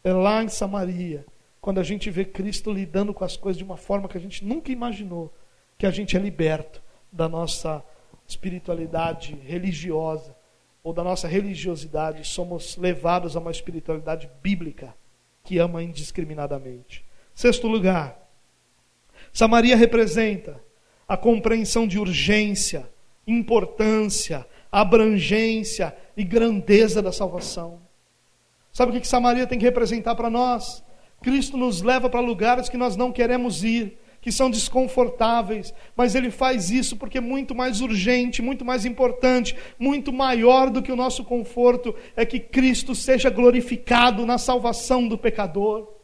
É 0.05 0.13
lá 0.13 0.41
em 0.41 0.47
Samaria, 0.47 1.25
quando 1.59 1.79
a 1.79 1.83
gente 1.83 2.09
vê 2.09 2.23
Cristo 2.23 2.71
lidando 2.71 3.13
com 3.13 3.25
as 3.25 3.35
coisas 3.35 3.57
de 3.57 3.63
uma 3.65 3.77
forma 3.77 4.07
que 4.07 4.17
a 4.17 4.21
gente 4.21 4.45
nunca 4.45 4.71
imaginou, 4.71 5.33
que 5.77 5.85
a 5.85 5.91
gente 5.91 6.15
é 6.15 6.19
liberto 6.19 6.81
da 7.11 7.27
nossa 7.27 7.83
espiritualidade 8.29 9.33
religiosa 9.45 10.35
ou 10.83 10.93
da 10.93 11.03
nossa 11.03 11.27
religiosidade, 11.27 12.25
somos 12.25 12.77
levados 12.77 13.35
a 13.35 13.39
uma 13.39 13.51
espiritualidade 13.51 14.29
bíblica 14.41 14.95
que 15.43 15.57
ama 15.57 15.83
indiscriminadamente. 15.83 17.03
Sexto 17.33 17.67
lugar, 17.67 18.17
Samaria 19.33 19.75
representa 19.75 20.61
a 21.07 21.17
compreensão 21.17 21.87
de 21.87 21.97
urgência, 21.97 22.87
importância, 23.25 24.45
abrangência 24.71 25.95
e 26.15 26.23
grandeza 26.23 27.01
da 27.01 27.11
salvação. 27.11 27.81
Sabe 28.71 28.95
o 28.95 29.01
que 29.01 29.07
Samaria 29.07 29.47
tem 29.47 29.57
que 29.57 29.65
representar 29.65 30.15
para 30.15 30.29
nós? 30.29 30.83
Cristo 31.21 31.57
nos 31.57 31.81
leva 31.81 32.09
para 32.09 32.19
lugares 32.19 32.69
que 32.69 32.77
nós 32.77 32.95
não 32.95 33.11
queremos 33.11 33.63
ir, 33.63 33.97
que 34.29 34.35
são 34.35 34.47
desconfortáveis, 34.47 35.73
mas 35.97 36.13
ele 36.13 36.29
faz 36.29 36.69
isso 36.69 36.95
porque 36.95 37.17
é 37.17 37.21
muito 37.21 37.55
mais 37.55 37.81
urgente, 37.81 38.43
muito 38.43 38.63
mais 38.63 38.85
importante, 38.85 39.55
muito 39.79 40.13
maior 40.13 40.69
do 40.69 40.83
que 40.83 40.91
o 40.91 40.95
nosso 40.95 41.23
conforto 41.23 41.95
é 42.15 42.23
que 42.23 42.39
Cristo 42.39 42.93
seja 42.93 43.31
glorificado 43.31 44.27
na 44.27 44.37
salvação 44.37 45.07
do 45.07 45.17
pecador. 45.17 45.95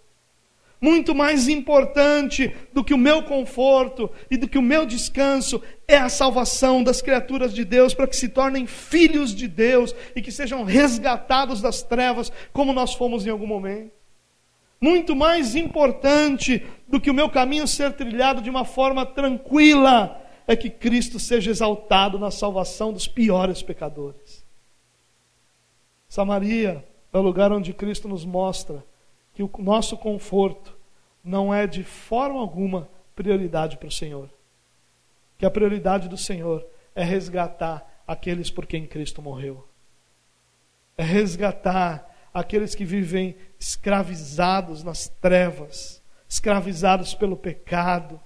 Muito 0.81 1.13
mais 1.13 1.47
importante 1.47 2.51
do 2.73 2.83
que 2.83 2.95
o 2.95 2.97
meu 2.97 3.21
conforto 3.21 4.09
e 4.31 4.37
do 4.37 4.47
que 4.47 4.57
o 4.57 4.63
meu 4.63 4.87
descanso 4.87 5.61
é 5.87 5.97
a 5.97 6.09
salvação 6.09 6.81
das 6.81 7.03
criaturas 7.03 7.53
de 7.53 7.63
Deus 7.63 7.93
para 7.93 8.07
que 8.07 8.17
se 8.17 8.29
tornem 8.29 8.65
filhos 8.65 9.35
de 9.35 9.47
Deus 9.47 9.93
e 10.15 10.21
que 10.21 10.31
sejam 10.31 10.63
resgatados 10.63 11.61
das 11.61 11.83
trevas, 11.83 12.31
como 12.51 12.73
nós 12.73 12.95
fomos 12.95 13.23
em 13.23 13.29
algum 13.29 13.45
momento. 13.45 13.94
Muito 14.79 15.15
mais 15.15 15.55
importante 15.55 16.65
do 16.87 16.99
que 16.99 17.09
o 17.09 17.13
meu 17.13 17.29
caminho 17.29 17.67
ser 17.67 17.93
trilhado 17.93 18.41
de 18.41 18.49
uma 18.49 18.65
forma 18.65 19.05
tranquila 19.05 20.21
é 20.47 20.55
que 20.55 20.69
Cristo 20.69 21.19
seja 21.19 21.49
exaltado 21.49 22.19
na 22.19 22.29
salvação 22.29 22.93
dos 22.93 23.07
piores 23.07 23.61
pecadores. 23.61 24.45
Samaria 26.07 26.85
é 27.11 27.17
o 27.17 27.21
lugar 27.21 27.51
onde 27.51 27.73
Cristo 27.73 28.07
nos 28.07 28.23
mostra 28.25 28.85
que 29.33 29.43
o 29.43 29.49
nosso 29.59 29.97
conforto 29.97 30.77
não 31.23 31.53
é 31.53 31.65
de 31.65 31.83
forma 31.83 32.39
alguma 32.39 32.87
prioridade 33.15 33.77
para 33.77 33.87
o 33.87 33.91
Senhor. 33.91 34.29
Que 35.37 35.45
a 35.45 35.51
prioridade 35.51 36.07
do 36.07 36.17
Senhor 36.17 36.65
é 36.93 37.03
resgatar 37.03 38.03
aqueles 38.07 38.51
por 38.51 38.65
quem 38.65 38.85
Cristo 38.85 39.21
morreu. 39.21 39.67
É 40.97 41.03
resgatar 41.03 42.14
aqueles 42.35 42.75
que 42.75 42.83
vivem 42.83 43.33
escravizados 43.57 44.83
nas 44.83 45.07
trevas, 45.07 46.03
escravizados 46.27 47.15
pelo 47.15 47.37
pecado, 47.37 48.19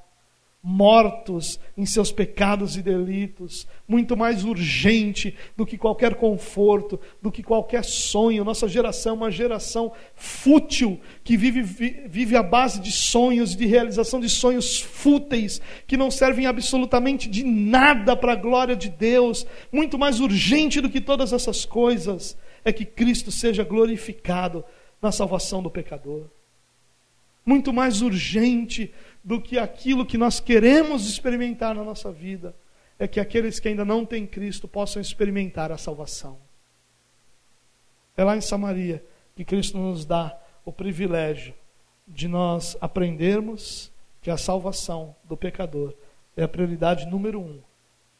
mortos 0.64 1.60
em 1.78 1.86
seus 1.86 2.12
pecados 2.12 2.76
e 2.76 2.82
delitos, 2.82 3.68
muito 3.88 4.18
mais 4.18 4.44
urgente 4.44 5.36
do 5.56 5.64
que 5.64 5.78
qualquer 5.78 6.16
conforto, 6.16 7.00
do 7.22 7.32
que 7.32 7.44
qualquer 7.44 7.86
sonho. 7.86 8.44
Nossa 8.44 8.68
geração 8.68 9.14
é 9.14 9.16
uma 9.16 9.32
geração 9.32 9.92
fútil, 10.16 11.00
que 11.24 11.38
vive, 11.38 11.62
vive 11.62 12.36
à 12.36 12.42
base 12.42 12.82
de 12.82 12.92
sonhos, 12.92 13.56
de 13.56 13.68
realização 13.68 14.20
de 14.20 14.28
sonhos 14.28 14.82
fúteis, 14.82 15.62
que 15.86 15.96
não 15.96 16.10
servem 16.10 16.48
absolutamente 16.48 17.30
de 17.30 17.44
nada 17.44 18.16
para 18.16 18.34
a 18.34 18.36
glória 18.36 18.76
de 18.76 18.90
Deus. 18.90 19.46
Muito 19.72 20.00
mais 20.00 20.20
urgente 20.20 20.82
do 20.82 20.90
que 20.90 21.00
todas 21.00 21.32
essas 21.32 21.64
coisas 21.64 22.36
é 22.64 22.72
que 22.72 22.86
Cristo 22.86 23.32
seja 23.32 23.64
glorificado 23.64 24.64
na 25.02 25.12
salvação 25.12 25.62
do 25.64 25.70
pecador. 25.70 26.26
Muito 27.46 27.74
mais 27.74 28.02
urgente 28.02 28.94
do 29.24 29.42
que 29.42 29.58
aquilo 29.58 30.06
que 30.06 30.18
nós 30.18 30.40
queremos 30.40 31.10
experimentar 31.10 31.74
na 31.74 31.84
nossa 31.84 32.12
vida 32.12 32.56
é 32.98 33.08
que 33.08 33.20
aqueles 33.20 33.60
que 33.60 33.70
ainda 33.70 33.86
não 33.86 34.06
têm 34.06 34.28
Cristo 34.28 34.68
possam 34.68 35.02
experimentar 35.02 35.72
a 35.72 35.78
salvação. 35.78 36.38
É 38.16 38.24
lá 38.24 38.36
em 38.36 38.42
Samaria 38.42 39.04
que 39.36 39.46
Cristo 39.46 39.78
nos 39.78 40.06
dá 40.06 40.38
o 40.66 40.72
privilégio 40.72 41.54
de 42.06 42.28
nós 42.28 42.78
aprendermos 42.82 43.92
que 44.22 44.30
a 44.30 44.38
salvação 44.38 45.16
do 45.24 45.38
pecador 45.38 45.94
é 46.36 46.44
a 46.44 46.48
prioridade 46.48 47.06
número 47.06 47.40
um 47.40 47.62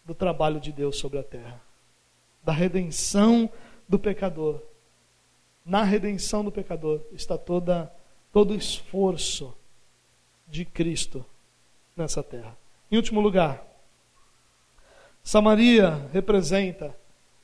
do 0.06 0.16
trabalho 0.16 0.60
de 0.60 0.72
Deus 0.72 0.98
sobre 0.98 1.20
a 1.20 1.24
terra, 1.24 1.62
da 2.44 2.54
redenção 2.54 3.50
do 3.90 3.98
pecador. 3.98 4.62
Na 5.66 5.84
redenção 5.84 6.44
do 6.44 6.52
pecador 6.52 7.02
está 7.12 7.38
toda 7.38 7.92
todo 8.32 8.52
o 8.52 8.56
esforço 8.56 9.54
de 10.48 10.64
Cristo 10.64 11.26
nessa 11.98 12.22
terra. 12.22 12.56
Em 12.92 12.96
último 12.96 13.20
lugar, 13.20 13.66
Samaria 15.24 16.10
representa 16.14 16.96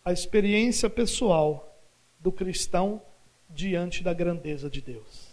a 0.03 0.11
experiência 0.11 0.89
pessoal 0.89 1.77
do 2.19 2.31
cristão 2.31 3.01
diante 3.49 4.03
da 4.03 4.13
grandeza 4.13 4.69
de 4.69 4.81
Deus. 4.81 5.29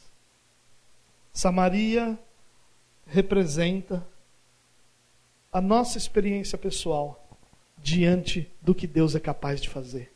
Samaria 1.32 2.18
representa 3.06 4.06
a 5.50 5.60
nossa 5.60 5.98
experiência 5.98 6.56
pessoal 6.56 7.18
diante 7.78 8.50
do 8.60 8.74
que 8.74 8.86
Deus 8.86 9.14
é 9.14 9.20
capaz 9.20 9.60
de 9.60 9.68
fazer. 9.68 10.11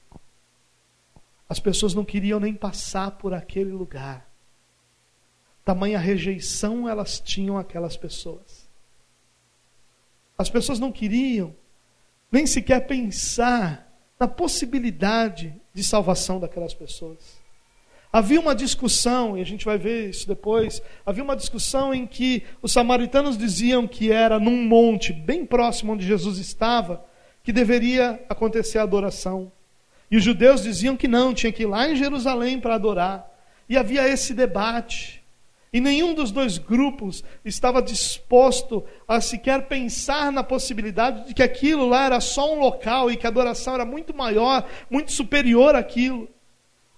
As 1.48 1.60
pessoas 1.60 1.94
não 1.94 2.04
queriam 2.04 2.40
nem 2.40 2.54
passar 2.54 3.12
por 3.12 3.32
aquele 3.32 3.70
lugar. 3.70 4.28
Tamanha 5.64 5.98
rejeição 5.98 6.88
elas 6.88 7.20
tinham 7.20 7.58
aquelas 7.58 7.96
pessoas. 7.96 8.68
As 10.38 10.50
pessoas 10.50 10.78
não 10.78 10.92
queriam 10.92 11.54
nem 12.30 12.46
sequer 12.46 12.86
pensar 12.86 13.86
na 14.18 14.26
possibilidade 14.26 15.54
de 15.72 15.84
salvação 15.84 16.40
daquelas 16.40 16.74
pessoas. 16.74 17.40
Havia 18.12 18.40
uma 18.40 18.54
discussão, 18.54 19.36
e 19.36 19.42
a 19.42 19.44
gente 19.44 19.64
vai 19.64 19.76
ver 19.76 20.08
isso 20.08 20.26
depois. 20.26 20.80
Havia 21.04 21.22
uma 21.22 21.36
discussão 21.36 21.92
em 21.92 22.06
que 22.06 22.44
os 22.62 22.72
samaritanos 22.72 23.36
diziam 23.36 23.86
que 23.86 24.10
era 24.10 24.40
num 24.40 24.64
monte 24.66 25.12
bem 25.12 25.44
próximo 25.44 25.92
onde 25.92 26.06
Jesus 26.06 26.38
estava 26.38 27.04
que 27.42 27.52
deveria 27.52 28.24
acontecer 28.28 28.78
a 28.78 28.82
adoração. 28.82 29.52
E 30.10 30.16
os 30.16 30.24
judeus 30.24 30.62
diziam 30.62 30.96
que 30.96 31.08
não, 31.08 31.34
tinha 31.34 31.52
que 31.52 31.64
ir 31.64 31.66
lá 31.66 31.88
em 31.88 31.96
Jerusalém 31.96 32.60
para 32.60 32.74
adorar. 32.74 33.28
E 33.68 33.76
havia 33.76 34.08
esse 34.08 34.32
debate. 34.32 35.22
E 35.72 35.80
nenhum 35.80 36.14
dos 36.14 36.30
dois 36.30 36.58
grupos 36.58 37.24
estava 37.44 37.82
disposto 37.82 38.84
a 39.06 39.20
sequer 39.20 39.66
pensar 39.66 40.30
na 40.30 40.42
possibilidade 40.42 41.28
de 41.28 41.34
que 41.34 41.42
aquilo 41.42 41.86
lá 41.86 42.06
era 42.06 42.20
só 42.20 42.54
um 42.54 42.60
local 42.60 43.10
e 43.10 43.16
que 43.16 43.26
a 43.26 43.30
adoração 43.30 43.74
era 43.74 43.84
muito 43.84 44.16
maior, 44.16 44.66
muito 44.88 45.12
superior 45.12 45.74
àquilo. 45.74 46.28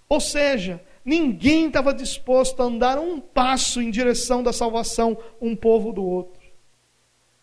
Ou 0.07 0.19
seja, 0.19 0.81
ninguém 1.03 1.67
estava 1.67 1.93
disposto 1.93 2.61
a 2.61 2.65
andar 2.65 2.99
um 2.99 3.19
passo 3.19 3.81
em 3.81 3.91
direção 3.91 4.41
da 4.43 4.53
salvação, 4.53 5.17
um 5.41 5.55
povo 5.55 5.91
do 5.91 6.03
outro. 6.03 6.39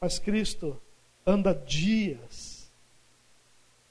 Mas 0.01 0.19
Cristo 0.19 0.81
anda 1.27 1.53
dias. 1.53 2.19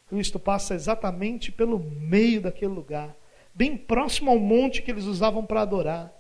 Cristo 0.08 0.40
passa 0.40 0.76
exatamente 0.76 1.52
pelo 1.52 1.80
meio 1.80 2.42
daquele 2.42 2.74
lugar, 2.74 3.16
bem 3.54 3.76
próximo 3.76 4.30
ao 4.30 4.40
monte 4.40 4.82
que 4.82 4.92
eles 4.92 5.06
usavam 5.06 5.46
para 5.46 5.62
adorar. 5.62 6.14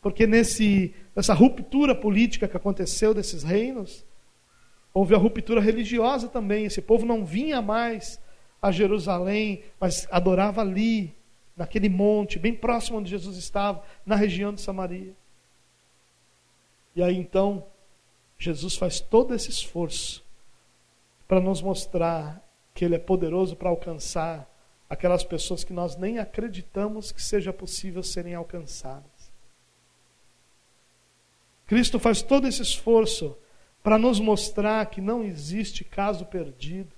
Porque 0.00 0.26
nesse, 0.26 0.94
nessa 1.14 1.34
ruptura 1.34 1.94
política 1.94 2.48
que 2.48 2.56
aconteceu 2.56 3.12
desses 3.12 3.42
reinos, 3.42 4.04
houve 4.94 5.14
a 5.14 5.18
ruptura 5.18 5.60
religiosa 5.60 6.28
também. 6.28 6.64
Esse 6.64 6.80
povo 6.80 7.04
não 7.04 7.24
vinha 7.24 7.60
mais 7.60 8.20
a 8.62 8.70
Jerusalém, 8.70 9.62
mas 9.80 10.06
adorava 10.10 10.60
ali, 10.60 11.14
naquele 11.56 11.88
monte, 11.88 12.38
bem 12.38 12.54
próximo 12.54 12.98
onde 12.98 13.10
Jesus 13.10 13.36
estava, 13.36 13.82
na 14.06 14.14
região 14.14 14.52
de 14.52 14.60
Samaria. 14.60 15.14
E 16.94 17.02
aí 17.02 17.16
então, 17.16 17.66
Jesus 18.38 18.76
faz 18.76 19.00
todo 19.00 19.34
esse 19.34 19.50
esforço 19.50 20.24
para 21.26 21.40
nos 21.40 21.60
mostrar 21.60 22.47
que 22.78 22.84
Ele 22.84 22.94
é 22.94 22.98
poderoso 23.00 23.56
para 23.56 23.70
alcançar 23.70 24.48
aquelas 24.88 25.24
pessoas 25.24 25.64
que 25.64 25.72
nós 25.72 25.96
nem 25.96 26.20
acreditamos 26.20 27.10
que 27.10 27.20
seja 27.20 27.52
possível 27.52 28.04
serem 28.04 28.36
alcançadas. 28.36 29.32
Cristo 31.66 31.98
faz 31.98 32.22
todo 32.22 32.46
esse 32.46 32.62
esforço 32.62 33.36
para 33.82 33.98
nos 33.98 34.20
mostrar 34.20 34.86
que 34.86 35.00
não 35.00 35.24
existe 35.24 35.82
caso 35.82 36.24
perdido. 36.26 36.92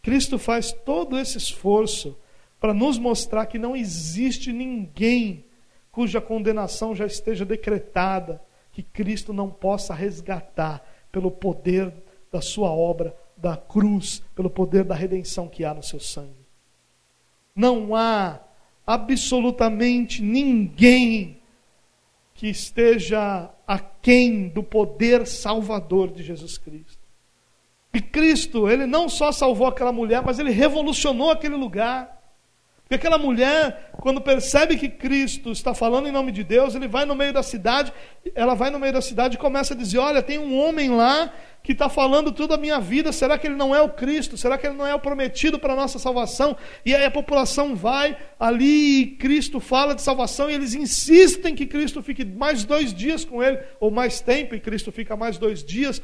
Cristo 0.00 0.38
faz 0.38 0.72
todo 0.72 1.18
esse 1.18 1.36
esforço 1.36 2.16
para 2.58 2.72
nos 2.72 2.98
mostrar 2.98 3.44
que 3.44 3.58
não 3.58 3.76
existe 3.76 4.54
ninguém 4.54 5.44
cuja 5.92 6.18
condenação 6.18 6.94
já 6.94 7.04
esteja 7.04 7.44
decretada, 7.44 8.42
que 8.72 8.82
Cristo 8.82 9.34
não 9.34 9.50
possa 9.50 9.92
resgatar 9.92 10.82
pelo 11.12 11.30
poder 11.30 11.92
da 12.32 12.40
sua 12.40 12.70
obra, 12.70 13.14
da 13.36 13.56
cruz, 13.56 14.22
pelo 14.34 14.48
poder 14.48 14.84
da 14.84 14.94
redenção 14.94 15.48
que 15.48 15.64
há 15.64 15.74
no 15.74 15.82
seu 15.82 16.00
sangue. 16.00 16.46
Não 17.54 17.94
há 17.94 18.40
absolutamente 18.86 20.22
ninguém 20.22 21.40
que 22.34 22.48
esteja 22.48 23.50
aquém 23.66 24.48
do 24.48 24.62
poder 24.62 25.26
salvador 25.26 26.10
de 26.10 26.22
Jesus 26.22 26.58
Cristo. 26.58 27.06
E 27.92 28.00
Cristo, 28.00 28.68
ele 28.68 28.86
não 28.86 29.08
só 29.08 29.32
salvou 29.32 29.66
aquela 29.66 29.90
mulher, 29.90 30.22
mas 30.22 30.38
ele 30.38 30.50
revolucionou 30.50 31.30
aquele 31.30 31.56
lugar. 31.56 32.15
Porque 32.86 32.94
aquela 32.94 33.18
mulher, 33.18 33.90
quando 34.00 34.20
percebe 34.20 34.76
que 34.76 34.88
Cristo 34.88 35.50
está 35.50 35.74
falando 35.74 36.06
em 36.06 36.12
nome 36.12 36.30
de 36.30 36.44
Deus, 36.44 36.76
ele 36.76 36.86
vai 36.86 37.04
no 37.04 37.16
meio 37.16 37.32
da 37.32 37.42
cidade, 37.42 37.92
ela 38.32 38.54
vai 38.54 38.70
no 38.70 38.78
meio 38.78 38.92
da 38.92 39.00
cidade 39.00 39.34
e 39.34 39.38
começa 39.38 39.74
a 39.74 39.76
dizer: 39.76 39.98
Olha, 39.98 40.22
tem 40.22 40.38
um 40.38 40.56
homem 40.56 40.90
lá 40.90 41.32
que 41.64 41.72
está 41.72 41.88
falando 41.88 42.30
tudo 42.30 42.54
a 42.54 42.56
minha 42.56 42.78
vida, 42.78 43.10
será 43.10 43.36
que 43.36 43.48
ele 43.48 43.56
não 43.56 43.74
é 43.74 43.82
o 43.82 43.88
Cristo? 43.88 44.36
Será 44.36 44.56
que 44.56 44.68
ele 44.68 44.76
não 44.76 44.86
é 44.86 44.94
o 44.94 45.00
prometido 45.00 45.58
para 45.58 45.72
a 45.72 45.76
nossa 45.76 45.98
salvação? 45.98 46.56
E 46.84 46.94
aí 46.94 47.04
a 47.04 47.10
população 47.10 47.74
vai 47.74 48.16
ali 48.38 49.00
e 49.00 49.06
Cristo 49.16 49.58
fala 49.58 49.92
de 49.92 50.00
salvação 50.00 50.48
e 50.48 50.54
eles 50.54 50.72
insistem 50.72 51.56
que 51.56 51.66
Cristo 51.66 52.00
fique 52.04 52.24
mais 52.24 52.62
dois 52.62 52.94
dias 52.94 53.24
com 53.24 53.42
ele, 53.42 53.58
ou 53.80 53.90
mais 53.90 54.20
tempo, 54.20 54.54
e 54.54 54.60
Cristo 54.60 54.92
fica 54.92 55.16
mais 55.16 55.38
dois 55.38 55.64
dias 55.64 56.00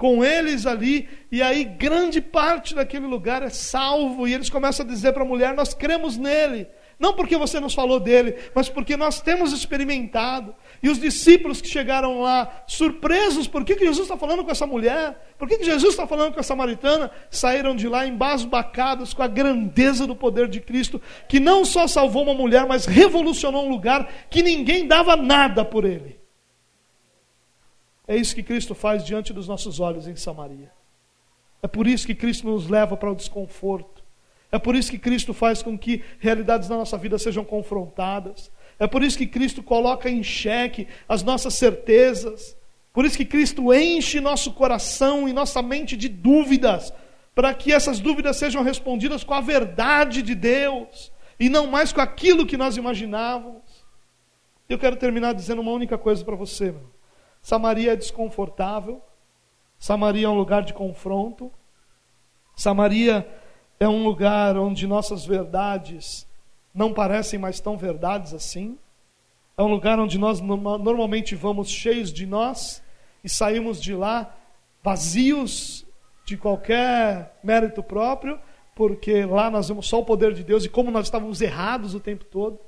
com 0.00 0.24
eles 0.24 0.64
ali, 0.64 1.06
e 1.30 1.42
aí 1.42 1.62
grande 1.62 2.22
parte 2.22 2.74
daquele 2.74 3.06
lugar 3.06 3.42
é 3.42 3.50
salvo, 3.50 4.26
e 4.26 4.32
eles 4.32 4.48
começam 4.48 4.86
a 4.86 4.88
dizer 4.88 5.12
para 5.12 5.24
a 5.24 5.26
mulher: 5.26 5.52
Nós 5.52 5.74
cremos 5.74 6.16
nele. 6.16 6.66
Não 6.98 7.12
porque 7.12 7.36
você 7.36 7.60
nos 7.60 7.74
falou 7.74 8.00
dele, 8.00 8.34
mas 8.54 8.68
porque 8.68 8.96
nós 8.96 9.20
temos 9.20 9.52
experimentado. 9.52 10.54
E 10.82 10.88
os 10.88 10.98
discípulos 10.98 11.60
que 11.60 11.68
chegaram 11.68 12.20
lá, 12.20 12.62
surpresos, 12.66 13.46
por 13.46 13.64
que, 13.64 13.74
que 13.74 13.84
Jesus 13.84 14.02
está 14.04 14.18
falando 14.18 14.44
com 14.44 14.50
essa 14.50 14.66
mulher? 14.66 15.34
Por 15.38 15.48
que, 15.48 15.58
que 15.58 15.64
Jesus 15.64 15.92
está 15.92 16.06
falando 16.06 16.34
com 16.34 16.40
a 16.40 16.42
samaritana? 16.42 17.10
Saíram 17.30 17.74
de 17.74 17.88
lá 17.88 18.06
embasbacados 18.06 19.14
com 19.14 19.22
a 19.22 19.26
grandeza 19.26 20.06
do 20.06 20.14
poder 20.14 20.46
de 20.48 20.60
Cristo, 20.60 21.00
que 21.26 21.40
não 21.40 21.64
só 21.64 21.86
salvou 21.86 22.22
uma 22.22 22.34
mulher, 22.34 22.66
mas 22.66 22.84
revolucionou 22.84 23.66
um 23.66 23.70
lugar 23.70 24.10
que 24.28 24.42
ninguém 24.42 24.86
dava 24.86 25.16
nada 25.16 25.64
por 25.64 25.86
ele. 25.86 26.19
É 28.10 28.16
isso 28.16 28.34
que 28.34 28.42
Cristo 28.42 28.74
faz 28.74 29.04
diante 29.04 29.32
dos 29.32 29.46
nossos 29.46 29.78
olhos 29.78 30.08
em 30.08 30.16
Samaria. 30.16 30.72
É 31.62 31.68
por 31.68 31.86
isso 31.86 32.04
que 32.04 32.12
Cristo 32.12 32.48
nos 32.48 32.68
leva 32.68 32.96
para 32.96 33.08
o 33.08 33.14
desconforto. 33.14 34.02
É 34.50 34.58
por 34.58 34.74
isso 34.74 34.90
que 34.90 34.98
Cristo 34.98 35.32
faz 35.32 35.62
com 35.62 35.78
que 35.78 36.02
realidades 36.18 36.68
da 36.68 36.76
nossa 36.76 36.98
vida 36.98 37.16
sejam 37.20 37.44
confrontadas. 37.44 38.50
É 38.80 38.88
por 38.88 39.04
isso 39.04 39.16
que 39.16 39.28
Cristo 39.28 39.62
coloca 39.62 40.10
em 40.10 40.24
xeque 40.24 40.88
as 41.08 41.22
nossas 41.22 41.54
certezas. 41.54 42.56
Por 42.92 43.04
isso 43.04 43.16
que 43.16 43.24
Cristo 43.24 43.72
enche 43.72 44.18
nosso 44.18 44.54
coração 44.54 45.28
e 45.28 45.32
nossa 45.32 45.62
mente 45.62 45.96
de 45.96 46.08
dúvidas, 46.08 46.92
para 47.32 47.54
que 47.54 47.72
essas 47.72 48.00
dúvidas 48.00 48.36
sejam 48.38 48.64
respondidas 48.64 49.22
com 49.22 49.34
a 49.34 49.40
verdade 49.40 50.20
de 50.20 50.34
Deus 50.34 51.12
e 51.38 51.48
não 51.48 51.68
mais 51.68 51.92
com 51.92 52.00
aquilo 52.00 52.44
que 52.44 52.56
nós 52.56 52.76
imaginávamos. 52.76 53.62
Eu 54.68 54.80
quero 54.80 54.96
terminar 54.96 55.32
dizendo 55.32 55.62
uma 55.62 55.70
única 55.70 55.96
coisa 55.96 56.24
para 56.24 56.34
você. 56.34 56.72
Meu. 56.72 56.99
Samaria 57.42 57.92
é 57.92 57.96
desconfortável. 57.96 59.02
Samaria 59.78 60.26
é 60.26 60.28
um 60.28 60.36
lugar 60.36 60.62
de 60.62 60.74
confronto. 60.74 61.50
Samaria 62.54 63.26
é 63.78 63.88
um 63.88 64.04
lugar 64.04 64.56
onde 64.56 64.86
nossas 64.86 65.24
verdades 65.24 66.26
não 66.74 66.92
parecem 66.92 67.38
mais 67.38 67.60
tão 67.60 67.76
verdades 67.76 68.34
assim. 68.34 68.78
É 69.56 69.62
um 69.62 69.68
lugar 69.68 69.98
onde 69.98 70.18
nós 70.18 70.40
normalmente 70.40 71.34
vamos 71.34 71.68
cheios 71.68 72.12
de 72.12 72.26
nós 72.26 72.82
e 73.24 73.28
saímos 73.28 73.80
de 73.80 73.94
lá 73.94 74.34
vazios 74.82 75.86
de 76.24 76.36
qualquer 76.36 77.38
mérito 77.42 77.82
próprio, 77.82 78.38
porque 78.74 79.24
lá 79.24 79.50
nós 79.50 79.68
vemos 79.68 79.86
só 79.88 80.00
o 80.00 80.04
poder 80.04 80.32
de 80.32 80.44
Deus 80.44 80.64
e 80.64 80.68
como 80.68 80.90
nós 80.90 81.06
estávamos 81.06 81.40
errados 81.40 81.94
o 81.94 82.00
tempo 82.00 82.24
todo. 82.24 82.58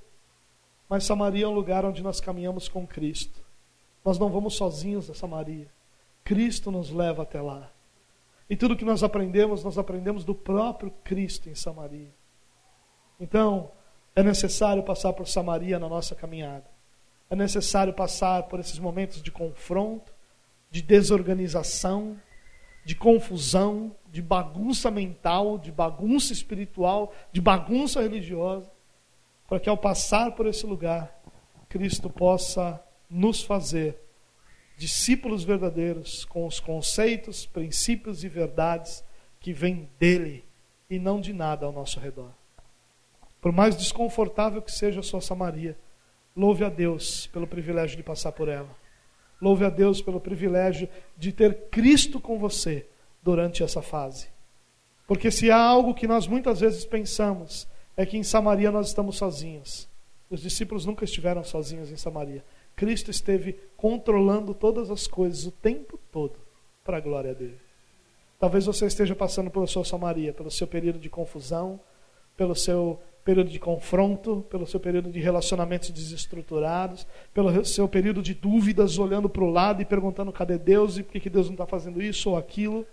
Mas 0.88 1.04
Samaria 1.04 1.44
é 1.44 1.48
um 1.48 1.54
lugar 1.54 1.84
onde 1.84 2.02
nós 2.02 2.20
caminhamos 2.20 2.68
com 2.68 2.86
Cristo. 2.86 3.41
Nós 4.04 4.18
não 4.18 4.28
vamos 4.28 4.54
sozinhos 4.54 5.08
a 5.10 5.14
Samaria. 5.14 5.70
Cristo 6.24 6.70
nos 6.70 6.90
leva 6.90 7.22
até 7.22 7.40
lá. 7.40 7.70
E 8.48 8.56
tudo 8.56 8.76
que 8.76 8.84
nós 8.84 9.02
aprendemos, 9.02 9.64
nós 9.64 9.78
aprendemos 9.78 10.24
do 10.24 10.34
próprio 10.34 10.90
Cristo 11.04 11.48
em 11.48 11.54
Samaria. 11.54 12.12
Então, 13.18 13.70
é 14.14 14.22
necessário 14.22 14.82
passar 14.82 15.12
por 15.12 15.26
Samaria 15.26 15.78
na 15.78 15.88
nossa 15.88 16.14
caminhada. 16.14 16.66
É 17.30 17.36
necessário 17.36 17.94
passar 17.94 18.42
por 18.44 18.60
esses 18.60 18.78
momentos 18.78 19.22
de 19.22 19.30
confronto, 19.30 20.12
de 20.70 20.82
desorganização, 20.82 22.20
de 22.84 22.94
confusão, 22.94 23.94
de 24.10 24.20
bagunça 24.20 24.90
mental, 24.90 25.56
de 25.56 25.72
bagunça 25.72 26.32
espiritual, 26.32 27.12
de 27.32 27.40
bagunça 27.40 28.02
religiosa, 28.02 28.70
para 29.48 29.60
que 29.60 29.68
ao 29.68 29.76
passar 29.76 30.32
por 30.32 30.46
esse 30.46 30.66
lugar, 30.66 31.18
Cristo 31.68 32.10
possa 32.10 32.82
nos 33.12 33.42
fazer 33.42 33.98
discípulos 34.76 35.44
verdadeiros 35.44 36.24
com 36.24 36.46
os 36.46 36.58
conceitos, 36.58 37.44
princípios 37.44 38.24
e 38.24 38.28
verdades 38.28 39.04
que 39.38 39.52
vêm 39.52 39.88
dele 39.98 40.44
e 40.88 40.98
não 40.98 41.20
de 41.20 41.32
nada 41.32 41.66
ao 41.66 41.72
nosso 41.72 42.00
redor. 42.00 42.30
Por 43.40 43.52
mais 43.52 43.76
desconfortável 43.76 44.62
que 44.62 44.72
seja 44.72 45.00
a 45.00 45.02
sua 45.02 45.20
Samaria, 45.20 45.76
louve 46.34 46.64
a 46.64 46.68
Deus 46.68 47.26
pelo 47.26 47.46
privilégio 47.46 47.96
de 47.96 48.02
passar 48.02 48.32
por 48.32 48.48
ela. 48.48 48.70
Louve 49.40 49.64
a 49.64 49.70
Deus 49.70 50.00
pelo 50.00 50.20
privilégio 50.20 50.88
de 51.16 51.32
ter 51.32 51.68
Cristo 51.68 52.18
com 52.18 52.38
você 52.38 52.86
durante 53.22 53.62
essa 53.62 53.82
fase. 53.82 54.28
Porque 55.06 55.30
se 55.30 55.50
há 55.50 55.60
algo 55.60 55.94
que 55.94 56.06
nós 56.06 56.26
muitas 56.26 56.60
vezes 56.60 56.84
pensamos, 56.84 57.68
é 57.96 58.06
que 58.06 58.16
em 58.16 58.22
Samaria 58.22 58.70
nós 58.70 58.88
estamos 58.88 59.16
sozinhos. 59.16 59.88
Os 60.30 60.40
discípulos 60.40 60.86
nunca 60.86 61.04
estiveram 61.04 61.44
sozinhos 61.44 61.90
em 61.90 61.96
Samaria. 61.96 62.44
Cristo 62.74 63.10
esteve 63.10 63.58
controlando 63.76 64.54
todas 64.54 64.90
as 64.90 65.06
coisas 65.06 65.46
o 65.46 65.50
tempo 65.50 65.98
todo 66.10 66.36
para 66.84 66.96
a 66.96 67.00
glória 67.00 67.34
dele. 67.34 67.58
Talvez 68.38 68.66
você 68.66 68.86
esteja 68.86 69.14
passando 69.14 69.50
pela 69.50 69.66
sua 69.66 69.84
Samaria, 69.84 70.32
pelo 70.32 70.50
seu 70.50 70.66
período 70.66 70.98
de 70.98 71.08
confusão, 71.08 71.78
pelo 72.36 72.54
seu 72.56 73.00
período 73.24 73.50
de 73.50 73.58
confronto, 73.58 74.44
pelo 74.50 74.66
seu 74.66 74.80
período 74.80 75.10
de 75.10 75.20
relacionamentos 75.20 75.90
desestruturados, 75.90 77.06
pelo 77.32 77.64
seu 77.64 77.88
período 77.88 78.20
de 78.20 78.34
dúvidas, 78.34 78.98
olhando 78.98 79.28
para 79.28 79.44
o 79.44 79.50
lado 79.50 79.80
e 79.80 79.84
perguntando 79.84 80.32
cadê 80.32 80.58
Deus 80.58 80.98
e 80.98 81.02
por 81.02 81.20
que 81.20 81.30
Deus 81.30 81.46
não 81.46 81.54
está 81.54 81.66
fazendo 81.66 82.02
isso 82.02 82.30
ou 82.30 82.36
aquilo. 82.36 82.84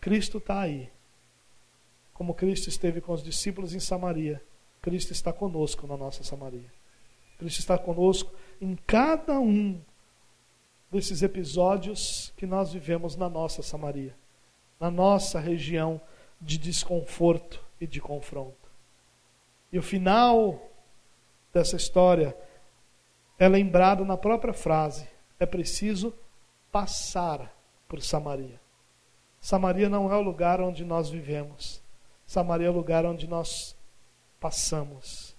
Cristo 0.00 0.38
está 0.38 0.60
aí. 0.60 0.90
Como 2.12 2.34
Cristo 2.34 2.68
esteve 2.68 3.00
com 3.00 3.12
os 3.12 3.22
discípulos 3.22 3.74
em 3.74 3.80
Samaria, 3.80 4.42
Cristo 4.82 5.12
está 5.12 5.32
conosco 5.32 5.86
na 5.86 5.96
nossa 5.96 6.22
Samaria. 6.22 6.72
Cristo 7.38 7.60
está 7.60 7.78
conosco 7.78 8.32
em 8.60 8.76
cada 8.86 9.38
um 9.38 9.80
desses 10.90 11.22
episódios 11.22 12.32
que 12.36 12.46
nós 12.46 12.72
vivemos 12.72 13.16
na 13.16 13.28
nossa 13.28 13.62
Samaria, 13.62 14.14
na 14.78 14.90
nossa 14.90 15.40
região 15.40 16.00
de 16.40 16.56
desconforto 16.58 17.64
e 17.80 17.86
de 17.86 18.00
confronto. 18.00 18.70
E 19.72 19.78
o 19.78 19.82
final 19.82 20.70
dessa 21.52 21.76
história 21.76 22.36
é 23.38 23.48
lembrado 23.48 24.04
na 24.04 24.16
própria 24.16 24.52
frase: 24.52 25.08
é 25.38 25.46
preciso 25.46 26.14
passar 26.70 27.52
por 27.88 28.00
Samaria. 28.00 28.60
Samaria 29.40 29.88
não 29.88 30.12
é 30.12 30.16
o 30.16 30.22
lugar 30.22 30.60
onde 30.60 30.84
nós 30.84 31.10
vivemos. 31.10 31.82
Samaria 32.26 32.68
é 32.68 32.70
o 32.70 32.74
lugar 32.74 33.04
onde 33.04 33.28
nós 33.28 33.76
passamos. 34.40 35.34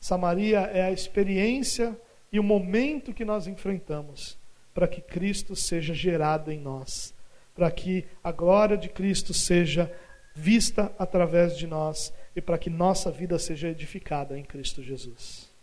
Samaria 0.00 0.60
é 0.60 0.82
a 0.82 0.90
experiência 0.90 1.98
e 2.36 2.38
o 2.38 2.42
momento 2.42 3.14
que 3.14 3.24
nós 3.24 3.46
enfrentamos 3.46 4.36
para 4.74 4.86
que 4.86 5.00
Cristo 5.00 5.56
seja 5.56 5.94
gerado 5.94 6.52
em 6.52 6.60
nós, 6.60 7.14
para 7.54 7.70
que 7.70 8.04
a 8.22 8.30
glória 8.30 8.76
de 8.76 8.90
Cristo 8.90 9.32
seja 9.32 9.90
vista 10.34 10.92
através 10.98 11.56
de 11.56 11.66
nós 11.66 12.12
e 12.36 12.42
para 12.42 12.58
que 12.58 12.68
nossa 12.68 13.10
vida 13.10 13.38
seja 13.38 13.68
edificada 13.68 14.38
em 14.38 14.44
Cristo 14.44 14.82
Jesus. 14.82 15.45